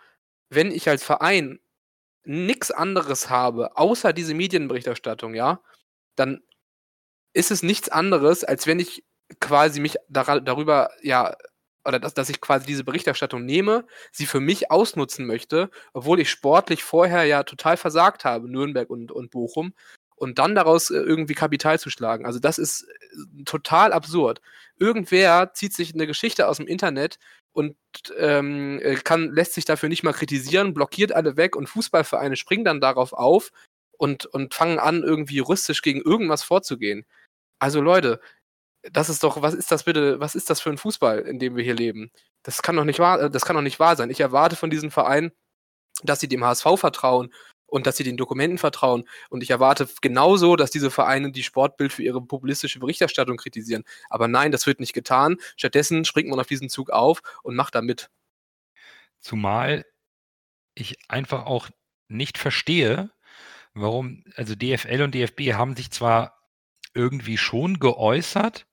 wenn 0.49 0.71
ich 0.71 0.87
als 0.87 1.03
Verein 1.03 1.59
nichts 2.25 2.71
anderes 2.71 3.29
habe, 3.29 3.75
außer 3.77 4.13
diese 4.13 4.33
Medienberichterstattung, 4.33 5.33
ja, 5.33 5.61
dann 6.15 6.41
ist 7.33 7.51
es 7.51 7.63
nichts 7.63 7.89
anderes, 7.89 8.43
als 8.43 8.67
wenn 8.67 8.79
ich 8.79 9.03
quasi 9.39 9.79
mich 9.79 9.97
dar 10.09 10.41
darüber, 10.41 10.91
ja, 11.01 11.35
oder 11.85 11.99
dass, 11.99 12.13
dass 12.13 12.29
ich 12.29 12.41
quasi 12.41 12.65
diese 12.65 12.83
Berichterstattung 12.83 13.45
nehme, 13.45 13.85
sie 14.11 14.25
für 14.25 14.39
mich 14.39 14.71
ausnutzen 14.71 15.25
möchte, 15.25 15.69
obwohl 15.93 16.19
ich 16.19 16.29
sportlich 16.29 16.83
vorher 16.83 17.25
ja 17.25 17.43
total 17.43 17.77
versagt 17.77 18.25
habe, 18.25 18.49
Nürnberg 18.49 18.89
und, 18.89 19.11
und 19.11 19.31
Bochum, 19.31 19.73
und 20.15 20.39
dann 20.39 20.55
daraus 20.55 20.89
äh, 20.89 20.95
irgendwie 20.95 21.33
Kapital 21.33 21.79
zu 21.79 21.89
schlagen. 21.89 22.25
Also 22.25 22.39
das 22.39 22.57
ist 22.57 22.83
äh, 22.83 23.43
total 23.43 23.93
absurd. 23.93 24.41
Irgendwer 24.77 25.51
zieht 25.53 25.73
sich 25.73 25.93
eine 25.93 26.07
Geschichte 26.07 26.47
aus 26.47 26.57
dem 26.57 26.67
Internet 26.67 27.19
und 27.51 27.75
ähm, 28.17 28.79
äh, 28.81 28.95
kann, 28.95 29.33
lässt 29.33 29.53
sich 29.53 29.65
dafür 29.65 29.89
nicht 29.89 30.03
mal 30.03 30.13
kritisieren, 30.13 30.73
blockiert 30.73 31.11
alle 31.11 31.37
weg 31.37 31.55
und 31.55 31.67
Fußballvereine 31.67 32.35
springen 32.35 32.63
dann 32.63 32.81
darauf 32.81 33.13
auf 33.13 33.51
und, 33.97 34.25
und 34.25 34.53
fangen 34.53 34.79
an, 34.79 35.03
irgendwie 35.03 35.35
juristisch 35.35 35.81
gegen 35.81 36.01
irgendwas 36.01 36.43
vorzugehen. 36.43 37.05
Also 37.59 37.81
Leute, 37.81 38.19
das 38.91 39.09
ist 39.09 39.23
doch, 39.23 39.41
was 39.41 39.53
ist 39.53 39.71
das 39.71 39.83
bitte, 39.83 40.19
was 40.19 40.35
ist 40.35 40.49
das 40.49 40.59
für 40.61 40.69
ein 40.69 40.77
Fußball, 40.77 41.19
in 41.19 41.39
dem 41.39 41.55
wir 41.55 41.63
hier 41.63 41.75
leben? 41.75 42.11
Das 42.43 42.61
kann 42.61 42.75
doch 42.75 42.83
nicht 42.83 42.99
wahr, 42.99 43.21
äh, 43.21 43.29
das 43.29 43.45
kann 43.45 43.55
doch 43.55 43.61
nicht 43.61 43.79
wahr 43.79 43.95
sein. 43.95 44.09
Ich 44.09 44.19
erwarte 44.19 44.55
von 44.55 44.69
diesem 44.69 44.91
Verein, 44.91 45.31
dass 46.03 46.19
sie 46.19 46.27
dem 46.27 46.43
HSV 46.43 46.67
vertrauen 46.75 47.33
und 47.65 47.87
dass 47.87 47.97
sie 47.97 48.03
den 48.03 48.17
Dokumenten 48.17 48.57
vertrauen. 48.57 49.05
Und 49.29 49.41
ich 49.41 49.49
erwarte 49.49 49.87
genauso, 50.01 50.55
dass 50.55 50.71
diese 50.71 50.91
Vereine 50.91 51.31
die 51.31 51.43
Sportbild 51.43 51.93
für 51.93 52.03
ihre 52.03 52.21
populistische 52.21 52.79
Berichterstattung 52.79 53.37
kritisieren. 53.37 53.83
Aber 54.09 54.27
nein, 54.27 54.51
das 54.51 54.67
wird 54.67 54.79
nicht 54.79 54.93
getan. 54.93 55.37
Stattdessen 55.55 56.05
springt 56.05 56.29
man 56.29 56.39
auf 56.39 56.47
diesen 56.47 56.69
Zug 56.69 56.89
auf 56.91 57.21
und 57.41 57.55
macht 57.55 57.75
da 57.75 57.81
mit. 57.81 58.09
Zumal 59.19 59.85
ich 60.75 60.97
einfach 61.07 61.45
auch 61.45 61.69
nicht 62.09 62.37
verstehe, 62.37 63.11
warum, 63.73 64.23
also 64.35 64.55
DFL 64.55 65.01
und 65.01 65.15
DFB 65.15 65.53
haben 65.53 65.75
sich 65.75 65.91
zwar 65.91 66.39
irgendwie 66.93 67.37
schon 67.37 67.79
geäußert, 67.79 68.67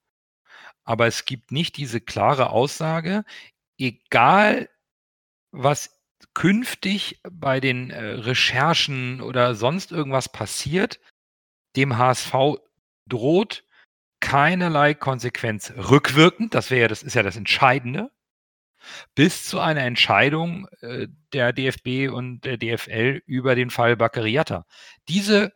aber 0.90 1.06
es 1.06 1.24
gibt 1.24 1.52
nicht 1.52 1.76
diese 1.76 2.00
klare 2.00 2.50
Aussage, 2.50 3.24
egal 3.78 4.68
was 5.52 6.02
künftig 6.34 7.20
bei 7.30 7.60
den 7.60 7.90
äh, 7.90 8.02
Recherchen 8.02 9.20
oder 9.20 9.54
sonst 9.54 9.92
irgendwas 9.92 10.32
passiert, 10.32 10.98
dem 11.76 11.96
HSV 11.96 12.34
droht 13.06 13.62
keinerlei 14.18 14.94
Konsequenz 14.94 15.72
rückwirkend, 15.76 16.56
das 16.56 16.72
wäre 16.72 16.82
ja, 16.82 16.88
das 16.88 17.04
ist 17.04 17.14
ja 17.14 17.22
das 17.22 17.36
Entscheidende, 17.36 18.10
bis 19.14 19.44
zu 19.44 19.60
einer 19.60 19.82
Entscheidung 19.82 20.66
äh, 20.80 21.06
der 21.32 21.52
DFB 21.52 22.12
und 22.12 22.40
der 22.40 22.56
DFL 22.56 23.22
über 23.26 23.54
den 23.54 23.70
Fall 23.70 23.96
Baccariata. 23.96 24.66
Diese 25.06 25.52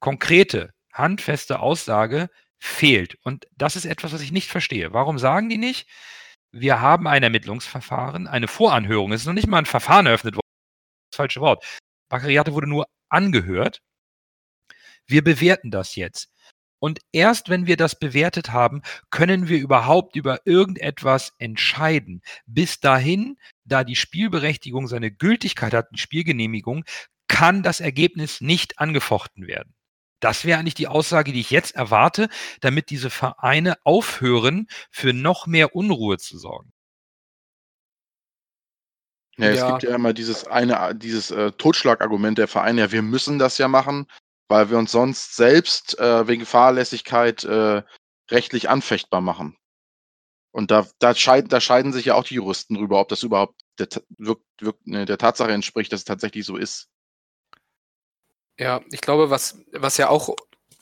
konkrete, 0.00 0.74
handfeste 0.92 1.60
Aussage 1.60 2.30
fehlt. 2.60 3.16
Und 3.22 3.46
das 3.56 3.76
ist 3.76 3.86
etwas, 3.86 4.12
was 4.12 4.20
ich 4.20 4.32
nicht 4.32 4.48
verstehe. 4.48 4.92
Warum 4.92 5.18
sagen 5.18 5.48
die 5.48 5.58
nicht? 5.58 5.88
Wir 6.52 6.80
haben 6.80 7.06
ein 7.08 7.22
Ermittlungsverfahren, 7.22 8.26
eine 8.28 8.48
Voranhörung. 8.48 9.12
Es 9.12 9.22
ist 9.22 9.26
noch 9.26 9.34
nicht 9.34 9.48
mal 9.48 9.58
ein 9.58 9.66
Verfahren 9.66 10.06
eröffnet 10.06 10.34
worden. 10.34 10.46
Das 11.10 11.16
falsche 11.16 11.40
Wort. 11.40 11.64
Baccariate 12.08 12.52
wurde 12.52 12.68
nur 12.68 12.86
angehört. 13.08 13.80
Wir 15.06 15.24
bewerten 15.24 15.70
das 15.70 15.96
jetzt. 15.96 16.30
Und 16.80 17.00
erst 17.12 17.50
wenn 17.50 17.66
wir 17.66 17.76
das 17.76 17.98
bewertet 17.98 18.52
haben, 18.52 18.82
können 19.10 19.48
wir 19.48 19.58
überhaupt 19.58 20.16
über 20.16 20.40
irgendetwas 20.46 21.32
entscheiden. 21.38 22.22
Bis 22.46 22.80
dahin, 22.80 23.36
da 23.64 23.84
die 23.84 23.96
Spielberechtigung 23.96 24.88
seine 24.88 25.10
Gültigkeit 25.10 25.74
hat, 25.74 25.88
die 25.92 25.98
Spielgenehmigung, 25.98 26.84
kann 27.28 27.62
das 27.62 27.80
Ergebnis 27.80 28.40
nicht 28.40 28.78
angefochten 28.78 29.46
werden. 29.46 29.74
Das 30.20 30.44
wäre 30.44 30.60
eigentlich 30.60 30.74
die 30.74 30.88
Aussage, 30.88 31.32
die 31.32 31.40
ich 31.40 31.50
jetzt 31.50 31.74
erwarte, 31.74 32.28
damit 32.60 32.90
diese 32.90 33.10
Vereine 33.10 33.76
aufhören, 33.84 34.68
für 34.90 35.12
noch 35.12 35.46
mehr 35.46 35.74
Unruhe 35.74 36.18
zu 36.18 36.38
sorgen. 36.38 36.72
Ja, 39.38 39.48
es 39.48 39.66
gibt 39.66 39.82
ja 39.84 39.94
immer 39.94 40.12
dieses 40.12 40.46
eine, 40.46 40.94
dieses 40.94 41.30
äh, 41.30 41.52
Totschlagargument 41.52 42.36
der 42.36 42.48
Vereine, 42.48 42.82
ja, 42.82 42.92
wir 42.92 43.00
müssen 43.00 43.38
das 43.38 43.56
ja 43.56 43.68
machen, 43.68 44.06
weil 44.48 44.68
wir 44.68 44.76
uns 44.76 44.92
sonst 44.92 45.34
selbst 45.34 45.98
äh, 45.98 46.28
wegen 46.28 46.44
Fahrlässigkeit 46.44 47.44
äh, 47.44 47.82
rechtlich 48.30 48.68
anfechtbar 48.68 49.22
machen. 49.22 49.56
Und 50.52 50.70
da, 50.70 50.86
da, 50.98 51.14
scheid, 51.14 51.52
da 51.52 51.60
scheiden 51.60 51.92
sich 51.92 52.06
ja 52.06 52.14
auch 52.14 52.24
die 52.24 52.34
Juristen 52.34 52.74
drüber, 52.74 53.00
ob 53.00 53.08
das 53.08 53.22
überhaupt 53.22 53.60
der, 53.78 53.88
wirkt, 54.18 54.44
wirkt, 54.60 54.86
ne, 54.86 55.06
der 55.06 55.16
Tatsache 55.16 55.52
entspricht, 55.52 55.92
dass 55.92 56.00
es 56.00 56.04
tatsächlich 56.04 56.44
so 56.44 56.56
ist. 56.56 56.88
Ja, 58.60 58.82
ich 58.92 59.00
glaube, 59.00 59.30
was, 59.30 59.58
was 59.72 59.96
ja 59.96 60.10
auch 60.10 60.36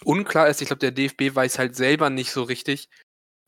unklar 0.05 0.49
ist, 0.49 0.61
ich 0.61 0.66
glaube, 0.66 0.81
der 0.81 0.91
DFB 0.91 1.33
weiß 1.33 1.61
halt 1.61 1.76
selber 1.76 2.11
nicht 2.11 2.33
so 2.33 2.43
richtig, 2.43 2.89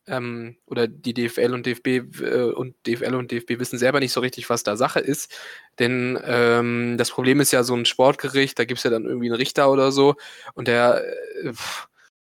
ähm, 0.07 0.57
oder 0.66 0.87
die 0.89 1.14
DFL 1.14 1.53
und 1.53 1.66
DFB 1.66 1.87
äh, 2.20 2.53
und 2.53 2.76
DFL 2.87 3.16
und 3.16 3.33
DFB 3.33 3.59
wissen 3.59 3.78
selber 3.78 3.99
nicht 4.01 4.12
so 4.12 4.20
richtig, 4.20 4.49
was 4.49 4.62
da 4.62 4.76
Sache 4.76 5.01
ist. 5.01 5.35
Denn 5.81 6.16
ähm, 6.24 6.97
das 6.97 7.11
Problem 7.11 7.41
ist 7.41 7.53
ja 7.53 7.64
so 7.64 7.74
ein 7.74 7.87
Sportgericht, 7.87 8.57
da 8.59 8.64
gibt 8.64 8.78
es 8.78 8.85
ja 8.85 8.91
dann 8.91 9.05
irgendwie 9.05 9.26
einen 9.26 9.37
Richter 9.37 9.70
oder 9.70 9.91
so 9.93 10.14
und 10.55 10.68
der 10.68 11.03
äh, 11.43 11.53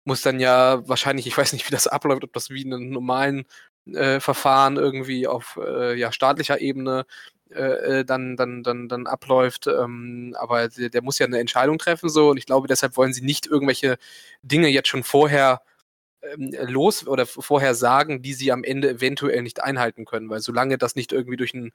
muss 0.04 0.22
dann 0.22 0.40
ja 0.40 0.86
wahrscheinlich, 0.88 1.28
ich 1.28 1.38
weiß 1.38 1.52
nicht, 1.52 1.68
wie 1.68 1.72
das 1.72 1.86
abläuft, 1.86 2.24
ob 2.24 2.32
das 2.32 2.50
wie 2.50 2.62
in 2.62 2.74
einem 2.74 2.90
normalen 2.90 3.46
äh, 3.86 4.20
Verfahren 4.20 4.76
irgendwie 4.76 5.28
auf 5.28 5.58
äh, 5.64 5.94
ja, 5.96 6.12
staatlicher 6.12 6.60
Ebene 6.60 7.06
äh, 7.54 8.00
äh, 8.00 8.04
dann, 8.04 8.36
dann, 8.36 8.62
dann, 8.62 8.88
dann 8.88 9.06
abläuft. 9.06 9.66
Ähm, 9.66 10.34
aber 10.38 10.68
der, 10.68 10.90
der, 10.90 11.02
muss 11.02 11.18
ja 11.18 11.26
eine 11.26 11.38
Entscheidung 11.38 11.78
treffen 11.78 12.08
so 12.08 12.30
und 12.30 12.36
ich 12.36 12.46
glaube, 12.46 12.68
deshalb 12.68 12.96
wollen 12.96 13.12
sie 13.12 13.22
nicht 13.22 13.46
irgendwelche 13.46 13.98
Dinge 14.42 14.68
jetzt 14.68 14.88
schon 14.88 15.02
vorher 15.02 15.62
ähm, 16.22 16.54
los 16.66 17.06
oder 17.06 17.26
vorher 17.26 17.74
sagen, 17.74 18.22
die 18.22 18.34
sie 18.34 18.52
am 18.52 18.64
Ende 18.64 18.90
eventuell 18.90 19.42
nicht 19.42 19.62
einhalten 19.62 20.04
können, 20.04 20.30
weil 20.30 20.40
solange 20.40 20.78
das 20.78 20.96
nicht 20.96 21.12
irgendwie 21.12 21.36
durch 21.36 21.54
ein 21.54 21.72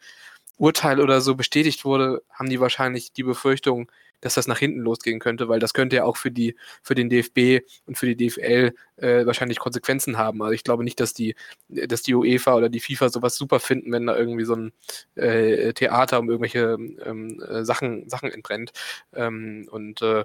Urteil 0.58 1.00
oder 1.02 1.22
so 1.22 1.36
bestätigt 1.36 1.86
wurde, 1.86 2.24
haben 2.32 2.50
die 2.50 2.60
wahrscheinlich 2.60 3.12
die 3.14 3.24
Befürchtung, 3.24 3.92
dass 4.22 4.36
das 4.36 4.48
nach 4.48 4.60
hinten 4.60 4.80
losgehen 4.82 5.20
könnte, 5.20 5.48
weil 5.50 5.60
das 5.60 5.74
könnte 5.74 5.98
ja 5.98 6.04
auch 6.04 6.18
für 6.18 6.32
die 6.32 6.56
für 6.82 6.96
den 6.96 7.10
DFB 7.10 7.66
und 7.86 7.98
für 7.98 8.14
die 8.14 8.28
DFL 8.28 8.74
äh, 8.98 9.26
wahrscheinlich 9.26 9.60
Konsequenzen 9.60 10.18
haben. 10.18 10.42
Also 10.42 10.54
ich 10.54 10.64
glaube 10.64 10.84
nicht, 10.84 11.00
dass 11.00 11.14
die 11.14 11.36
dass 11.70 12.02
die 12.02 12.16
UEFA 12.16 12.56
oder 12.56 12.70
die 12.70 12.80
FIFA 12.80 13.10
sowas 13.10 13.36
super 13.36 13.60
finden, 13.60 13.92
wenn 13.92 14.08
da 14.08 14.18
irgendwie 14.18 14.46
so 14.46 14.56
ein 14.56 14.74
äh, 15.16 15.74
Theater 15.74 16.20
um 16.20 16.30
irgendwelche 16.30 16.78
ähm, 17.06 17.42
äh, 17.42 17.64
Sachen 17.66 18.10
Sachen 18.10 18.32
entbrennt 18.32 18.72
ähm, 19.14 19.68
und 19.72 20.02
äh, 20.02 20.24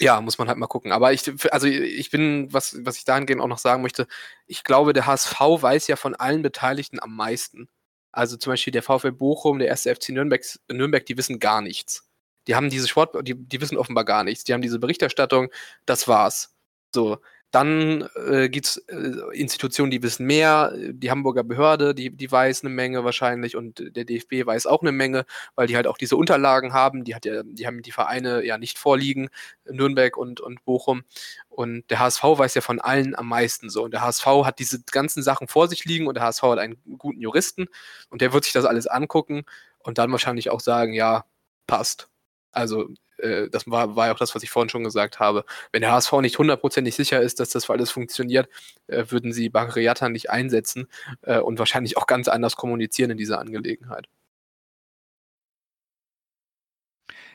ja, 0.00 0.20
muss 0.20 0.38
man 0.38 0.48
halt 0.48 0.58
mal 0.58 0.66
gucken. 0.66 0.92
Aber 0.92 1.12
ich, 1.12 1.30
also 1.52 1.66
ich 1.66 2.10
bin, 2.10 2.52
was, 2.52 2.84
was 2.84 2.96
ich 2.96 3.04
dahingehend 3.04 3.42
auch 3.42 3.48
noch 3.48 3.58
sagen 3.58 3.82
möchte, 3.82 4.06
ich 4.46 4.64
glaube, 4.64 4.92
der 4.92 5.06
HSV 5.06 5.38
weiß 5.40 5.88
ja 5.88 5.96
von 5.96 6.14
allen 6.14 6.42
Beteiligten 6.42 7.00
am 7.00 7.14
meisten. 7.14 7.68
Also 8.12 8.36
zum 8.36 8.52
Beispiel 8.52 8.72
der 8.72 8.82
VfL 8.82 9.12
Bochum, 9.12 9.58
der 9.58 9.68
erste 9.68 9.94
FC 9.94 10.10
Nürnberg, 10.10 10.42
Nürnberg, 10.70 11.04
die 11.06 11.16
wissen 11.18 11.38
gar 11.40 11.60
nichts. 11.60 12.03
Die 12.46 12.54
haben 12.54 12.70
diese 12.70 12.88
Sport, 12.88 13.26
die, 13.26 13.34
die 13.34 13.60
wissen 13.60 13.78
offenbar 13.78 14.04
gar 14.04 14.24
nichts. 14.24 14.44
Die 14.44 14.52
haben 14.52 14.62
diese 14.62 14.78
Berichterstattung, 14.78 15.48
das 15.86 16.08
war's. 16.08 16.54
So. 16.94 17.18
Dann 17.54 18.08
äh, 18.28 18.48
gibt 18.48 18.66
es 18.66 18.76
äh, 18.88 19.12
Institutionen, 19.32 19.92
die 19.92 20.02
wissen 20.02 20.26
mehr. 20.26 20.72
Die 20.76 21.12
Hamburger 21.12 21.44
Behörde, 21.44 21.94
die, 21.94 22.10
die 22.10 22.32
weiß 22.32 22.64
eine 22.64 22.74
Menge 22.74 23.04
wahrscheinlich 23.04 23.54
und 23.54 23.94
der 23.94 24.04
DFB 24.04 24.44
weiß 24.44 24.66
auch 24.66 24.82
eine 24.82 24.90
Menge, 24.90 25.24
weil 25.54 25.68
die 25.68 25.76
halt 25.76 25.86
auch 25.86 25.96
diese 25.96 26.16
Unterlagen 26.16 26.72
haben. 26.72 27.04
Die, 27.04 27.14
hat 27.14 27.24
ja, 27.24 27.44
die 27.44 27.64
haben 27.68 27.80
die 27.82 27.92
Vereine 27.92 28.44
ja 28.44 28.58
nicht 28.58 28.76
vorliegen, 28.76 29.28
Nürnberg 29.70 30.16
und, 30.16 30.40
und 30.40 30.64
Bochum. 30.64 31.04
Und 31.48 31.88
der 31.90 32.00
HSV 32.00 32.24
weiß 32.24 32.54
ja 32.56 32.60
von 32.60 32.80
allen 32.80 33.14
am 33.14 33.28
meisten 33.28 33.70
so. 33.70 33.84
Und 33.84 33.92
der 33.92 34.00
HSV 34.00 34.26
hat 34.42 34.58
diese 34.58 34.82
ganzen 34.90 35.22
Sachen 35.22 35.46
vor 35.46 35.68
sich 35.68 35.84
liegen 35.84 36.08
und 36.08 36.14
der 36.14 36.24
HSV 36.24 36.42
hat 36.42 36.58
einen 36.58 36.76
guten 36.98 37.20
Juristen 37.20 37.68
und 38.10 38.20
der 38.20 38.32
wird 38.32 38.42
sich 38.42 38.52
das 38.52 38.64
alles 38.64 38.88
angucken 38.88 39.44
und 39.78 39.98
dann 39.98 40.10
wahrscheinlich 40.10 40.50
auch 40.50 40.60
sagen, 40.60 40.92
ja, 40.92 41.24
passt. 41.68 42.08
Also 42.54 42.88
äh, 43.18 43.48
das 43.50 43.68
war, 43.70 43.96
war 43.96 44.06
ja 44.06 44.14
auch 44.14 44.18
das, 44.18 44.34
was 44.34 44.42
ich 44.42 44.50
vorhin 44.50 44.68
schon 44.68 44.84
gesagt 44.84 45.20
habe. 45.20 45.44
Wenn 45.72 45.82
der 45.82 45.92
HSV 45.92 46.12
nicht 46.20 46.38
hundertprozentig 46.38 46.94
sicher 46.94 47.20
ist, 47.20 47.40
dass 47.40 47.50
das 47.50 47.66
für 47.66 47.72
alles 47.72 47.90
funktioniert, 47.90 48.48
äh, 48.86 49.04
würden 49.08 49.32
sie 49.32 49.48
Bagriata 49.48 50.08
nicht 50.08 50.30
einsetzen 50.30 50.88
äh, 51.22 51.38
und 51.38 51.58
wahrscheinlich 51.58 51.96
auch 51.96 52.06
ganz 52.06 52.28
anders 52.28 52.56
kommunizieren 52.56 53.10
in 53.10 53.18
dieser 53.18 53.38
Angelegenheit. 53.38 54.08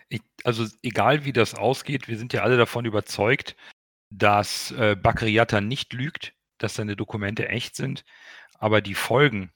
Ich, 0.10 0.22
also 0.44 0.66
egal 0.82 1.26
wie 1.26 1.34
das 1.34 1.54
ausgeht, 1.54 2.08
wir 2.08 2.18
sind 2.18 2.34
ja 2.34 2.42
alle 2.42 2.58
davon 2.58 2.86
überzeugt, 2.86 3.56
dass 4.10 4.72
äh, 4.72 4.96
Bakriata 4.96 5.62
nicht 5.62 5.94
lügt, 5.94 6.34
dass 6.58 6.76
seine 6.76 6.96
Dokumente 6.96 7.48
echt 7.48 7.76
sind, 7.76 8.04
aber 8.58 8.82
die 8.82 8.96
Folgen 8.96 9.52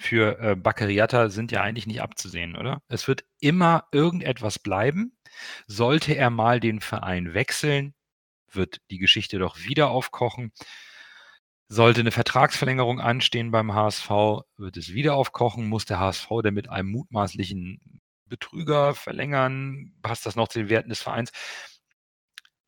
für 0.00 0.38
äh, 0.38 0.54
Baccariata 0.54 1.28
sind 1.28 1.50
ja 1.50 1.62
eigentlich 1.62 1.88
nicht 1.88 2.00
abzusehen, 2.00 2.56
oder? 2.56 2.80
Es 2.86 3.08
wird 3.08 3.24
immer 3.40 3.88
irgendetwas 3.90 4.60
bleiben. 4.60 5.18
Sollte 5.66 6.14
er 6.14 6.30
mal 6.30 6.60
den 6.60 6.80
Verein 6.80 7.34
wechseln, 7.34 7.94
wird 8.52 8.80
die 8.92 8.98
Geschichte 8.98 9.40
doch 9.40 9.58
wieder 9.58 9.90
aufkochen. 9.90 10.52
Sollte 11.66 12.00
eine 12.00 12.12
Vertragsverlängerung 12.12 13.00
anstehen 13.00 13.50
beim 13.50 13.74
HSV, 13.74 14.08
wird 14.56 14.76
es 14.76 14.92
wieder 14.94 15.16
aufkochen. 15.16 15.68
Muss 15.68 15.84
der 15.84 15.98
HSV 15.98 16.28
denn 16.44 16.54
mit 16.54 16.70
einem 16.70 16.90
mutmaßlichen 16.90 18.00
Betrüger 18.26 18.94
verlängern? 18.94 19.96
Passt 20.00 20.26
das 20.26 20.36
noch 20.36 20.46
zu 20.46 20.60
den 20.60 20.68
Werten 20.68 20.90
des 20.90 21.02
Vereins? 21.02 21.32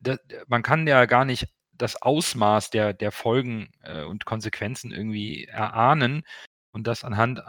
Da, 0.01 0.17
man 0.47 0.63
kann 0.63 0.85
ja 0.85 1.05
gar 1.05 1.23
nicht 1.23 1.47
das 1.71 2.01
Ausmaß 2.01 2.71
der, 2.71 2.93
der 2.93 3.13
Folgen 3.13 3.71
äh, 3.83 4.03
und 4.03 4.25
Konsequenzen 4.25 4.91
irgendwie 4.91 5.45
erahnen 5.45 6.23
und 6.71 6.87
das 6.87 7.03
anhand 7.03 7.41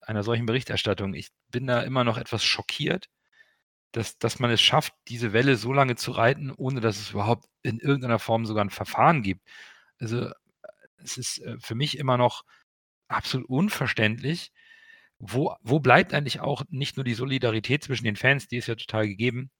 einer 0.00 0.22
solchen 0.22 0.46
Berichterstattung. 0.46 1.14
Ich 1.14 1.28
bin 1.50 1.66
da 1.66 1.82
immer 1.82 2.04
noch 2.04 2.18
etwas 2.18 2.44
schockiert, 2.44 3.08
dass, 3.92 4.18
dass 4.18 4.38
man 4.38 4.50
es 4.50 4.60
schafft, 4.60 4.94
diese 5.08 5.32
Welle 5.32 5.56
so 5.56 5.72
lange 5.72 5.96
zu 5.96 6.12
reiten, 6.12 6.52
ohne 6.52 6.80
dass 6.80 6.98
es 6.98 7.10
überhaupt 7.10 7.46
in 7.62 7.78
irgendeiner 7.80 8.18
Form 8.18 8.46
sogar 8.46 8.64
ein 8.64 8.70
Verfahren 8.70 9.22
gibt. 9.22 9.48
Also 9.98 10.30
es 10.98 11.18
ist 11.18 11.38
äh, 11.38 11.56
für 11.60 11.74
mich 11.74 11.98
immer 11.98 12.16
noch 12.16 12.44
absolut 13.08 13.48
unverständlich. 13.48 14.52
Wo, 15.18 15.54
wo 15.62 15.80
bleibt 15.80 16.14
eigentlich 16.14 16.40
auch 16.40 16.62
nicht 16.70 16.96
nur 16.96 17.04
die 17.04 17.14
Solidarität 17.14 17.84
zwischen 17.84 18.04
den 18.04 18.16
Fans, 18.16 18.48
die 18.48 18.56
ist 18.56 18.68
ja 18.68 18.74
total 18.74 19.06
gegeben, 19.06 19.50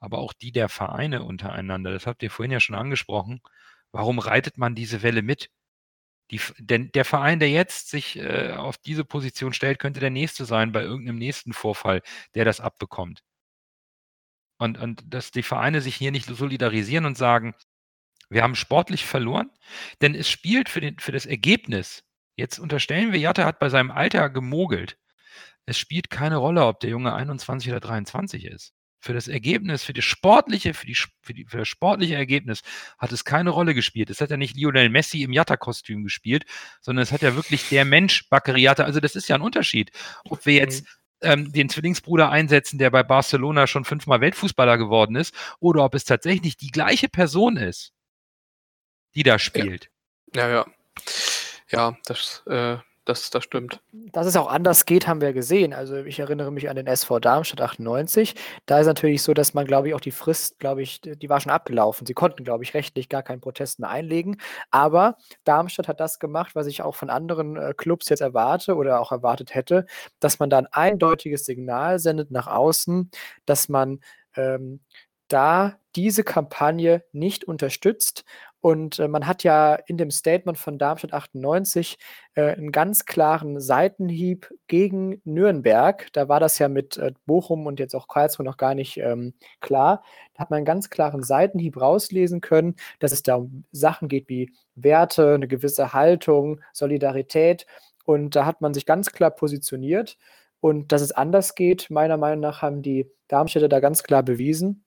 aber 0.00 0.18
auch 0.18 0.32
die 0.32 0.52
der 0.52 0.68
Vereine 0.70 1.24
untereinander. 1.24 1.92
Das 1.92 2.06
habt 2.06 2.22
ihr 2.22 2.30
vorhin 2.30 2.52
ja 2.52 2.60
schon 2.60 2.76
angesprochen. 2.76 3.42
Warum 3.92 4.18
reitet 4.18 4.56
man 4.58 4.74
diese 4.74 5.02
Welle 5.02 5.22
mit? 5.22 5.50
Die, 6.30 6.40
denn 6.58 6.90
der 6.92 7.04
Verein, 7.04 7.38
der 7.38 7.50
jetzt 7.50 7.90
sich 7.90 8.16
äh, 8.18 8.52
auf 8.52 8.78
diese 8.78 9.04
Position 9.04 9.52
stellt, 9.52 9.78
könnte 9.78 10.00
der 10.00 10.10
nächste 10.10 10.46
sein 10.46 10.72
bei 10.72 10.82
irgendeinem 10.82 11.18
nächsten 11.18 11.52
Vorfall, 11.52 12.02
der 12.34 12.44
das 12.44 12.60
abbekommt. 12.60 13.22
Und, 14.58 14.78
und 14.78 15.02
dass 15.06 15.30
die 15.30 15.42
Vereine 15.42 15.80
sich 15.80 15.96
hier 15.96 16.10
nicht 16.12 16.26
solidarisieren 16.26 17.04
und 17.04 17.18
sagen, 17.18 17.54
wir 18.30 18.42
haben 18.42 18.54
sportlich 18.54 19.04
verloren, 19.04 19.50
denn 20.00 20.14
es 20.14 20.28
spielt 20.30 20.68
für, 20.68 20.80
den, 20.80 20.98
für 20.98 21.12
das 21.12 21.26
Ergebnis. 21.26 22.04
Jetzt 22.36 22.58
unterstellen 22.58 23.12
wir, 23.12 23.20
Jatta 23.20 23.44
hat 23.44 23.58
bei 23.58 23.68
seinem 23.68 23.90
Alter 23.90 24.30
gemogelt. 24.30 24.98
Es 25.66 25.78
spielt 25.78 26.10
keine 26.10 26.36
Rolle, 26.36 26.64
ob 26.66 26.80
der 26.80 26.90
Junge 26.90 27.14
21 27.14 27.70
oder 27.70 27.80
23 27.80 28.46
ist. 28.46 28.74
Für 29.04 29.12
das 29.12 29.28
Ergebnis, 29.28 29.84
für 29.84 29.92
das 29.92 30.06
sportliche, 30.06 30.72
für, 30.72 30.86
die, 30.86 30.94
für, 30.94 31.34
die, 31.34 31.44
für 31.44 31.58
das 31.58 31.68
sportliche 31.68 32.14
Ergebnis 32.14 32.62
hat 32.96 33.12
es 33.12 33.22
keine 33.26 33.50
Rolle 33.50 33.74
gespielt. 33.74 34.08
Es 34.08 34.22
hat 34.22 34.30
ja 34.30 34.38
nicht 34.38 34.56
Lionel 34.56 34.88
Messi 34.88 35.22
im 35.22 35.34
Jatta-Kostüm 35.34 36.04
gespielt, 36.04 36.46
sondern 36.80 37.02
es 37.02 37.12
hat 37.12 37.20
ja 37.20 37.36
wirklich 37.36 37.68
der 37.68 37.84
Mensch 37.84 38.26
Baccariata. 38.30 38.84
Also 38.84 39.00
das 39.00 39.14
ist 39.14 39.28
ja 39.28 39.36
ein 39.36 39.42
Unterschied. 39.42 39.90
Ob 40.24 40.46
wir 40.46 40.54
jetzt 40.54 40.84
mhm 40.84 40.88
ähm, 41.20 41.52
den 41.52 41.68
Zwillingsbruder 41.68 42.30
einsetzen, 42.30 42.78
der 42.78 42.90
bei 42.90 43.02
Barcelona 43.02 43.66
schon 43.66 43.84
fünfmal 43.84 44.20
Weltfußballer 44.20 44.78
geworden 44.78 45.16
ist, 45.16 45.34
oder 45.58 45.84
ob 45.84 45.94
es 45.94 46.04
tatsächlich 46.04 46.56
die 46.56 46.70
gleiche 46.70 47.08
Person 47.08 47.56
ist, 47.56 47.92
die 49.14 49.22
da 49.22 49.38
spielt. 49.38 49.90
Ja, 50.34 50.48
ja. 50.48 50.66
Ja, 51.70 51.78
ja 51.90 51.98
das, 52.04 52.42
äh, 52.46 52.76
das, 53.04 53.30
das 53.30 53.44
stimmt. 53.44 53.80
Dass 53.92 54.26
es 54.26 54.36
auch 54.36 54.46
anders 54.46 54.86
geht, 54.86 55.06
haben 55.06 55.20
wir 55.20 55.32
gesehen. 55.32 55.74
Also 55.74 55.96
ich 55.96 56.18
erinnere 56.18 56.50
mich 56.50 56.70
an 56.70 56.76
den 56.76 56.86
SV 56.86 57.20
Darmstadt 57.20 57.60
98. 57.60 58.34
Da 58.66 58.80
ist 58.80 58.86
natürlich 58.86 59.22
so, 59.22 59.34
dass 59.34 59.52
man, 59.52 59.66
glaube 59.66 59.88
ich, 59.88 59.94
auch 59.94 60.00
die 60.00 60.10
Frist, 60.10 60.58
glaube 60.58 60.82
ich, 60.82 61.00
die 61.02 61.28
war 61.28 61.40
schon 61.40 61.52
abgelaufen. 61.52 62.06
Sie 62.06 62.14
konnten, 62.14 62.44
glaube 62.44 62.64
ich, 62.64 62.72
rechtlich 62.72 63.08
gar 63.08 63.22
keinen 63.22 63.40
Protest 63.40 63.78
mehr 63.78 63.90
einlegen. 63.90 64.40
Aber 64.70 65.16
Darmstadt 65.44 65.88
hat 65.88 66.00
das 66.00 66.18
gemacht, 66.18 66.54
was 66.54 66.66
ich 66.66 66.82
auch 66.82 66.94
von 66.94 67.10
anderen 67.10 67.56
äh, 67.56 67.74
Clubs 67.76 68.08
jetzt 68.08 68.22
erwarte 68.22 68.74
oder 68.76 69.00
auch 69.00 69.12
erwartet 69.12 69.54
hätte, 69.54 69.84
dass 70.18 70.38
man 70.38 70.48
da 70.48 70.58
ein 70.58 70.68
eindeutiges 70.70 71.44
Signal 71.44 71.98
sendet 71.98 72.30
nach 72.30 72.46
außen, 72.46 73.10
dass 73.44 73.68
man 73.68 74.00
ähm, 74.36 74.80
da 75.28 75.78
diese 75.96 76.24
Kampagne 76.24 77.04
nicht 77.12 77.44
unterstützt 77.44 78.24
und 78.64 78.98
äh, 78.98 79.08
man 79.08 79.26
hat 79.26 79.44
ja 79.44 79.74
in 79.74 79.98
dem 79.98 80.10
Statement 80.10 80.56
von 80.56 80.78
Darmstadt 80.78 81.12
98 81.12 81.98
äh, 82.34 82.44
einen 82.44 82.72
ganz 82.72 83.04
klaren 83.04 83.60
Seitenhieb 83.60 84.50
gegen 84.68 85.20
Nürnberg. 85.26 86.08
Da 86.14 86.30
war 86.30 86.40
das 86.40 86.58
ja 86.58 86.70
mit 86.70 86.96
äh, 86.96 87.12
Bochum 87.26 87.66
und 87.66 87.78
jetzt 87.78 87.94
auch 87.94 88.08
Karlsruhe 88.08 88.46
noch 88.46 88.56
gar 88.56 88.74
nicht 88.74 88.96
ähm, 88.96 89.34
klar. 89.60 90.02
Da 90.32 90.40
hat 90.40 90.50
man 90.50 90.56
einen 90.56 90.64
ganz 90.64 90.88
klaren 90.88 91.22
Seitenhieb 91.22 91.78
rauslesen 91.78 92.40
können, 92.40 92.76
dass 93.00 93.12
es 93.12 93.22
da 93.22 93.34
um 93.34 93.64
Sachen 93.70 94.08
geht 94.08 94.30
wie 94.30 94.50
Werte, 94.76 95.34
eine 95.34 95.46
gewisse 95.46 95.92
Haltung, 95.92 96.62
Solidarität. 96.72 97.66
Und 98.06 98.34
da 98.34 98.46
hat 98.46 98.62
man 98.62 98.72
sich 98.72 98.86
ganz 98.86 99.12
klar 99.12 99.30
positioniert. 99.30 100.16
Und 100.60 100.90
dass 100.90 101.02
es 101.02 101.12
anders 101.12 101.54
geht, 101.54 101.90
meiner 101.90 102.16
Meinung 102.16 102.40
nach, 102.40 102.62
haben 102.62 102.80
die 102.80 103.10
Darmstädter 103.28 103.68
da 103.68 103.80
ganz 103.80 104.04
klar 104.04 104.22
bewiesen. 104.22 104.86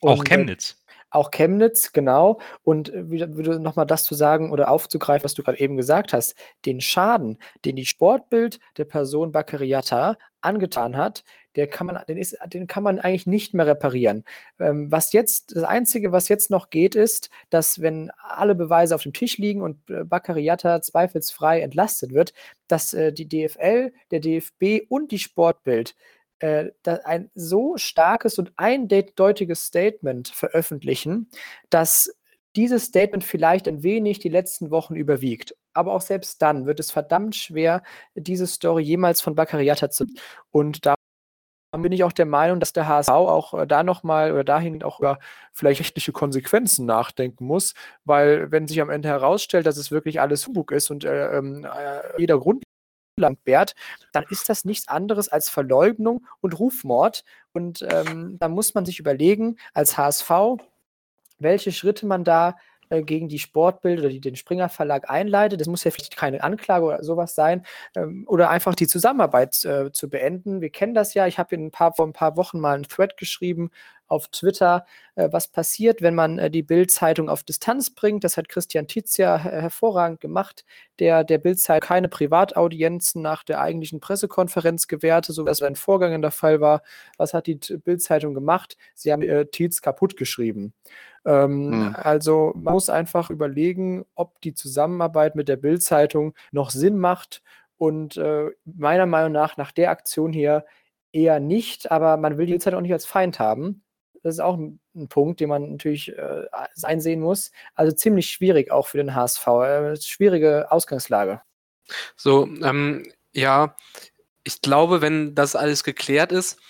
Und, 0.00 0.08
auch 0.08 0.24
äh, 0.24 0.28
Chemnitz. 0.28 0.81
Auch 1.12 1.30
Chemnitz, 1.30 1.92
genau. 1.92 2.40
Und 2.64 2.88
äh, 2.88 3.02
nochmal 3.02 3.86
das 3.86 4.04
zu 4.04 4.14
sagen 4.14 4.50
oder 4.50 4.70
aufzugreifen, 4.70 5.24
was 5.24 5.34
du 5.34 5.42
gerade 5.42 5.60
eben 5.60 5.76
gesagt 5.76 6.14
hast, 6.14 6.34
den 6.64 6.80
Schaden, 6.80 7.38
den 7.66 7.76
die 7.76 7.84
Sportbild 7.84 8.58
der 8.78 8.86
Person 8.86 9.30
Baccariata 9.30 10.16
angetan 10.40 10.96
hat, 10.96 11.22
der 11.54 11.66
kann 11.66 11.86
man, 11.86 12.02
den, 12.08 12.16
ist, 12.16 12.38
den 12.46 12.66
kann 12.66 12.82
man 12.82 12.98
eigentlich 12.98 13.26
nicht 13.26 13.52
mehr 13.52 13.66
reparieren. 13.66 14.24
Ähm, 14.58 14.90
was 14.90 15.12
jetzt, 15.12 15.54
das 15.54 15.64
Einzige, 15.64 16.10
was 16.10 16.28
jetzt 16.28 16.50
noch 16.50 16.70
geht, 16.70 16.94
ist, 16.94 17.28
dass 17.50 17.82
wenn 17.82 18.10
alle 18.22 18.54
Beweise 18.54 18.94
auf 18.94 19.02
dem 19.02 19.12
Tisch 19.12 19.36
liegen 19.36 19.60
und 19.60 19.90
äh, 19.90 20.04
Baccariata 20.04 20.80
zweifelsfrei 20.80 21.60
entlastet 21.60 22.14
wird, 22.14 22.32
dass 22.68 22.94
äh, 22.94 23.12
die 23.12 23.28
DFL, 23.28 23.92
der 24.10 24.20
DFB 24.20 24.86
und 24.88 25.12
die 25.12 25.18
Sportbild 25.18 25.94
äh, 26.42 26.72
ein 27.04 27.30
so 27.34 27.76
starkes 27.76 28.38
und 28.38 28.52
eindeutiges 28.56 29.64
Statement 29.66 30.28
veröffentlichen, 30.28 31.30
dass 31.70 32.12
dieses 32.56 32.84
Statement 32.86 33.24
vielleicht 33.24 33.68
ein 33.68 33.82
wenig 33.82 34.18
die 34.18 34.28
letzten 34.28 34.70
Wochen 34.70 34.94
überwiegt. 34.94 35.56
Aber 35.72 35.94
auch 35.94 36.02
selbst 36.02 36.42
dann 36.42 36.66
wird 36.66 36.80
es 36.80 36.90
verdammt 36.90 37.36
schwer, 37.36 37.82
diese 38.14 38.46
Story 38.46 38.82
jemals 38.82 39.20
von 39.20 39.34
Baccariata 39.34 39.90
zu. 39.90 40.06
Und 40.50 40.84
da 40.84 40.94
bin 41.78 41.92
ich 41.92 42.04
auch 42.04 42.12
der 42.12 42.26
Meinung, 42.26 42.60
dass 42.60 42.72
der 42.72 42.88
HSV 42.88 43.10
auch 43.10 43.54
äh, 43.54 43.66
da 43.66 43.82
nochmal 43.82 44.32
oder 44.32 44.44
dahin 44.44 44.82
auch 44.82 44.98
über 44.98 45.18
vielleicht 45.52 45.80
rechtliche 45.80 46.12
Konsequenzen 46.12 46.86
nachdenken 46.86 47.46
muss, 47.46 47.74
weil 48.04 48.50
wenn 48.50 48.68
sich 48.68 48.80
am 48.80 48.90
Ende 48.90 49.08
herausstellt, 49.08 49.66
dass 49.66 49.78
es 49.78 49.90
wirklich 49.90 50.20
alles 50.20 50.46
Humbug 50.46 50.72
ist 50.72 50.90
und 50.90 51.04
äh, 51.04 51.38
ähm, 51.38 51.64
äh, 51.64 52.20
jeder 52.20 52.38
Grund 52.38 52.64
Bärt, 53.44 53.74
dann 54.12 54.24
ist 54.30 54.48
das 54.48 54.64
nichts 54.64 54.88
anderes 54.88 55.28
als 55.28 55.48
Verleugnung 55.48 56.26
und 56.40 56.58
Rufmord. 56.58 57.24
Und 57.52 57.86
ähm, 57.90 58.36
da 58.38 58.48
muss 58.48 58.74
man 58.74 58.84
sich 58.84 58.98
überlegen, 58.98 59.56
als 59.74 59.96
HSV, 59.96 60.30
welche 61.38 61.72
Schritte 61.72 62.06
man 62.06 62.24
da 62.24 62.56
äh, 62.92 63.02
gegen 63.02 63.28
die 63.28 63.38
Sportbild 63.38 64.00
oder 64.00 64.10
die, 64.10 64.20
den 64.20 64.36
Springer 64.36 64.68
Verlag 64.68 65.08
einleitet. 65.08 65.60
Das 65.60 65.68
muss 65.68 65.84
ja 65.84 65.90
vielleicht 65.90 66.16
keine 66.16 66.42
Anklage 66.42 66.84
oder 66.84 67.02
sowas 67.02 67.34
sein. 67.34 67.64
Ähm, 67.96 68.24
oder 68.28 68.50
einfach 68.50 68.74
die 68.74 68.86
Zusammenarbeit 68.86 69.64
äh, 69.64 69.90
zu 69.92 70.10
beenden. 70.10 70.60
Wir 70.60 70.70
kennen 70.70 70.94
das 70.94 71.14
ja. 71.14 71.26
Ich 71.26 71.38
habe 71.38 71.70
vor 71.96 72.06
ein 72.06 72.12
paar 72.12 72.36
Wochen 72.36 72.60
mal 72.60 72.74
einen 72.74 72.84
Thread 72.84 73.16
geschrieben 73.16 73.70
auf 74.06 74.28
Twitter, 74.28 74.84
äh, 75.14 75.28
was 75.32 75.48
passiert, 75.48 76.02
wenn 76.02 76.14
man 76.14 76.38
äh, 76.38 76.50
die 76.50 76.62
Bild-Zeitung 76.62 77.28
auf 77.28 77.42
Distanz 77.42 77.90
bringt. 77.90 78.24
Das 78.24 78.36
hat 78.36 78.48
Christian 78.48 78.86
Tizia 78.86 79.38
hervorragend 79.38 80.20
gemacht, 80.20 80.64
der 80.98 81.24
der 81.24 81.38
Bild-Zeitung 81.38 81.88
keine 81.88 82.08
Privataudienzen 82.08 83.22
nach 83.22 83.42
der 83.42 83.60
eigentlichen 83.60 84.00
Pressekonferenz 84.00 84.86
gewährte, 84.86 85.32
so 85.32 85.46
wie 85.46 85.50
es 85.50 85.58
sein 85.58 85.76
Vorgang 85.76 86.12
in 86.12 86.22
der 86.22 86.30
Fall 86.30 86.60
war. 86.60 86.82
Was 87.16 87.34
hat 87.34 87.46
die 87.46 87.56
Bild-Zeitung 87.56 88.34
gemacht? 88.34 88.76
Sie 88.94 89.12
haben 89.12 89.22
äh, 89.22 89.46
Tietz 89.46 89.80
kaputt 89.80 90.16
geschrieben. 90.16 90.74
Ähm, 91.24 91.72
hm. 91.72 91.96
Also 91.96 92.52
man 92.56 92.74
muss 92.74 92.90
einfach 92.90 93.30
überlegen, 93.30 94.04
ob 94.14 94.40
die 94.40 94.54
Zusammenarbeit 94.54 95.34
mit 95.34 95.48
der 95.48 95.56
Bild-Zeitung 95.56 96.34
noch 96.50 96.70
Sinn 96.70 96.98
macht. 96.98 97.42
Und 97.78 98.16
äh, 98.16 98.50
meiner 98.64 99.06
Meinung 99.06 99.32
nach, 99.32 99.56
nach 99.56 99.72
der 99.72 99.90
Aktion 99.90 100.32
hier 100.32 100.64
eher 101.12 101.40
nicht, 101.40 101.90
aber 101.90 102.16
man 102.16 102.38
will 102.38 102.46
die 102.46 102.52
Bild-Zeitung 102.52 102.78
auch 102.78 102.82
nicht 102.82 102.92
als 102.92 103.06
Feind 103.06 103.38
haben. 103.38 103.82
Das 104.22 104.34
ist 104.34 104.40
auch 104.40 104.56
ein, 104.56 104.80
ein 104.94 105.08
Punkt, 105.08 105.40
den 105.40 105.48
man 105.48 105.72
natürlich 105.72 106.16
äh, 106.16 106.46
einsehen 106.82 107.20
muss. 107.20 107.50
Also 107.74 107.94
ziemlich 107.94 108.30
schwierig 108.30 108.70
auch 108.70 108.86
für 108.86 108.98
den 108.98 109.14
HSV. 109.14 109.46
Äh, 109.46 109.96
schwierige 110.00 110.70
Ausgangslage. 110.70 111.42
So, 112.16 112.46
ähm, 112.62 113.10
ja, 113.32 113.76
ich 114.44 114.60
glaube, 114.60 115.00
wenn 115.00 115.34
das 115.34 115.56
alles 115.56 115.84
geklärt 115.84 116.32
ist, 116.32 116.60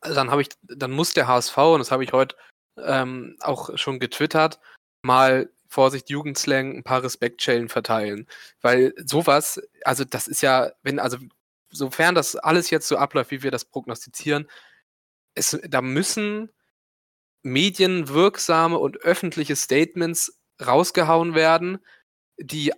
dann 0.00 0.30
habe 0.30 0.42
ich, 0.42 0.48
dann 0.62 0.90
muss 0.90 1.12
der 1.12 1.28
HSV, 1.28 1.56
und 1.58 1.78
das 1.78 1.90
habe 1.90 2.04
ich 2.04 2.12
heute 2.12 2.36
ähm, 2.82 3.36
auch 3.40 3.76
schon 3.76 4.00
getwittert, 4.00 4.58
mal 5.02 5.50
Vorsicht 5.68 6.10
Jugendslang 6.10 6.76
ein 6.76 6.84
paar 6.84 7.02
Respektschellen 7.02 7.68
verteilen. 7.68 8.26
Weil 8.60 8.94
sowas, 9.04 9.60
also 9.84 10.04
das 10.04 10.28
ist 10.28 10.42
ja, 10.42 10.72
wenn, 10.82 10.98
also 10.98 11.18
sofern 11.70 12.14
das 12.14 12.36
alles 12.36 12.70
jetzt 12.70 12.88
so 12.88 12.96
abläuft, 12.96 13.30
wie 13.30 13.42
wir 13.42 13.50
das 13.50 13.64
prognostizieren, 13.64 14.48
es, 15.36 15.58
da 15.68 15.82
müssen 15.82 16.50
medienwirksame 17.42 18.76
und 18.76 18.98
öffentliche 19.02 19.54
Statements 19.54 20.40
rausgehauen 20.64 21.34
werden, 21.34 21.78
die 22.38 22.72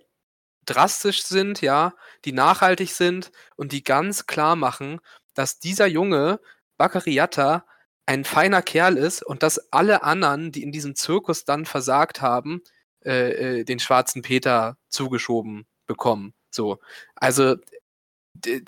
drastisch 0.65 1.23
sind, 1.23 1.61
ja, 1.61 1.95
die 2.25 2.33
nachhaltig 2.33 2.91
sind 2.91 3.31
und 3.55 3.71
die 3.71 3.83
ganz 3.83 4.27
klar 4.27 4.55
machen, 4.55 4.99
dass 5.33 5.59
dieser 5.59 5.87
Junge, 5.87 6.39
Bakary 6.77 7.13
Yatta, 7.13 7.65
ein 8.05 8.25
feiner 8.25 8.61
Kerl 8.61 8.97
ist 8.97 9.23
und 9.23 9.43
dass 9.43 9.71
alle 9.71 10.03
anderen, 10.03 10.51
die 10.51 10.63
in 10.63 10.71
diesem 10.71 10.95
Zirkus 10.95 11.45
dann 11.45 11.65
versagt 11.65 12.21
haben, 12.21 12.61
äh, 13.05 13.59
äh, 13.59 13.63
den 13.63 13.79
schwarzen 13.79 14.21
Peter 14.21 14.77
zugeschoben 14.89 15.67
bekommen. 15.87 16.33
So. 16.51 16.79
Also 17.15 17.55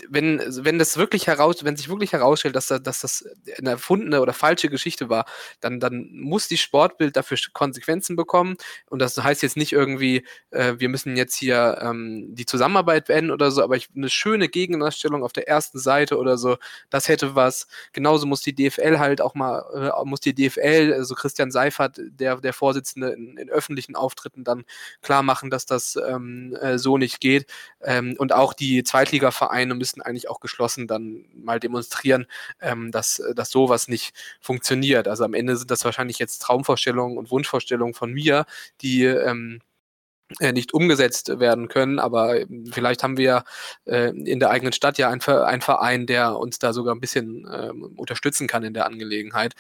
wenn, 0.09 0.41
wenn 0.65 0.79
das 0.79 0.97
wirklich 0.97 1.27
heraus, 1.27 1.63
wenn 1.63 1.77
sich 1.77 1.89
wirklich 1.89 2.13
herausstellt, 2.13 2.55
dass, 2.55 2.67
dass 2.67 3.01
das 3.01 3.25
eine 3.57 3.71
erfundene 3.71 4.21
oder 4.21 4.33
falsche 4.33 4.69
Geschichte 4.69 5.09
war, 5.09 5.25
dann, 5.59 5.79
dann 5.79 6.09
muss 6.11 6.47
die 6.47 6.57
Sportbild 6.57 7.15
dafür 7.15 7.37
Konsequenzen 7.53 8.15
bekommen. 8.15 8.57
Und 8.89 8.99
das 8.99 9.17
heißt 9.17 9.43
jetzt 9.43 9.57
nicht 9.57 9.71
irgendwie, 9.71 10.25
äh, 10.49 10.73
wir 10.77 10.89
müssen 10.89 11.15
jetzt 11.15 11.35
hier 11.35 11.79
ähm, 11.81 12.27
die 12.35 12.45
Zusammenarbeit 12.45 13.05
beenden 13.05 13.31
oder 13.31 13.51
so, 13.51 13.63
aber 13.63 13.75
ich, 13.75 13.89
eine 13.95 14.09
schöne 14.09 14.49
Gegendarstellung 14.49 15.23
auf 15.23 15.33
der 15.33 15.47
ersten 15.47 15.79
Seite 15.79 16.17
oder 16.17 16.37
so, 16.37 16.57
das 16.89 17.07
hätte 17.07 17.35
was. 17.35 17.67
Genauso 17.93 18.25
muss 18.25 18.41
die 18.41 18.55
DFL 18.55 18.99
halt 18.99 19.21
auch 19.21 19.35
mal, 19.35 19.63
äh, 19.73 20.05
muss 20.05 20.19
die 20.21 20.33
DFL, 20.33 20.93
also 20.93 21.15
Christian 21.15 21.51
Seifert, 21.51 21.99
der, 21.99 22.37
der 22.37 22.53
Vorsitzende 22.53 23.11
in, 23.11 23.37
in 23.37 23.49
öffentlichen 23.49 23.95
Auftritten 23.95 24.43
dann 24.43 24.63
klar 25.01 25.23
machen, 25.23 25.49
dass 25.49 25.65
das 25.65 25.97
ähm, 26.07 26.55
äh, 26.61 26.77
so 26.77 26.97
nicht 26.97 27.21
geht. 27.21 27.45
Ähm, 27.81 28.15
und 28.17 28.33
auch 28.33 28.53
die 28.53 28.83
Zweitligavereine 28.83 29.60
Vereine 29.61 29.75
müssen 29.75 30.01
eigentlich 30.01 30.29
auch 30.29 30.39
geschlossen 30.39 30.87
dann 30.87 31.25
mal 31.33 31.59
demonstrieren, 31.59 32.25
ähm, 32.61 32.91
dass, 32.91 33.19
äh, 33.19 33.35
dass 33.35 33.51
sowas 33.51 33.87
nicht 33.87 34.13
funktioniert. 34.39 35.07
Also 35.07 35.23
am 35.23 35.33
Ende 35.33 35.55
sind 35.57 35.71
das 35.71 35.85
wahrscheinlich 35.85 36.19
jetzt 36.19 36.39
Traumvorstellungen 36.39 37.17
und 37.17 37.31
Wunschvorstellungen 37.31 37.93
von 37.93 38.11
mir, 38.13 38.45
die 38.81 39.03
ähm, 39.05 39.59
äh, 39.61 39.70
nicht 40.39 40.73
umgesetzt 40.73 41.39
werden 41.39 41.67
können, 41.67 41.99
aber 41.99 42.41
ähm, 42.41 42.65
vielleicht 42.71 43.03
haben 43.03 43.17
wir 43.17 43.43
äh, 43.85 44.09
in 44.09 44.39
der 44.39 44.49
eigenen 44.49 44.73
Stadt 44.73 44.97
ja 44.97 45.09
einen 45.09 45.21
Verein, 45.21 46.05
der 46.05 46.37
uns 46.37 46.59
da 46.59 46.73
sogar 46.73 46.95
ein 46.95 46.99
bisschen 46.99 47.47
ähm, 47.51 47.93
unterstützen 47.97 48.47
kann 48.47 48.63
in 48.63 48.73
der 48.73 48.85
Angelegenheit. 48.85 49.53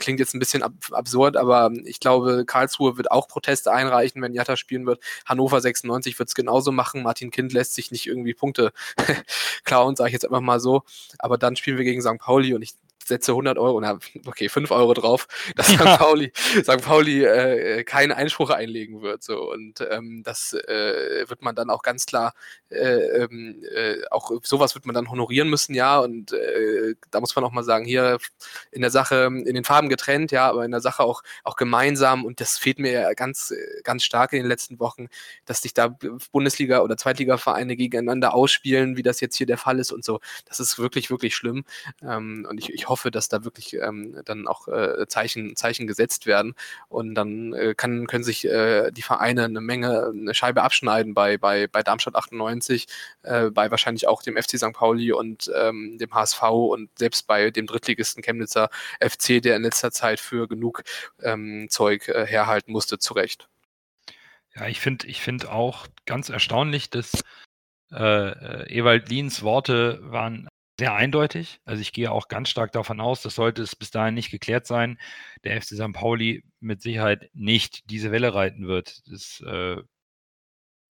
Klingt 0.00 0.20
jetzt 0.20 0.34
ein 0.34 0.38
bisschen 0.38 0.62
ab 0.62 0.72
absurd, 0.92 1.36
aber 1.36 1.70
ich 1.84 2.00
glaube, 2.00 2.44
Karlsruhe 2.46 2.96
wird 2.96 3.10
auch 3.10 3.28
Proteste 3.28 3.72
einreichen, 3.72 4.20
wenn 4.20 4.34
Jatta 4.34 4.56
spielen 4.56 4.86
wird. 4.86 5.02
Hannover 5.24 5.60
96 5.60 6.18
wird 6.18 6.28
es 6.28 6.34
genauso 6.34 6.72
machen. 6.72 7.02
Martin 7.02 7.30
Kind 7.30 7.52
lässt 7.52 7.74
sich 7.74 7.90
nicht 7.90 8.06
irgendwie 8.06 8.34
Punkte 8.34 8.72
klauen, 9.64 9.96
sage 9.96 10.08
ich 10.08 10.12
jetzt 10.12 10.24
einfach 10.24 10.40
mal 10.40 10.60
so. 10.60 10.82
Aber 11.18 11.38
dann 11.38 11.56
spielen 11.56 11.78
wir 11.78 11.84
gegen 11.84 12.02
St. 12.02 12.18
Pauli 12.18 12.54
und 12.54 12.62
ich 12.62 12.74
setze 13.08 13.32
100 13.32 13.58
Euro, 13.58 13.80
na, 13.80 13.98
okay, 14.26 14.48
5 14.48 14.70
Euro 14.70 14.94
drauf, 14.94 15.26
dass 15.56 15.68
St. 15.68 15.78
Pauli, 15.78 16.32
St. 16.36 16.82
Pauli 16.82 17.24
äh, 17.24 17.84
keinen 17.84 18.12
Einspruch 18.12 18.50
einlegen 18.50 19.02
wird. 19.02 19.22
So. 19.22 19.50
Und 19.50 19.86
ähm, 19.90 20.22
das 20.22 20.52
äh, 20.52 21.24
wird 21.28 21.42
man 21.42 21.54
dann 21.54 21.70
auch 21.70 21.82
ganz 21.82 22.06
klar, 22.06 22.34
äh, 22.70 23.24
ähm, 23.24 23.62
äh, 23.74 23.96
auch 24.10 24.30
sowas 24.42 24.74
wird 24.74 24.86
man 24.86 24.94
dann 24.94 25.10
honorieren 25.10 25.48
müssen, 25.48 25.74
ja. 25.74 25.98
Und 25.98 26.32
äh, 26.32 26.94
da 27.10 27.20
muss 27.20 27.34
man 27.34 27.44
auch 27.44 27.52
mal 27.52 27.64
sagen, 27.64 27.84
hier 27.84 28.18
in 28.70 28.82
der 28.82 28.90
Sache, 28.90 29.24
in 29.24 29.54
den 29.54 29.64
Farben 29.64 29.88
getrennt, 29.88 30.30
ja, 30.30 30.48
aber 30.48 30.64
in 30.64 30.70
der 30.70 30.80
Sache 30.80 31.02
auch, 31.02 31.22
auch 31.44 31.56
gemeinsam. 31.56 32.24
Und 32.24 32.40
das 32.40 32.58
fehlt 32.58 32.78
mir 32.78 32.92
ja 32.92 33.12
ganz, 33.14 33.52
ganz 33.84 34.04
stark 34.04 34.32
in 34.32 34.40
den 34.40 34.48
letzten 34.48 34.78
Wochen, 34.78 35.08
dass 35.46 35.62
sich 35.62 35.74
da 35.74 35.88
Bundesliga- 36.32 36.80
oder 36.80 36.96
Zweitliga-Vereine 36.96 37.76
gegeneinander 37.76 38.34
ausspielen, 38.34 38.96
wie 38.96 39.02
das 39.02 39.20
jetzt 39.20 39.36
hier 39.36 39.46
der 39.46 39.58
Fall 39.58 39.78
ist 39.78 39.92
und 39.92 40.04
so. 40.04 40.20
Das 40.46 40.60
ist 40.60 40.78
wirklich, 40.78 41.10
wirklich 41.10 41.34
schlimm. 41.34 41.64
Ähm, 42.02 42.46
und 42.48 42.58
ich, 42.58 42.72
ich 42.72 42.88
hoffe, 42.88 42.97
hoffe, 42.98 43.10
dass 43.12 43.28
da 43.28 43.44
wirklich 43.44 43.74
ähm, 43.74 44.20
dann 44.24 44.48
auch 44.48 44.66
äh, 44.66 45.06
Zeichen, 45.06 45.54
Zeichen 45.54 45.86
gesetzt 45.86 46.26
werden 46.26 46.54
und 46.88 47.14
dann 47.14 47.52
äh, 47.52 47.74
kann, 47.76 48.06
können 48.08 48.24
sich 48.24 48.44
äh, 48.44 48.90
die 48.90 49.02
Vereine 49.02 49.44
eine 49.44 49.60
Menge, 49.60 50.12
eine 50.12 50.34
Scheibe 50.34 50.62
abschneiden 50.62 51.14
bei, 51.14 51.38
bei, 51.38 51.68
bei 51.68 51.82
Darmstadt 51.82 52.16
98, 52.16 52.86
äh, 53.22 53.50
bei 53.50 53.70
wahrscheinlich 53.70 54.08
auch 54.08 54.22
dem 54.22 54.36
FC 54.36 54.58
St. 54.58 54.72
Pauli 54.72 55.12
und 55.12 55.50
ähm, 55.54 55.96
dem 55.98 56.12
HSV 56.12 56.42
und 56.42 56.90
selbst 56.98 57.28
bei 57.28 57.50
dem 57.50 57.66
Drittligisten 57.66 58.22
Chemnitzer 58.22 58.68
FC, 59.00 59.40
der 59.40 59.56
in 59.56 59.62
letzter 59.62 59.92
Zeit 59.92 60.18
für 60.18 60.48
genug 60.48 60.82
ähm, 61.22 61.68
Zeug 61.70 62.08
äh, 62.08 62.26
herhalten 62.26 62.72
musste, 62.72 62.98
zu 62.98 63.14
Recht. 63.14 63.48
Ja, 64.56 64.66
ich 64.66 64.80
finde 64.80 65.06
ich 65.06 65.20
find 65.20 65.46
auch 65.46 65.86
ganz 66.04 66.30
erstaunlich, 66.30 66.90
dass 66.90 67.22
äh, 67.92 68.30
äh 68.30 68.78
Ewald 68.78 69.08
Liens 69.08 69.42
Worte 69.42 70.00
waren 70.02 70.48
sehr 70.78 70.94
eindeutig. 70.94 71.60
Also 71.64 71.82
ich 71.82 71.92
gehe 71.92 72.12
auch 72.12 72.28
ganz 72.28 72.48
stark 72.50 72.72
davon 72.72 73.00
aus, 73.00 73.22
das 73.22 73.34
sollte 73.34 73.62
es 73.62 73.74
bis 73.76 73.90
dahin 73.90 74.14
nicht 74.14 74.30
geklärt 74.30 74.66
sein, 74.66 74.98
der 75.44 75.60
FC 75.60 75.74
St. 75.74 75.92
Pauli 75.92 76.44
mit 76.60 76.82
Sicherheit 76.82 77.30
nicht 77.34 77.90
diese 77.90 78.12
Welle 78.12 78.34
reiten 78.34 78.66
wird. 78.68 79.02
Das, 79.08 79.40
äh, 79.46 79.76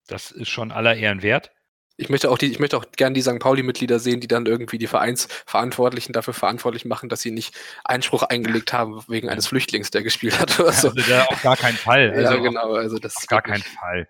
das 0.09 0.31
ist 0.33 0.49
schon 0.49 0.72
aller 0.72 0.97
Ehren 0.97 1.22
wert. 1.22 1.53
Ich 2.01 2.09
möchte 2.09 2.30
auch 2.30 2.38
die, 2.38 2.46
ich 2.46 2.61
möchte 2.61 2.76
auch 2.76 2.84
gern 2.96 3.12
die 3.12 3.22
St. 3.22 3.40
Pauli-Mitglieder 3.40 3.99
sehen, 3.99 4.20
die 4.20 4.28
dann 4.28 4.46
irgendwie 4.46 4.78
die 4.78 4.86
Vereinsverantwortlichen 4.86 6.12
dafür 6.12 6.32
verantwortlich 6.32 6.84
machen, 6.84 7.09
dass 7.09 7.22
sie 7.22 7.32
nicht 7.32 7.57
Einspruch 7.84 8.22
eingelegt 8.22 8.72
haben 8.72 9.03
wegen 9.09 9.28
eines 9.28 9.49
Flüchtlings, 9.49 9.90
der 9.90 10.05
gespielt 10.05 10.38
hat 10.38 10.61
oder 10.61 10.72
so. 10.72 10.90
Also 10.90 11.14
auf 11.14 11.42
gar 11.42 11.57
keinen 11.57 11.76
Fall. 11.76 11.99
Also 12.18 12.34
ja, 12.34 12.40
genau. 12.40 12.74
Also 12.74 12.99
das 12.99 13.16
auf 13.16 13.26
gar 13.26 13.42
keinen 13.42 13.62
Fall. 13.62 14.09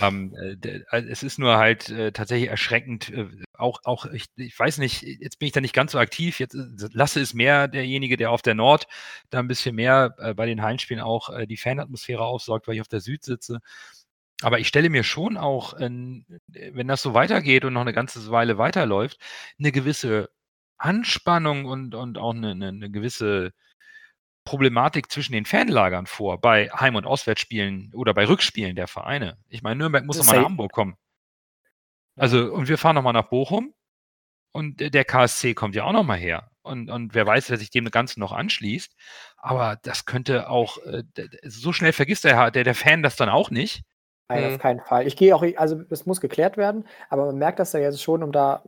Ähm, 0.00 0.34
äh, 0.36 0.80
also 0.88 1.08
es 1.08 1.22
ist 1.22 1.38
nur 1.38 1.56
halt 1.56 1.88
äh, 1.90 2.12
tatsächlich 2.12 2.50
erschreckend. 2.50 3.10
Äh, 3.10 3.26
auch, 3.56 3.80
auch 3.84 4.06
ich, 4.06 4.26
ich, 4.36 4.58
weiß 4.58 4.78
nicht, 4.78 5.02
jetzt 5.02 5.38
bin 5.38 5.46
ich 5.46 5.52
da 5.52 5.60
nicht 5.60 5.74
ganz 5.74 5.92
so 5.92 5.98
aktiv. 5.98 6.38
Jetzt 6.38 6.54
äh, 6.54 6.88
lasse 6.92 7.20
es 7.20 7.34
mehr 7.34 7.68
derjenige, 7.68 8.16
der 8.16 8.30
auf 8.30 8.42
der 8.42 8.54
Nord 8.54 8.86
da 9.30 9.38
ein 9.38 9.48
bisschen 9.48 9.74
mehr 9.74 10.14
äh, 10.18 10.34
bei 10.34 10.46
den 10.46 10.62
Heimspielen 10.62 11.02
auch 11.02 11.30
äh, 11.30 11.46
die 11.46 11.56
Fanatmosphäre 11.56 12.24
aufsorgt, 12.24 12.68
weil 12.68 12.74
ich 12.74 12.80
auf 12.80 12.88
der 12.88 13.00
Süd 13.00 13.24
sitze. 13.24 13.60
Aber 14.42 14.58
ich 14.58 14.68
stelle 14.68 14.90
mir 14.90 15.04
schon 15.04 15.36
auch, 15.36 15.78
ähm, 15.80 16.26
wenn 16.48 16.88
das 16.88 17.02
so 17.02 17.14
weitergeht 17.14 17.64
und 17.64 17.72
noch 17.72 17.80
eine 17.80 17.92
ganze 17.92 18.30
Weile 18.30 18.58
weiterläuft, 18.58 19.18
eine 19.58 19.72
gewisse 19.72 20.30
Anspannung 20.78 21.64
und, 21.64 21.94
und 21.94 22.18
auch 22.18 22.34
eine, 22.34 22.50
eine, 22.50 22.68
eine 22.68 22.90
gewisse 22.90 23.52
Problematik 24.44 25.10
zwischen 25.10 25.32
den 25.32 25.44
Fanlagern 25.44 26.06
vor, 26.06 26.40
bei 26.40 26.68
Heim- 26.70 26.96
und 26.96 27.06
Auswärtsspielen 27.06 27.92
oder 27.94 28.12
bei 28.14 28.26
Rückspielen 28.26 28.74
der 28.74 28.88
Vereine. 28.88 29.38
Ich 29.48 29.62
meine, 29.62 29.76
Nürnberg 29.76 30.04
muss 30.04 30.18
nochmal 30.18 30.38
nach 30.38 30.44
Hamburg 30.44 30.72
kommen. 30.72 30.96
Also, 32.16 32.52
und 32.52 32.68
wir 32.68 32.78
fahren 32.78 32.96
nochmal 32.96 33.12
nach 33.12 33.28
Bochum 33.28 33.72
und 34.52 34.80
der 34.80 35.04
KSC 35.04 35.54
kommt 35.54 35.74
ja 35.74 35.84
auch 35.84 35.92
nochmal 35.92 36.18
her. 36.18 36.50
Und, 36.62 36.90
und 36.90 37.14
wer 37.14 37.26
weiß, 37.26 37.50
wer 37.50 37.58
sich 37.58 37.70
dem 37.70 37.90
Ganzen 37.90 38.20
noch 38.20 38.32
anschließt. 38.32 38.94
Aber 39.36 39.76
das 39.82 40.04
könnte 40.04 40.48
auch, 40.48 40.78
äh, 40.78 41.02
so 41.44 41.72
schnell 41.72 41.92
vergisst 41.92 42.24
der, 42.24 42.50
der, 42.50 42.64
der 42.64 42.74
Fan 42.74 43.02
das 43.02 43.16
dann 43.16 43.28
auch 43.28 43.50
nicht. 43.50 43.82
Nein, 44.34 44.48
mhm. 44.48 44.54
auf 44.54 44.60
keinen 44.60 44.80
Fall. 44.80 45.06
Ich 45.06 45.16
gehe 45.16 45.34
auch, 45.34 45.44
also 45.56 45.82
es 45.90 46.06
muss 46.06 46.20
geklärt 46.20 46.56
werden, 46.56 46.86
aber 47.08 47.26
man 47.26 47.38
merkt 47.38 47.58
das 47.58 47.72
ja 47.72 47.80
jetzt 47.80 48.02
schon, 48.02 48.22
um 48.22 48.32
da 48.32 48.62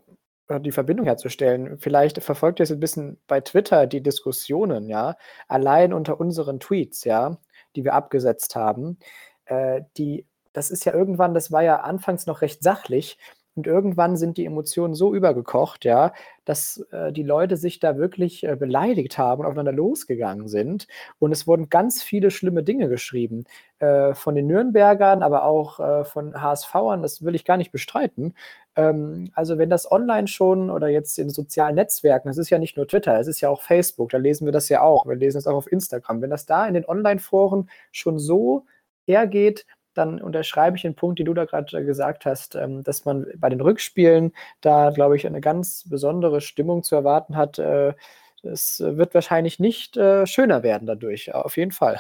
äh, 0.49 0.61
die 0.61 0.73
Verbindung 0.73 1.07
herzustellen. 1.07 1.79
Vielleicht 1.79 2.23
verfolgt 2.23 2.61
ihr 2.61 2.65
es 2.65 2.73
ein 2.73 2.81
bisschen 2.81 3.21
bei 3.27 3.41
Twitter 3.41 3.87
die 3.87 4.03
Diskussionen, 4.03 4.89
ja, 4.89 5.17
allein 5.49 5.93
unter 5.93 6.21
unseren 6.21 6.61
Tweets, 6.61 7.05
ja, 7.05 7.39
die 7.77 7.85
wir 7.85 7.95
abgesetzt 7.95 8.57
haben. 8.57 8.99
Äh, 9.47 9.83
die, 9.97 10.27
das 10.53 10.71
ist 10.71 10.85
ja 10.85 10.93
irgendwann, 10.93 11.35
das 11.35 11.51
war 11.51 11.63
ja 11.63 11.81
anfangs 11.81 12.27
noch 12.27 12.43
recht 12.43 12.63
sachlich, 12.63 13.19
und 13.57 13.67
irgendwann 13.67 14.17
sind 14.17 14.37
die 14.37 14.47
Emotionen 14.47 14.95
so 14.95 15.15
übergekocht, 15.15 15.85
ja, 15.85 16.13
dass 16.45 16.85
äh, 16.91 17.13
die 17.13 17.23
Leute 17.23 17.57
sich 17.57 17.81
da 17.81 17.97
wirklich 17.97 18.45
äh, 18.45 18.57
beleidigt 18.57 19.17
haben 19.19 19.41
und 19.41 19.47
aufeinander 19.47 19.73
losgegangen 19.73 20.49
sind. 20.49 20.89
Und 21.19 21.33
es 21.33 21.47
wurden 21.47 21.69
ganz 21.69 22.03
viele 22.03 22.31
schlimme 22.31 22.63
Dinge 22.63 22.89
geschrieben. 22.89 23.45
Äh, 23.85 24.15
von 24.15 24.35
den 24.35 24.47
Nürnbergern, 24.47 25.23
aber 25.23 25.45
auch 25.45 25.81
äh, 25.81 26.05
von 26.05 26.41
HSVern, 26.41 27.03
das 27.03 27.23
will 27.25 27.35
ich 27.35 27.45
gar 27.45 27.57
nicht 27.57 27.73
bestreiten. 27.73 28.35
Ähm, 28.77 29.31
also, 29.35 29.59
wenn 29.59 29.69
das 29.69 29.91
online 29.91 30.29
schon 30.29 30.71
oder 30.71 30.89
jetzt 30.89 31.19
in 31.19 31.29
sozialen 31.29 31.75
Netzwerken, 31.75 32.29
das 32.29 32.39
ist 32.39 32.51
ja 32.51 32.59
nicht 32.59 32.77
nur 32.77 32.87
Twitter, 32.89 33.19
es 33.19 33.27
ist 33.27 33.41
ja 33.41 33.51
auch 33.51 33.63
Facebook, 33.63 34.11
da 34.11 34.19
lesen 34.19 34.47
wir 34.47 34.53
das 34.53 34.69
ja 34.69 34.81
auch. 34.81 35.07
Wir 35.07 35.17
lesen 35.17 35.39
es 35.39 35.47
auch 35.47 35.57
auf 35.57 35.71
Instagram. 35.71 36.23
Wenn 36.23 36.31
das 36.31 36.47
da 36.47 36.67
in 36.67 36.75
den 36.75 36.87
Online-Foren 36.87 37.69
schon 37.93 38.19
so 38.19 38.65
hergeht, 39.07 39.67
dann 39.95 40.21
unterschreibe 40.21 40.77
ich 40.77 40.83
den 40.83 40.95
Punkt, 40.95 41.19
den 41.19 41.27
du 41.27 41.35
da 41.35 41.45
gerade 41.45 41.79
äh, 41.79 41.85
gesagt 41.85 42.27
hast, 42.27 42.55
ähm, 42.55 42.83
dass 42.83 43.05
man 43.05 43.27
bei 43.37 43.49
den 43.49 43.61
Rückspielen 43.61 44.33
da, 44.61 44.91
glaube 44.91 45.17
ich, 45.17 45.27
eine 45.27 45.41
ganz 45.41 45.89
besondere 45.89 46.41
Stimmung 46.41 46.83
zu 46.83 46.95
erwarten 46.95 47.37
hat. 47.37 47.59
Äh, 47.59 47.95
es 48.43 48.81
wird 48.81 49.15
wahrscheinlich 49.15 49.59
nicht 49.59 49.97
äh, 49.97 50.27
schöner 50.27 50.63
werden 50.63 50.87
dadurch, 50.87 51.35
auf 51.35 51.57
jeden 51.57 51.73
Fall. 51.73 51.99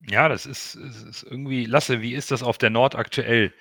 Ja, 0.00 0.28
das 0.28 0.46
ist, 0.46 0.74
ist 0.76 1.24
irgendwie, 1.24 1.64
Lasse, 1.64 2.00
wie 2.00 2.14
ist 2.14 2.30
das 2.30 2.42
auf 2.42 2.58
der 2.58 2.70
Nord 2.70 2.94
aktuell? 2.94 3.52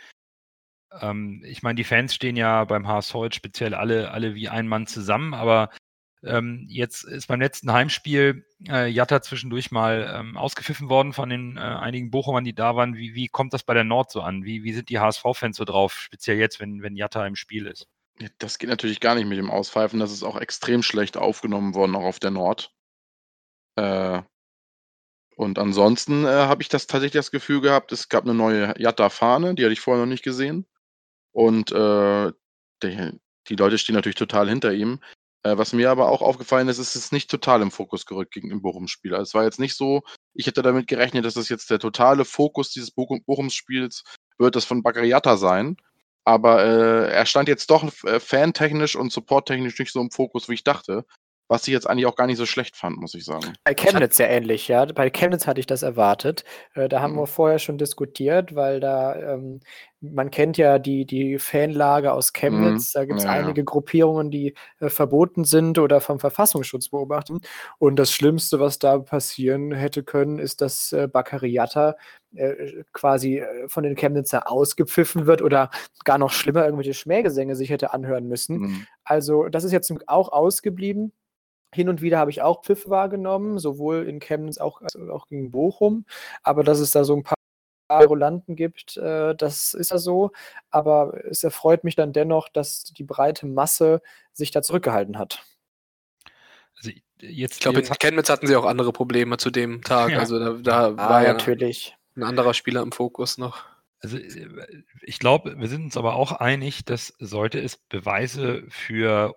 Ähm, 1.01 1.41
ich 1.45 1.64
meine, 1.64 1.76
die 1.76 1.84
Fans 1.84 2.14
stehen 2.14 2.36
ja 2.36 2.64
beim 2.66 2.88
HSV 2.88 3.16
speziell 3.32 3.74
alle, 3.74 4.12
alle 4.12 4.36
wie 4.36 4.49
ein 4.49 4.68
Mann 4.68 4.88
zusammen, 4.88 5.34
aber 5.34 5.70
ähm, 6.28 6.65
jetzt 6.69 7.03
ist 7.03 7.28
beim 7.28 7.41
letzten 7.41 7.71
Heimspiel 7.71 8.45
äh, 8.67 8.88
Jatta 8.89 9.21
zwischendurch 9.21 9.71
mal 9.71 10.13
ähm, 10.15 10.38
ausgepfiffen 10.38 10.89
worden 10.89 11.13
von 11.13 11.30
den 11.30 11.57
äh, 11.57 11.61
einigen 11.61 12.11
Bochumern, 12.11 12.43
die 12.43 12.55
da 12.55 12.75
waren. 12.75 12.95
Wie, 12.95 13.15
wie 13.15 13.28
kommt 13.28 13.53
das 13.53 13.63
bei 13.63 13.73
der 13.73 13.84
Nord 13.86 14.11
so 14.11 14.21
an? 14.21 14.43
Wie, 14.45 14.63
wie 14.63 14.73
sind 14.73 14.89
die 14.89 14.99
HSV-Fans 14.99 15.57
so 15.57 15.65
drauf, 15.65 15.93
speziell 15.93 16.38
jetzt, 16.38 16.59
wenn, 16.59 16.82
wenn 16.84 16.95
Jatta 16.95 17.25
im 17.28 17.36
Spiel 17.36 17.67
ist? 17.67 17.88
Das 18.39 18.57
geht 18.59 18.69
natürlich 18.69 18.99
gar 18.99 19.15
nicht 19.15 19.28
mit 19.28 19.38
dem 19.38 19.51
Auspfeifen. 19.51 19.99
Das 19.99 20.11
ist 20.11 20.23
auch 20.23 20.39
extrem 20.39 20.84
schlecht 20.84 21.17
aufgenommen 21.17 21.75
worden, 21.75 21.95
auch 21.95 22.03
auf 22.05 22.19
der 22.19 22.32
Nord. 22.32 22.73
Äh, 23.75 24.21
Und 25.36 25.59
ansonsten 25.59 26.25
äh, 26.25 26.30
habe 26.30 26.63
ich 26.63 26.69
das 26.69 26.88
tatsächlich 26.88 27.19
das 27.19 27.32
Gefühl 27.32 27.61
gehabt, 27.61 27.91
es 27.91 28.09
gab 28.09 28.23
eine 28.23 28.34
neue 28.34 28.73
Jatta-Fahne, 28.80 29.53
die 29.55 29.63
hatte 29.63 29.73
ich 29.73 29.80
vorher 29.82 30.03
noch 30.03 30.09
nicht 30.09 30.23
gesehen. 30.23 30.65
Und 31.32 31.71
äh, 31.71 32.32
der, 32.82 33.13
die 33.47 33.55
Leute 33.55 33.78
stehen 33.78 33.95
natürlich 33.95 34.15
total 34.15 34.49
hinter 34.49 34.73
ihm. 34.73 34.99
Äh, 35.44 35.58
was 35.58 35.74
mir 35.74 35.92
aber 35.92 36.10
auch 36.10 36.22
aufgefallen 36.22 36.68
ist, 36.68 36.80
ist 36.80 36.96
es 36.96 37.12
nicht 37.12 37.30
total 37.30 37.62
im 37.62 37.72
Fokus 37.72 38.06
gerückt 38.06 38.34
gegen 38.34 38.50
den 38.50 38.62
Bochum-Spiel. 38.62 39.14
Also 39.14 39.24
es 39.24 39.34
war 39.34 39.44
jetzt 39.44 39.60
nicht 39.60 39.76
so, 39.76 40.04
ich 40.34 40.48
hätte 40.48 40.62
damit 40.62 40.88
gerechnet, 40.88 41.26
dass 41.26 41.36
das 41.36 41.50
jetzt 41.50 41.70
der 41.70 41.80
totale 41.80 42.26
Fokus 42.26 42.72
dieses 42.72 42.92
Bochum 42.92 43.24
Bochums-Spiels 43.24 44.04
wird, 44.38 44.56
das 44.56 44.66
von 44.66 44.84
Bagariata 44.84 45.38
sein. 45.38 45.78
Aber 46.26 46.64
äh, 46.64 47.12
er 47.12 47.26
stand 47.26 47.48
jetzt 47.48 47.70
doch 47.70 47.86
äh, 48.04 48.20
fantechnisch 48.20 48.96
und 48.96 49.12
supporttechnisch 49.12 49.80
nicht 49.80 49.94
so 49.94 50.02
im 50.02 50.12
Fokus, 50.12 50.50
wie 50.50 50.56
ich 50.56 50.64
dachte. 50.64 51.06
Was 51.50 51.66
ich 51.68 51.74
jetzt 51.74 51.89
eigentlich 51.89 52.06
auch 52.06 52.16
gar 52.18 52.28
nicht 52.28 52.38
so 52.38 52.45
schlecht 52.45 52.76
fand, 52.76 52.98
muss 52.98 53.14
ich 53.14 53.24
sagen. 53.24 53.54
Bei 53.64 53.74
Chemnitz 53.74 54.18
ja 54.18 54.26
ähnlich, 54.26 54.68
ja. 54.68 54.86
Bei 54.86 55.10
Chemnitz 55.10 55.48
hatte 55.48 55.62
ich 55.62 55.66
das 55.66 55.82
erwartet. 55.82 56.43
Äh, 56.74 56.89
da 56.89 57.00
haben 57.02 57.14
Mhm. 57.14 57.20
wir 57.20 57.28
vorher 57.28 57.58
schon 57.60 57.78
diskutiert, 57.78 58.54
weil 58.54 58.82
da, 58.82 59.16
ähm, 59.16 59.62
man 60.02 60.30
kennt 60.30 60.58
ja 60.58 60.78
die, 60.78 61.06
die 61.06 61.39
Fanlage 61.39 62.12
aus 62.12 62.34
Chemnitz. 62.34 62.91
Da 62.91 63.06
gibt 63.06 63.20
es 63.20 63.24
Mhm. 63.24 63.30
Ja, 63.30 63.36
ja. 63.38 63.43
einige 63.43 63.64
Gruppierungen, 63.64 64.30
die 64.30 64.56
äh, 64.80 64.89
verboten 64.89 65.45
sind 65.45 65.80
oder 65.80 66.02
vom 66.02 66.20
Verfassungsschutz 66.20 66.89
beobachten. 66.89 67.39
Und 67.80 67.95
das 67.98 68.12
Schlimmste, 68.12 68.60
was 68.60 68.78
da 68.78 69.00
passieren 69.00 69.72
hätte 69.72 70.04
können, 70.04 70.39
ist, 70.39 70.60
dass 70.62 70.91
äh, 70.91 71.08
Baccariata 71.08 71.95
äh, 72.36 72.84
quasi 72.91 73.38
äh, 73.39 73.70
von 73.70 73.84
den 73.84 73.95
Chemnitzer 73.95 74.52
ausgepfiffen 74.52 75.26
wird 75.28 75.41
oder 75.41 75.70
gar 76.04 76.18
noch 76.18 76.32
schlimmer 76.32 76.66
irgendwelche 76.66 76.93
Schmähgesänge 76.93 77.56
sich 77.56 77.70
hätte 77.70 77.93
anhören 77.93 78.28
müssen. 78.28 78.58
Mhm. 78.58 78.88
Also, 79.06 79.48
das 79.48 79.64
ist 79.64 79.72
jetzt 79.72 79.93
auch 80.08 80.30
ausgeblieben. 80.34 81.14
Hin 81.74 81.89
und 81.89 82.01
wieder 82.01 82.18
habe 82.18 82.32
ich 82.32 82.41
auch 82.41 82.63
Pfiff 82.63 82.88
wahrgenommen, 82.89 83.59
sowohl 83.59 84.07
in 84.07 84.20
Chemnitz 84.20 84.57
auch, 84.57 84.82
als 84.82 84.95
auch 84.95 85.28
gegen 85.28 85.51
Bochum. 85.51 86.05
Aber 86.43 86.63
dass 86.63 86.80
es 86.80 86.91
da 86.91 87.03
so 87.03 87.15
ein 87.15 87.24
paar 87.24 87.36
Querulanten 87.89 88.55
gibt, 88.55 88.97
äh, 88.97 89.36
das 89.36 89.74
ist 89.74 89.91
ja 89.91 89.97
so. 89.97 90.32
Aber 90.72 91.26
es 91.26 91.43
erfreut 91.43 91.84
mich 91.84 91.95
dann 91.95 92.13
dennoch, 92.13 92.49
dass 92.49 92.84
die 92.86 93.03
breite 93.03 93.45
Masse 93.47 94.01
sich 94.34 94.51
da 94.51 94.61
zurückgehalten 94.61 95.18
hat. 95.18 95.43
Also 96.78 96.91
jetzt, 97.22 97.55
Ich 97.55 97.59
glaube, 97.59 97.80
in 97.80 97.86
Chemnitz 97.99 98.30
hatten 98.30 98.47
sie 98.47 98.55
auch 98.55 98.65
andere 98.65 98.93
Probleme 98.93 99.38
zu 99.38 99.49
dem 99.51 99.82
Tag. 99.84 100.11
Ja. 100.11 100.20
Also 100.20 100.39
da, 100.39 100.53
da 100.53 100.88
Ah, 100.97 101.09
war 101.09 101.24
ja 101.24 101.34
natürlich. 101.34 101.95
ein 102.15 102.24
anderer 102.24 102.53
Spieler 102.53 102.82
im 102.82 102.91
Fokus 102.91 103.38
noch. 103.38 103.63
Also 103.99 104.18
ich 105.01 105.18
glaube, 105.20 105.57
wir 105.59 105.68
sind 105.68 105.84
uns 105.86 105.97
aber 105.97 106.15
auch 106.15 106.32
einig, 106.34 106.86
dass 106.86 107.13
sollte 107.20 107.59
es 107.59 107.78
Beweise 107.78 108.63
für 108.70 109.34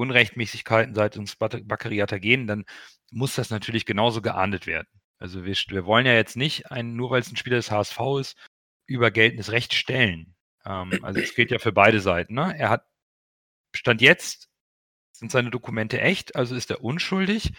Unrechtmäßigkeiten 0.00 0.94
seitens 0.94 1.36
Baccariata 1.36 2.18
gehen, 2.18 2.46
dann 2.46 2.64
muss 3.12 3.34
das 3.36 3.50
natürlich 3.50 3.86
genauso 3.86 4.22
geahndet 4.22 4.66
werden. 4.66 4.88
Also 5.18 5.44
wir, 5.44 5.54
wir 5.68 5.84
wollen 5.84 6.06
ja 6.06 6.14
jetzt 6.14 6.36
nicht, 6.36 6.70
einen, 6.70 6.96
nur 6.96 7.10
weil 7.10 7.20
es 7.20 7.30
ein 7.30 7.36
Spieler 7.36 7.56
des 7.56 7.70
HSV 7.70 7.98
ist, 8.20 8.36
über 8.86 9.10
geltendes 9.10 9.52
Recht 9.52 9.74
stellen. 9.74 10.34
Ähm, 10.64 10.98
also 11.02 11.20
es 11.20 11.34
gilt 11.34 11.50
ja 11.50 11.58
für 11.58 11.72
beide 11.72 12.00
Seiten. 12.00 12.34
Ne? 12.34 12.54
Er 12.58 12.70
hat 12.70 12.86
Stand 13.74 14.00
jetzt 14.02 14.50
sind 15.20 15.30
seine 15.30 15.50
Dokumente 15.50 16.00
echt, 16.00 16.34
also 16.34 16.56
ist 16.56 16.70
er 16.70 16.82
unschuldig. 16.82 17.52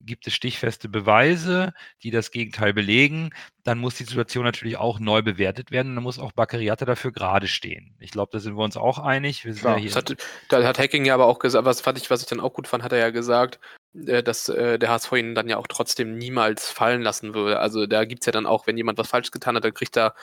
Gibt 0.00 0.26
es 0.26 0.34
stichfeste 0.34 0.88
Beweise, 0.88 1.72
die 2.02 2.10
das 2.10 2.30
Gegenteil 2.30 2.74
belegen, 2.74 3.30
dann 3.62 3.78
muss 3.78 3.94
die 3.94 4.04
Situation 4.04 4.44
natürlich 4.44 4.76
auch 4.76 4.98
neu 4.98 5.22
bewertet 5.22 5.70
werden. 5.70 5.94
Dann 5.94 6.04
muss 6.04 6.18
auch 6.18 6.32
Baccariata 6.32 6.84
dafür 6.84 7.12
gerade 7.12 7.48
stehen. 7.48 7.96
Ich 8.00 8.10
glaube, 8.10 8.30
da 8.32 8.38
sind 8.38 8.56
wir 8.56 8.64
uns 8.64 8.76
auch 8.76 8.98
einig. 8.98 9.44
Wir 9.44 9.54
ja 9.54 9.74
Das 9.74 9.80
hier, 9.80 9.94
hat, 9.94 10.16
da 10.50 10.62
hat 10.62 10.78
Hacking 10.78 11.04
ja 11.04 11.14
aber 11.14 11.26
auch 11.26 11.38
gesagt, 11.38 11.64
was 11.64 11.80
fand 11.80 11.98
ich, 11.98 12.10
was 12.10 12.22
ich 12.22 12.28
dann 12.28 12.40
auch 12.40 12.52
gut 12.52 12.68
fand, 12.68 12.82
hat 12.82 12.92
er 12.92 12.98
ja 12.98 13.10
gesagt, 13.10 13.58
äh, 13.94 14.22
dass 14.22 14.48
äh, 14.48 14.78
der 14.78 14.90
HSV 14.90 15.12
ihn 15.12 15.34
dann 15.34 15.48
ja 15.48 15.56
auch 15.56 15.66
trotzdem 15.66 16.18
niemals 16.18 16.70
fallen 16.70 17.02
lassen 17.02 17.34
würde. 17.34 17.60
Also 17.60 17.86
da 17.86 18.04
gibt 18.04 18.22
es 18.22 18.26
ja 18.26 18.32
dann 18.32 18.46
auch, 18.46 18.66
wenn 18.66 18.76
jemand 18.76 18.98
was 18.98 19.08
falsch 19.08 19.30
getan 19.30 19.56
hat, 19.56 19.64
dann 19.64 19.74
kriegt 19.74 19.96
er 19.96 20.14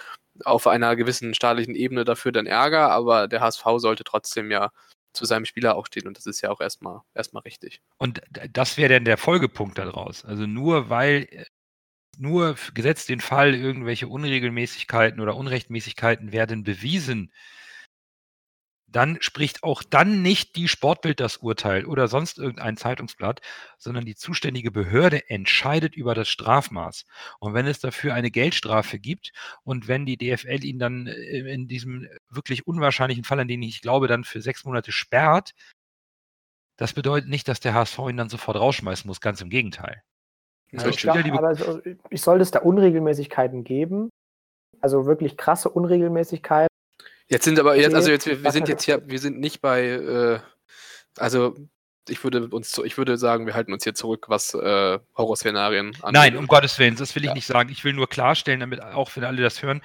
auf 0.45 0.67
einer 0.67 0.95
gewissen 0.95 1.33
staatlichen 1.33 1.75
Ebene 1.75 2.03
dafür 2.03 2.31
dann 2.31 2.45
Ärger, 2.45 2.91
aber 2.91 3.27
der 3.27 3.41
HSV 3.41 3.63
sollte 3.77 4.03
trotzdem 4.03 4.51
ja 4.51 4.71
zu 5.13 5.25
seinem 5.25 5.45
Spieler 5.45 5.75
auch 5.75 5.87
stehen 5.87 6.07
und 6.07 6.17
das 6.17 6.25
ist 6.25 6.41
ja 6.41 6.49
auch 6.49 6.61
erstmal 6.61 7.01
erstmal 7.13 7.43
richtig. 7.43 7.81
Und 7.97 8.21
das 8.53 8.77
wäre 8.77 8.93
dann 8.93 9.05
der 9.05 9.17
Folgepunkt 9.17 9.77
daraus. 9.77 10.25
Also 10.25 10.45
nur 10.45 10.89
weil, 10.89 11.27
äh, 11.31 11.45
nur 12.17 12.55
gesetzt 12.73 13.09
den 13.09 13.21
Fall, 13.21 13.55
irgendwelche 13.55 14.07
Unregelmäßigkeiten 14.07 15.19
oder 15.19 15.35
Unrechtmäßigkeiten 15.35 16.31
werden 16.31 16.63
bewiesen, 16.63 17.31
dann 18.91 19.17
spricht 19.21 19.63
auch 19.63 19.83
dann 19.83 20.21
nicht 20.21 20.55
die 20.55 20.67
Sportbild 20.67 21.19
das 21.19 21.37
Urteil 21.37 21.85
oder 21.85 22.07
sonst 22.07 22.37
irgendein 22.37 22.77
Zeitungsblatt, 22.77 23.41
sondern 23.77 24.05
die 24.05 24.15
zuständige 24.15 24.71
Behörde 24.71 25.29
entscheidet 25.29 25.95
über 25.95 26.13
das 26.13 26.27
Strafmaß. 26.29 27.05
Und 27.39 27.53
wenn 27.53 27.67
es 27.67 27.79
dafür 27.79 28.13
eine 28.13 28.31
Geldstrafe 28.31 28.99
gibt 28.99 29.31
und 29.63 29.87
wenn 29.87 30.05
die 30.05 30.17
DFL 30.17 30.63
ihn 30.63 30.79
dann 30.79 31.07
äh, 31.07 31.53
in 31.53 31.67
diesem 31.67 32.07
wirklich 32.29 32.67
unwahrscheinlichen 32.67 33.23
Fall, 33.23 33.39
an 33.39 33.47
den 33.47 33.63
ich 33.63 33.81
glaube, 33.81 34.07
dann 34.07 34.23
für 34.23 34.41
sechs 34.41 34.65
Monate 34.65 34.91
sperrt, 34.91 35.53
das 36.77 36.93
bedeutet 36.93 37.29
nicht, 37.29 37.47
dass 37.47 37.59
der 37.59 37.73
HSV 37.73 37.99
ihn 38.09 38.17
dann 38.17 38.29
sofort 38.29 38.57
rausschmeißen 38.57 39.07
muss, 39.07 39.21
ganz 39.21 39.41
im 39.41 39.49
Gegenteil. 39.49 40.01
Also 40.73 40.89
Ich 40.89 40.97
glaub, 40.97 41.17
aber 41.17 41.55
so, 41.55 41.81
ich 42.09 42.21
sollte 42.21 42.43
es 42.43 42.51
da 42.51 42.59
Unregelmäßigkeiten 42.59 43.63
geben. 43.63 44.09
Also 44.79 45.05
wirklich 45.05 45.37
krasse 45.37 45.69
Unregelmäßigkeiten. 45.69 46.70
Jetzt 47.31 47.45
sind 47.45 47.57
aber 47.59 47.75
jetzt, 47.77 47.95
also 47.95 48.11
jetzt, 48.11 48.25
wir, 48.27 48.43
wir 48.43 48.51
sind 48.51 48.67
jetzt 48.67 48.83
hier, 48.83 49.01
wir 49.07 49.19
sind 49.19 49.39
nicht 49.39 49.61
bei, 49.61 49.83
äh, 49.85 50.39
also 51.17 51.55
ich 52.09 52.21
würde 52.23 52.47
uns, 52.49 52.77
ich 52.79 52.97
würde 52.97 53.17
sagen, 53.17 53.45
wir 53.45 53.53
halten 53.53 53.71
uns 53.71 53.83
hier 53.85 53.93
zurück, 53.93 54.25
was 54.27 54.53
äh, 54.53 54.99
Horrorszenarien 55.15 55.95
angeht. 56.01 56.11
Nein, 56.11 56.35
um 56.37 56.47
Gottes 56.47 56.77
Willen, 56.77 56.95
das 56.97 57.15
will 57.15 57.23
ich 57.23 57.29
Ja. 57.29 57.33
nicht 57.33 57.45
sagen. 57.45 57.69
Ich 57.71 57.83
will 57.85 57.93
nur 57.93 58.09
klarstellen, 58.09 58.59
damit 58.59 58.81
auch 58.81 59.15
wenn 59.15 59.23
alle 59.23 59.41
das 59.41 59.63
hören, 59.63 59.81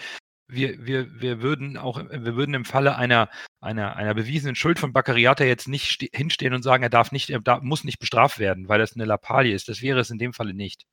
wir, 0.48 0.84
wir, 0.86 1.20
wir 1.20 1.40
würden 1.42 1.76
auch, 1.76 1.98
wir 2.10 2.36
würden 2.36 2.54
im 2.54 2.64
Falle 2.64 2.96
einer, 2.96 3.28
einer, 3.60 3.96
einer 3.96 4.14
bewiesenen 4.14 4.56
Schuld 4.56 4.78
von 4.78 4.92
Baccariata 4.92 5.44
jetzt 5.44 5.68
nicht 5.68 5.90
ste- 5.90 6.08
hinstehen 6.12 6.54
und 6.54 6.62
sagen, 6.62 6.82
er 6.82 6.90
darf 6.90 7.12
nicht, 7.12 7.30
er 7.30 7.40
darf, 7.40 7.62
muss 7.62 7.84
nicht 7.84 7.98
bestraft 7.98 8.38
werden, 8.38 8.68
weil 8.68 8.78
das 8.78 8.94
eine 8.94 9.04
Lappalie 9.04 9.54
ist. 9.54 9.68
Das 9.68 9.82
wäre 9.82 10.00
es 10.00 10.10
in 10.10 10.18
dem 10.18 10.32
Falle 10.32 10.54
nicht. 10.54 10.84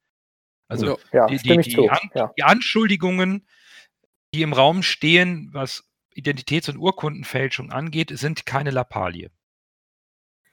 Also 0.68 1.00
Ja. 1.12 1.28
Die, 1.28 1.38
die, 1.38 1.58
die. 1.58 1.90
An 1.90 2.00
Ja. 2.14 2.32
die 2.38 2.44
Anschuldigungen, 2.44 3.48
die 4.34 4.42
im 4.42 4.54
Raum 4.54 4.84
stehen, 4.84 5.50
was 5.54 5.84
Identitäts- 6.16 6.70
und 6.70 6.78
Urkundenfälschung 6.78 7.72
angeht, 7.72 8.12
sind 8.18 8.46
keine 8.46 8.72
Lappalie. 8.72 9.30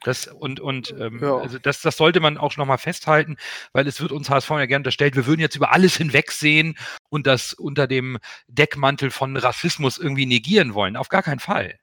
Das 0.03 0.25
und 0.25 0.59
und 0.59 0.95
ähm, 0.99 1.19
Ja. 1.21 1.37
also 1.37 1.59
das, 1.59 1.81
das 1.81 1.95
sollte 1.95 2.19
man 2.19 2.37
auch 2.39 2.57
nochmal 2.57 2.79
festhalten, 2.79 3.37
weil 3.71 3.87
es 3.87 4.01
wird 4.01 4.11
uns 4.11 4.29
HSV 4.31 4.49
ja 4.49 4.65
gerne 4.65 4.79
unterstellt, 4.81 5.15
wir 5.15 5.27
würden 5.27 5.41
jetzt 5.41 5.55
über 5.55 5.71
alles 5.71 5.95
hinwegsehen 5.95 6.75
und 7.09 7.27
das 7.27 7.53
unter 7.53 7.85
dem 7.87 8.17
Deckmantel 8.47 9.11
von 9.11 9.37
Rassismus 9.37 9.99
irgendwie 9.99 10.25
negieren 10.25 10.73
wollen. 10.73 10.97
Auf 10.97 11.09
gar 11.09 11.21
keinen 11.21 11.39
Fall. 11.39 11.79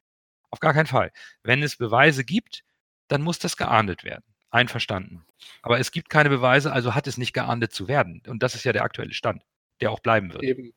Auf 0.51 0.59
gar 0.61 0.75
keinen 0.75 0.87
Fall. 0.87 1.13
Wenn 1.45 1.63
es 1.63 1.77
Beweise 1.77 2.25
gibt, 2.25 2.65
dann 3.07 3.23
muss 3.23 3.39
das 3.39 3.57
geahndet 3.57 4.03
werden. 4.03 4.25
Einverstanden. 4.51 5.25
Aber 5.63 5.79
es 5.79 5.93
gibt 5.93 6.09
keine 6.09 6.31
Beweise, 6.31 6.73
also 6.73 6.95
hat 6.95 7.07
es 7.07 7.19
nicht 7.19 7.35
geahndet 7.35 7.73
zu 7.73 7.87
werden. 7.87 8.23
Und 8.27 8.43
das 8.43 8.55
ist 8.55 8.65
ja 8.65 8.73
der 8.73 8.83
aktuelle 8.83 9.13
Stand, 9.13 9.43
der 9.81 9.93
auch 9.93 10.01
bleiben 10.01 10.33
wird. 10.33 10.43
Eben. 10.43 10.73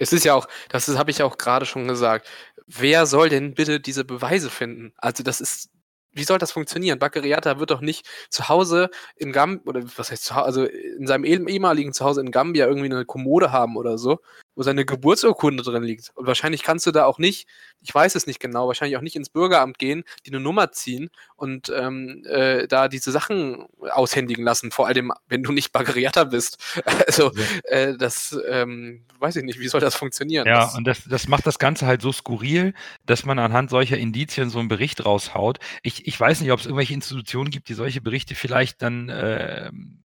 Es 0.00 0.12
ist 0.14 0.24
ja 0.24 0.34
auch, 0.34 0.48
das 0.70 0.88
habe 0.96 1.10
ich 1.10 1.22
auch 1.22 1.36
gerade 1.38 1.66
schon 1.66 1.86
gesagt. 1.86 2.26
Wer 2.66 3.04
soll 3.06 3.28
denn 3.28 3.54
bitte 3.54 3.80
diese 3.80 4.04
Beweise 4.04 4.48
finden? 4.50 4.92
Also 4.96 5.22
das 5.22 5.40
ist, 5.42 5.68
wie 6.12 6.24
soll 6.24 6.38
das 6.38 6.52
funktionieren? 6.52 6.98
Baccariata 6.98 7.58
wird 7.60 7.70
doch 7.70 7.82
nicht 7.82 8.06
zu 8.30 8.48
Hause 8.48 8.90
in 9.16 9.30
Gambia, 9.32 9.68
oder 9.68 9.82
was 9.96 10.10
heißt 10.10 10.24
zu 10.24 10.34
Hause, 10.36 10.46
also 10.46 10.64
in 10.64 11.06
seinem 11.06 11.24
ehem- 11.24 11.48
ehemaligen 11.48 11.92
Zuhause 11.92 12.22
in 12.22 12.30
Gambia 12.30 12.66
irgendwie 12.66 12.86
eine 12.86 13.04
Kommode 13.04 13.52
haben 13.52 13.76
oder 13.76 13.98
so, 13.98 14.20
wo 14.54 14.62
seine 14.62 14.84
Geburtsurkunde 14.84 15.62
drin 15.62 15.82
liegt. 15.82 16.10
Und 16.14 16.26
wahrscheinlich 16.26 16.62
kannst 16.62 16.86
du 16.86 16.90
da 16.90 17.04
auch 17.04 17.18
nicht, 17.18 17.48
ich 17.80 17.94
weiß 17.94 18.14
es 18.14 18.26
nicht 18.26 18.40
genau, 18.40 18.66
wahrscheinlich 18.66 18.96
auch 18.96 19.02
nicht 19.02 19.16
ins 19.16 19.30
Bürgeramt 19.30 19.78
gehen, 19.78 20.04
die 20.26 20.30
eine 20.30 20.40
Nummer 20.40 20.72
ziehen 20.72 21.10
und 21.36 21.72
ähm, 21.74 22.24
äh, 22.26 22.66
da 22.66 22.88
diese 22.88 23.12
Sachen 23.12 23.66
aushändigen 23.90 24.44
lassen, 24.44 24.70
vor 24.70 24.86
allem, 24.86 25.12
wenn 25.28 25.42
du 25.42 25.52
nicht 25.52 25.72
Baccariata 25.72 26.24
bist. 26.24 26.58
Also, 27.06 27.32
äh, 27.64 27.96
das 27.96 28.38
ähm, 28.48 29.04
weiß 29.18 29.36
ich 29.36 29.44
nicht, 29.44 29.58
wie 29.58 29.68
soll 29.68 29.80
das 29.80 29.94
funktionieren? 29.94 30.46
Ja, 30.46 30.64
das, 30.64 30.76
und 30.76 30.86
das, 30.86 31.04
das 31.04 31.28
macht 31.28 31.46
das 31.46 31.58
Ganze 31.58 31.86
halt 31.86 32.02
so 32.02 32.12
skurril, 32.12 32.74
dass 33.06 33.24
man 33.24 33.38
anhand 33.38 33.70
solcher 33.70 33.96
Indizien 33.96 34.50
so 34.50 34.58
einen 34.58 34.68
Bericht 34.68 35.04
raushaut. 35.04 35.58
Ich, 35.82 36.06
ich 36.06 36.18
weiß 36.18 36.40
nicht, 36.40 36.52
ob 36.52 36.60
es 36.60 36.66
irgendwelche 36.66 36.94
Institutionen 36.94 37.50
gibt, 37.50 37.68
die 37.68 37.74
solche 37.74 38.00
Berichte 38.00 38.34
vielleicht 38.34 38.82
dann, 38.82 39.10
ähm, 39.12 40.02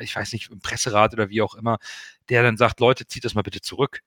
ich 0.00 0.14
weiß 0.14 0.32
nicht, 0.32 0.50
im 0.50 0.60
Presserat 0.60 1.12
oder 1.12 1.28
wie 1.30 1.42
auch 1.42 1.54
immer, 1.54 1.78
der 2.28 2.42
dann 2.42 2.56
sagt, 2.56 2.80
Leute, 2.80 3.06
zieht 3.06 3.24
das 3.24 3.34
mal 3.34 3.42
bitte 3.42 3.60
zurück. 3.60 4.00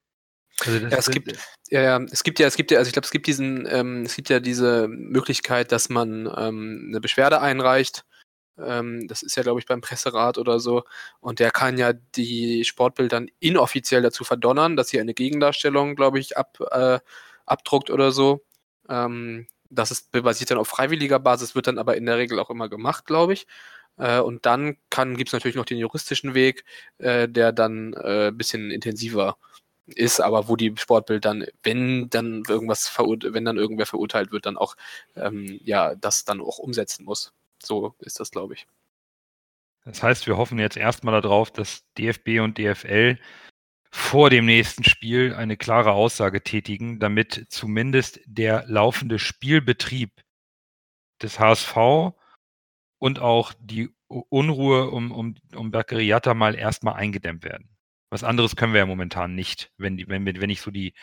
Also 0.66 0.78
Ja, 0.78 0.98
es 0.98 1.10
gibt- 1.10 1.32
ja, 1.70 1.82
ja, 1.82 2.06
es 2.12 2.24
gibt 2.24 2.40
ja, 2.40 2.48
es 2.48 2.56
gibt 2.56 2.72
ja, 2.72 2.78
also 2.78 2.88
ich 2.90 2.94
glaube, 2.94 3.06
es 3.06 3.12
gibt 3.12 3.28
diesen, 3.28 3.68
ähm, 3.70 4.04
es 4.04 4.16
gibt 4.16 4.30
ja 4.30 4.40
diese 4.40 4.88
Möglichkeit, 4.88 5.72
dass 5.72 5.90
man 5.90 6.32
ähm, 6.38 6.86
eine 6.90 7.02
Beschwerde 7.02 7.42
einreicht. 7.42 8.06
Ähm, 8.60 9.08
das 9.08 9.24
ist 9.24 9.36
ja, 9.38 9.44
glaube 9.44 9.60
ich, 9.60 9.66
beim 9.66 9.82
Presserat 9.82 10.38
oder 10.38 10.60
so. 10.60 10.84
Und 11.20 11.40
der 11.40 11.52
kann 11.52 11.78
ja 11.78 11.94
die 11.94 12.64
Sportbild 12.66 13.12
dann 13.12 13.30
inoffiziell 13.40 14.02
dazu 14.02 14.24
verdonnern, 14.24 14.76
dass 14.76 14.90
sie 14.90 15.00
eine 15.00 15.14
Gegendarstellung, 15.14 15.96
glaube 15.96 16.20
ich, 16.20 16.38
ab, 16.38 16.60
äh, 16.72 17.00
abdruckt 17.46 17.90
oder 17.90 18.12
so. 18.12 18.46
Ähm, 18.90 19.48
das 19.70 19.90
ist 19.92 20.12
basiert 20.12 20.52
dann 20.52 20.58
auf 20.58 20.68
freiwilliger 20.68 21.18
Basis, 21.20 21.56
wird 21.56 21.68
dann 21.68 21.80
aber 21.80 21.96
in 21.96 22.06
der 22.06 22.18
Regel 22.18 22.40
auch 22.40 22.50
immer 22.50 22.70
gemacht, 22.70 23.06
glaube 23.06 23.34
ich. 23.34 23.48
Äh, 23.98 24.20
und 24.20 24.46
dann 24.46 24.78
gibt 25.16 25.30
es 25.30 25.34
natürlich 25.34 25.56
noch 25.56 25.66
den 25.66 25.78
juristischen 25.78 26.34
Weg, 26.34 26.66
äh, 26.98 27.28
der 27.28 27.52
dann 27.52 27.94
ein 27.96 28.30
äh, 28.30 28.32
bisschen 28.32 28.72
intensiver 28.72 29.38
ist, 29.88 30.22
aber 30.22 30.48
wo 30.48 30.56
die 30.56 30.74
Sportbild 30.78 31.26
dann, 31.26 31.46
wenn 31.64 32.10
dann 32.10 32.44
irgendwas 32.48 32.98
wenn 32.98 33.46
dann 33.46 33.58
irgendwer 33.58 33.86
verurteilt 33.86 34.32
wird, 34.32 34.46
dann 34.46 34.58
auch 34.58 34.76
ähm, 35.16 35.60
ja 35.64 35.96
das 35.96 36.24
dann 36.24 36.42
auch 36.42 36.60
umsetzen 36.60 37.06
muss. 37.06 37.34
So 37.62 37.96
ist 38.00 38.20
das, 38.20 38.32
glaube 38.32 38.54
ich. 38.54 38.68
Das 39.84 40.04
heißt, 40.04 40.28
wir 40.28 40.38
hoffen 40.38 40.60
jetzt 40.60 40.78
erstmal 40.78 41.20
darauf, 41.22 41.52
dass 41.52 41.84
DFB 41.98 42.40
und 42.42 42.58
DFL 42.58 43.18
vor 43.92 44.30
dem 44.30 44.46
nächsten 44.46 44.84
Spiel 44.84 45.34
eine 45.36 45.58
klare 45.58 45.92
Aussage 45.92 46.42
tätigen, 46.42 47.00
damit 47.00 47.48
zumindest 47.50 48.22
der 48.26 48.64
laufende 48.68 49.20
Spielbetrieb 49.20 50.12
des 51.22 51.40
HSV 51.40 52.14
und 53.02 53.18
auch 53.18 53.54
die 53.60 53.90
Unruhe 54.08 54.92
um, 54.92 55.12
um, 55.12 55.36
um 55.56 55.72
Berkeriata 55.72 56.36
mal 56.36 56.54
erstmal 56.54 56.94
eingedämmt 56.94 57.44
werden. 57.44 57.68
Was 58.12 58.24
anderes 58.24 58.56
können 58.56 58.74
wir 58.74 58.80
ja 58.80 58.86
momentan 58.86 59.34
nicht, 59.34 59.72
wenn, 59.78 59.98
die, 59.98 60.08
wenn, 60.08 60.24
wenn 60.26 60.50
ich 60.52 60.62
so 60.62 60.70
die, 60.70 60.94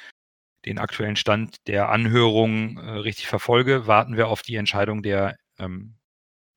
den 0.64 0.78
aktuellen 0.78 1.16
Stand 1.16 1.66
der 1.66 1.88
Anhörung 1.88 2.78
äh, 2.78 2.90
richtig 2.90 3.26
verfolge, 3.26 3.88
warten 3.88 4.16
wir 4.16 4.28
auf 4.28 4.42
die 4.42 4.54
Entscheidung 4.54 5.02
der 5.02 5.38
ähm, 5.58 5.96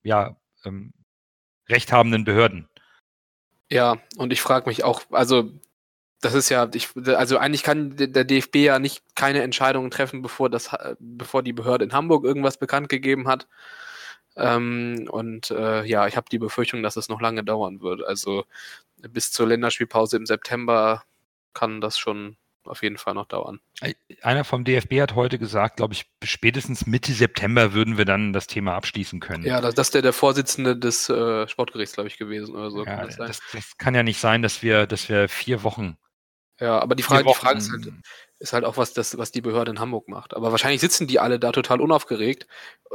ja, 0.03 0.37
ähm, 0.63 0.93
rechthabenden 1.67 2.23
Behörden. 2.23 2.67
Ja, 3.71 3.97
und 4.17 4.31
ich 4.31 4.41
frage 4.41 4.69
mich 4.69 4.83
auch, 4.83 5.01
also 5.09 5.49
das 6.19 6.35
ist 6.35 6.49
ja, 6.49 6.69
ich, 6.71 6.89
also 7.07 7.39
eigentlich 7.39 7.63
kann 7.63 7.95
der 7.95 8.25
DFB 8.25 8.57
ja 8.57 8.77
nicht 8.77 9.03
keine 9.15 9.41
Entscheidungen 9.41 9.89
treffen, 9.89 10.21
bevor 10.21 10.51
das, 10.51 10.69
bevor 10.99 11.41
die 11.41 11.53
Behörde 11.53 11.85
in 11.85 11.93
Hamburg 11.93 12.25
irgendwas 12.25 12.59
bekannt 12.59 12.89
gegeben 12.89 13.27
hat. 13.27 13.47
Ähm, 14.35 15.07
und 15.09 15.51
äh, 15.51 15.83
ja, 15.85 16.07
ich 16.07 16.15
habe 16.15 16.29
die 16.31 16.39
Befürchtung, 16.39 16.83
dass 16.83 16.95
es 16.95 17.09
noch 17.09 17.21
lange 17.21 17.43
dauern 17.43 17.81
wird. 17.81 18.03
Also 18.05 18.45
bis 18.97 19.31
zur 19.31 19.47
Länderspielpause 19.47 20.17
im 20.17 20.25
September 20.25 21.03
kann 21.53 21.81
das 21.81 21.97
schon 21.97 22.37
auf 22.63 22.83
jeden 22.83 22.97
Fall 22.97 23.15
noch 23.15 23.25
dauern. 23.25 23.59
Einer 24.21 24.43
vom 24.43 24.63
DFB 24.63 25.01
hat 25.01 25.15
heute 25.15 25.39
gesagt, 25.39 25.77
glaube 25.77 25.93
ich, 25.93 26.05
spätestens 26.23 26.85
Mitte 26.85 27.11
September 27.13 27.73
würden 27.73 27.97
wir 27.97 28.05
dann 28.05 28.33
das 28.33 28.47
Thema 28.47 28.75
abschließen 28.75 29.19
können. 29.19 29.43
Ja, 29.43 29.61
das, 29.61 29.73
das 29.73 29.87
ist 29.87 29.95
der, 29.95 30.03
der 30.03 30.13
Vorsitzende 30.13 30.77
des 30.77 31.09
äh, 31.09 31.47
Sportgerichts, 31.47 31.95
glaube 31.95 32.07
ich, 32.07 32.17
gewesen 32.17 32.55
oder 32.55 32.69
so. 32.69 32.85
Ja, 32.85 32.97
kann 32.97 33.07
das, 33.07 33.17
das, 33.17 33.39
das, 33.51 33.77
kann 33.77 33.95
ja 33.95 34.03
nicht 34.03 34.19
sein, 34.19 34.41
dass 34.41 34.61
wir, 34.61 34.85
dass 34.85 35.09
wir 35.09 35.27
vier 35.27 35.63
Wochen. 35.63 35.97
Ja, 36.59 36.79
aber 36.79 36.93
die 36.95 37.03
Frage, 37.03 37.27
die 37.27 37.33
Frage 37.33 37.57
ist, 37.57 37.71
halt, 37.71 37.91
ist 38.41 38.53
halt 38.53 38.65
auch, 38.65 38.77
was, 38.77 38.93
das, 38.93 39.17
was 39.17 39.31
die 39.31 39.41
Behörde 39.41 39.71
in 39.71 39.79
Hamburg 39.79 40.07
macht. 40.07 40.33
Aber 40.33 40.51
wahrscheinlich 40.51 40.81
sitzen 40.81 41.07
die 41.07 41.19
alle 41.19 41.39
da 41.39 41.51
total 41.51 41.79
unaufgeregt. 41.79 42.47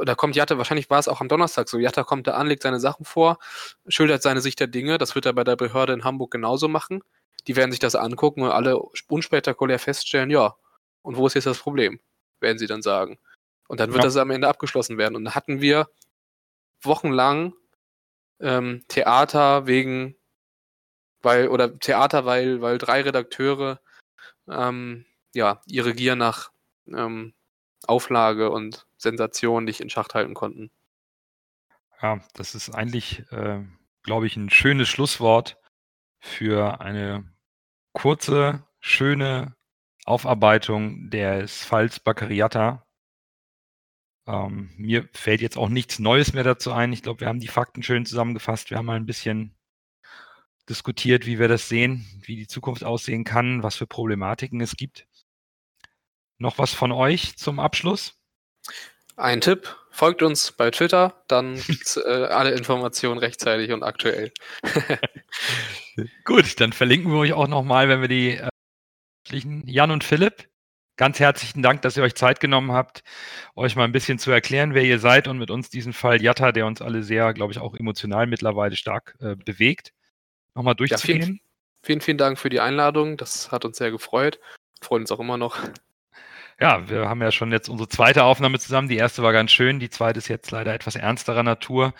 Da 0.05 0.13
kommt 0.13 0.35
Jatta, 0.35 0.57
wahrscheinlich 0.57 0.89
war 0.89 0.99
es 0.99 1.07
auch 1.07 1.21
am 1.21 1.29
Donnerstag 1.29 1.69
so. 1.69 1.79
Jatta 1.79 2.03
kommt 2.03 2.27
da 2.27 2.33
an, 2.33 2.47
legt 2.47 2.63
seine 2.63 2.79
Sachen 2.79 3.05
vor, 3.05 3.39
schildert 3.87 4.21
seine 4.21 4.41
Sicht 4.41 4.59
der 4.59 4.67
Dinge. 4.67 4.97
Das 4.97 5.15
wird 5.15 5.25
er 5.25 5.33
bei 5.33 5.43
der 5.43 5.55
Behörde 5.55 5.93
in 5.93 6.03
Hamburg 6.03 6.31
genauso 6.31 6.67
machen 6.67 7.01
die 7.47 7.55
werden 7.55 7.71
sich 7.71 7.79
das 7.79 7.95
angucken 7.95 8.41
und 8.41 8.51
alle 8.51 8.77
unspektakulär 9.07 9.79
feststellen, 9.79 10.29
ja, 10.29 10.55
und 11.01 11.15
wo 11.15 11.25
ist 11.25 11.33
jetzt 11.33 11.47
das 11.47 11.59
Problem? 11.59 11.99
Werden 12.41 12.57
sie 12.57 12.67
dann 12.67 12.81
sagen. 12.81 13.17
Und 13.67 13.79
dann 13.79 13.91
wird 13.91 14.03
ja. 14.03 14.07
das 14.07 14.17
am 14.17 14.31
Ende 14.31 14.47
abgeschlossen 14.47 14.97
werden. 14.97 15.15
Und 15.15 15.25
dann 15.25 15.35
hatten 15.35 15.61
wir 15.61 15.89
wochenlang 16.81 17.53
ähm, 18.39 18.83
Theater 18.89 19.65
wegen, 19.65 20.15
weil, 21.21 21.47
oder 21.47 21.79
Theater, 21.79 22.25
weil, 22.25 22.61
weil 22.61 22.77
drei 22.77 23.01
Redakteure 23.01 23.79
ähm, 24.49 25.05
ja, 25.33 25.61
ihre 25.65 25.93
Gier 25.93 26.15
nach 26.15 26.51
ähm, 26.87 27.33
Auflage 27.85 28.49
und 28.49 28.87
Sensation 28.97 29.63
nicht 29.63 29.81
in 29.81 29.89
Schacht 29.89 30.15
halten 30.15 30.33
konnten. 30.33 30.71
Ja, 32.01 32.19
das 32.33 32.55
ist 32.55 32.69
eigentlich, 32.69 33.23
äh, 33.31 33.63
glaube 34.03 34.27
ich, 34.27 34.35
ein 34.35 34.49
schönes 34.49 34.87
Schlusswort 34.87 35.57
für 36.19 36.81
eine 36.81 37.23
kurze, 37.93 38.63
schöne 38.79 39.55
Aufarbeitung 40.05 41.09
des 41.09 41.65
Falls 41.65 41.99
Baccariata. 41.99 42.85
Ähm, 44.27 44.69
mir 44.77 45.09
fällt 45.13 45.41
jetzt 45.41 45.57
auch 45.57 45.69
nichts 45.69 45.99
Neues 45.99 46.33
mehr 46.33 46.43
dazu 46.43 46.71
ein. 46.71 46.93
Ich 46.93 47.01
glaube, 47.01 47.21
wir 47.21 47.27
haben 47.27 47.39
die 47.39 47.47
Fakten 47.47 47.81
schön 47.83 48.05
zusammengefasst. 48.05 48.69
Wir 48.69 48.77
haben 48.77 48.85
mal 48.85 48.97
ein 48.97 49.05
bisschen 49.05 49.55
diskutiert, 50.69 51.25
wie 51.25 51.39
wir 51.39 51.47
das 51.47 51.69
sehen, 51.69 52.05
wie 52.21 52.35
die 52.35 52.47
Zukunft 52.47 52.83
aussehen 52.83 53.23
kann, 53.23 53.63
was 53.63 53.75
für 53.75 53.87
Problematiken 53.87 54.61
es 54.61 54.75
gibt. 54.75 55.07
Noch 56.39 56.57
was 56.57 56.73
von 56.73 56.91
euch 56.91 57.37
zum 57.37 57.59
Abschluss? 57.59 58.15
Ein 59.15 59.41
Tipp, 59.41 59.75
folgt 59.89 60.21
uns 60.21 60.51
bei 60.51 60.69
Twitter, 60.69 61.23
dann 61.27 61.55
gibt's 61.67 61.97
äh, 61.97 62.27
alle 62.29 62.51
Informationen 62.51 63.17
rechtzeitig 63.19 63.71
und 63.71 63.83
aktuell. 63.83 64.31
Gut, 66.23 66.59
dann 66.59 66.73
verlinken 66.73 67.11
wir 67.11 67.17
euch 67.17 67.33
auch 67.33 67.47
nochmal, 67.47 67.89
wenn 67.89 68.01
wir 68.01 68.07
die 68.07 68.37
äh, 68.37 68.49
Jan 69.65 69.91
und 69.91 70.03
Philipp, 70.03 70.47
ganz 70.97 71.19
herzlichen 71.19 71.63
Dank, 71.63 71.81
dass 71.81 71.97
ihr 71.97 72.03
euch 72.03 72.13
Zeit 72.15 72.39
genommen 72.39 72.71
habt, 72.71 73.03
euch 73.55 73.75
mal 73.75 73.85
ein 73.85 73.91
bisschen 73.91 74.19
zu 74.19 74.29
erklären, 74.29 74.75
wer 74.75 74.83
ihr 74.83 74.99
seid 74.99 75.27
und 75.27 75.39
mit 75.39 75.49
uns 75.49 75.69
diesen 75.69 75.93
Fall 75.93 76.21
Jatta, 76.21 76.51
der 76.51 76.67
uns 76.67 76.81
alle 76.81 77.01
sehr, 77.01 77.33
glaube 77.33 77.51
ich, 77.51 77.59
auch 77.59 77.75
emotional 77.75 78.27
mittlerweile 78.27 78.75
stark 78.75 79.15
äh, 79.19 79.35
bewegt, 79.35 79.93
nochmal 80.53 80.75
durchzugehen. 80.75 81.19
Ja, 81.19 81.25
vielen, 81.25 81.39
vielen, 81.81 82.01
vielen 82.01 82.17
Dank 82.19 82.37
für 82.39 82.49
die 82.49 82.59
Einladung. 82.59 83.17
Das 83.17 83.51
hat 83.51 83.65
uns 83.65 83.77
sehr 83.77 83.89
gefreut. 83.89 84.39
Freuen 84.81 85.03
uns 85.03 85.11
auch 85.11 85.19
immer 85.19 85.37
noch. 85.37 85.57
Ja, 86.59 86.89
wir 86.89 87.07
haben 87.07 87.21
ja 87.21 87.31
schon 87.31 87.51
jetzt 87.51 87.69
unsere 87.69 87.87
zweite 87.87 88.23
Aufnahme 88.23 88.57
zusammen. 88.59 88.87
Die 88.87 88.97
erste 88.97 89.21
war 89.21 89.31
ganz 89.31 89.51
schön, 89.51 89.79
die 89.79 89.89
zweite 89.91 90.17
ist 90.17 90.27
jetzt 90.27 90.49
leider 90.51 90.73
etwas 90.73 90.95
ernsterer 90.95 91.43
Natur. 91.43 91.93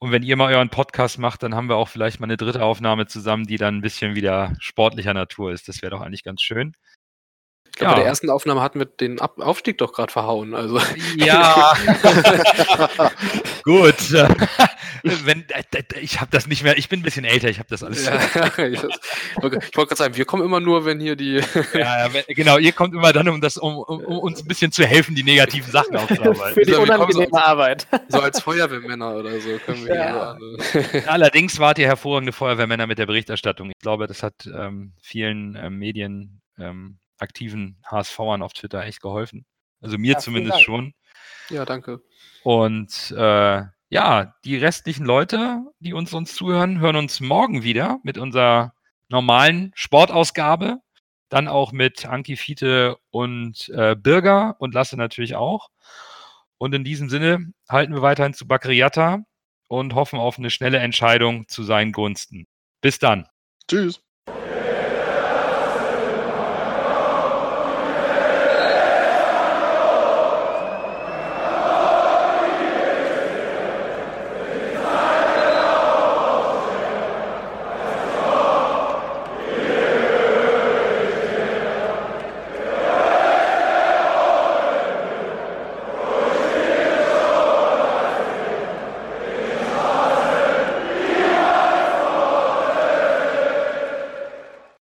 Und 0.00 0.12
wenn 0.12 0.22
ihr 0.24 0.36
mal 0.36 0.52
euren 0.52 0.70
Podcast 0.70 1.18
macht, 1.18 1.42
dann 1.42 1.54
haben 1.54 1.68
wir 1.68 1.76
auch 1.76 1.88
vielleicht 1.88 2.20
mal 2.20 2.26
eine 2.26 2.36
dritte 2.36 2.64
Aufnahme 2.64 3.06
zusammen, 3.06 3.46
die 3.46 3.56
dann 3.56 3.76
ein 3.78 3.80
bisschen 3.82 4.16
wieder 4.16 4.54
sportlicher 4.58 5.14
Natur 5.14 5.52
ist. 5.52 5.68
Das 5.68 5.80
wäre 5.82 5.90
doch 5.90 6.00
eigentlich 6.00 6.24
ganz 6.24 6.42
schön. 6.42 6.74
Ich 7.74 7.78
glaube, 7.78 7.90
ja. 7.90 7.96
bei 7.96 8.02
der 8.02 8.08
ersten 8.08 8.30
Aufnahme 8.30 8.62
hatten 8.62 8.78
wir 8.78 8.86
den 8.86 9.20
Ab 9.20 9.40
Aufstieg 9.40 9.78
doch 9.78 9.92
gerade 9.92 10.12
verhauen. 10.12 10.54
Also. 10.54 10.78
Ja. 11.16 11.74
Gut. 13.64 14.12
Wenn, 15.02 15.44
ich 16.00 16.20
habe 16.20 16.30
das 16.30 16.46
nicht 16.46 16.62
mehr, 16.62 16.78
ich 16.78 16.88
bin 16.88 17.00
ein 17.00 17.02
bisschen 17.02 17.24
älter, 17.24 17.48
ich 17.48 17.58
habe 17.58 17.68
das 17.68 17.82
alles. 17.82 18.06
Ja, 18.06 18.14
ich 18.16 18.82
wollte 19.42 19.58
gerade 19.74 19.96
sagen, 19.96 20.16
wir 20.16 20.24
kommen 20.24 20.44
immer 20.44 20.60
nur, 20.60 20.84
wenn 20.86 20.98
hier 20.98 21.14
die. 21.14 21.42
ja, 21.74 22.08
genau, 22.28 22.58
ihr 22.58 22.72
kommt 22.72 22.94
immer 22.94 23.12
dann, 23.12 23.28
um, 23.28 23.40
das, 23.40 23.58
um, 23.58 23.76
um, 23.78 24.00
um 24.00 24.18
uns 24.18 24.40
ein 24.40 24.48
bisschen 24.48 24.72
zu 24.72 24.86
helfen, 24.86 25.14
die 25.14 25.22
negativen 25.22 25.70
Sachen 25.70 25.96
aufzuarbeiten. 25.96 26.54
Für 26.54 26.62
die 26.62 26.74
unangenehme 26.74 27.28
so, 27.30 27.36
Arbeit. 27.36 27.86
So 28.08 28.20
als 28.20 28.40
Feuerwehrmänner 28.40 29.16
oder 29.16 29.38
so 29.40 29.58
können 29.66 29.84
wir 29.84 29.94
ja. 29.94 30.38
hier 30.72 31.10
Allerdings 31.10 31.58
wart 31.58 31.78
ihr 31.78 31.86
hervorragende 31.86 32.32
Feuerwehrmänner 32.32 32.86
mit 32.86 32.98
der 32.98 33.06
Berichterstattung. 33.06 33.70
Ich 33.70 33.82
glaube, 33.82 34.06
das 34.06 34.22
hat 34.22 34.46
ähm, 34.46 34.94
vielen 35.02 35.56
ähm, 35.56 35.78
Medien. 35.78 36.40
Ähm, 36.58 36.98
aktiven 37.24 37.76
HSVern 37.84 38.42
auf 38.42 38.52
Twitter 38.52 38.84
echt 38.84 39.00
geholfen. 39.00 39.44
Also 39.80 39.98
mir 39.98 40.12
ja, 40.12 40.18
zumindest 40.18 40.62
schon. 40.62 40.94
Ja, 41.50 41.64
danke. 41.64 42.00
Und 42.42 43.12
äh, 43.16 43.62
ja, 43.88 44.34
die 44.44 44.56
restlichen 44.56 45.04
Leute, 45.04 45.60
die 45.78 45.92
uns 45.92 46.14
uns 46.14 46.34
zuhören, 46.34 46.80
hören 46.80 46.96
uns 46.96 47.20
morgen 47.20 47.62
wieder 47.62 47.98
mit 48.02 48.18
unserer 48.18 48.74
normalen 49.08 49.72
Sportausgabe. 49.74 50.78
Dann 51.28 51.48
auch 51.48 51.72
mit 51.72 52.06
Anki 52.06 52.36
Fiete 52.36 52.96
und 53.10 53.68
äh, 53.70 53.96
Birger 53.96 54.56
und 54.58 54.74
Lasse 54.74 54.96
natürlich 54.96 55.34
auch. 55.34 55.68
Und 56.58 56.74
in 56.74 56.84
diesem 56.84 57.08
Sinne 57.08 57.52
halten 57.68 57.94
wir 57.94 58.02
weiterhin 58.02 58.34
zu 58.34 58.46
Bakriata 58.46 59.24
und 59.68 59.94
hoffen 59.94 60.18
auf 60.18 60.38
eine 60.38 60.50
schnelle 60.50 60.78
Entscheidung 60.78 61.48
zu 61.48 61.64
seinen 61.64 61.92
Gunsten. 61.92 62.46
Bis 62.80 62.98
dann. 62.98 63.26
Tschüss. 63.68 64.03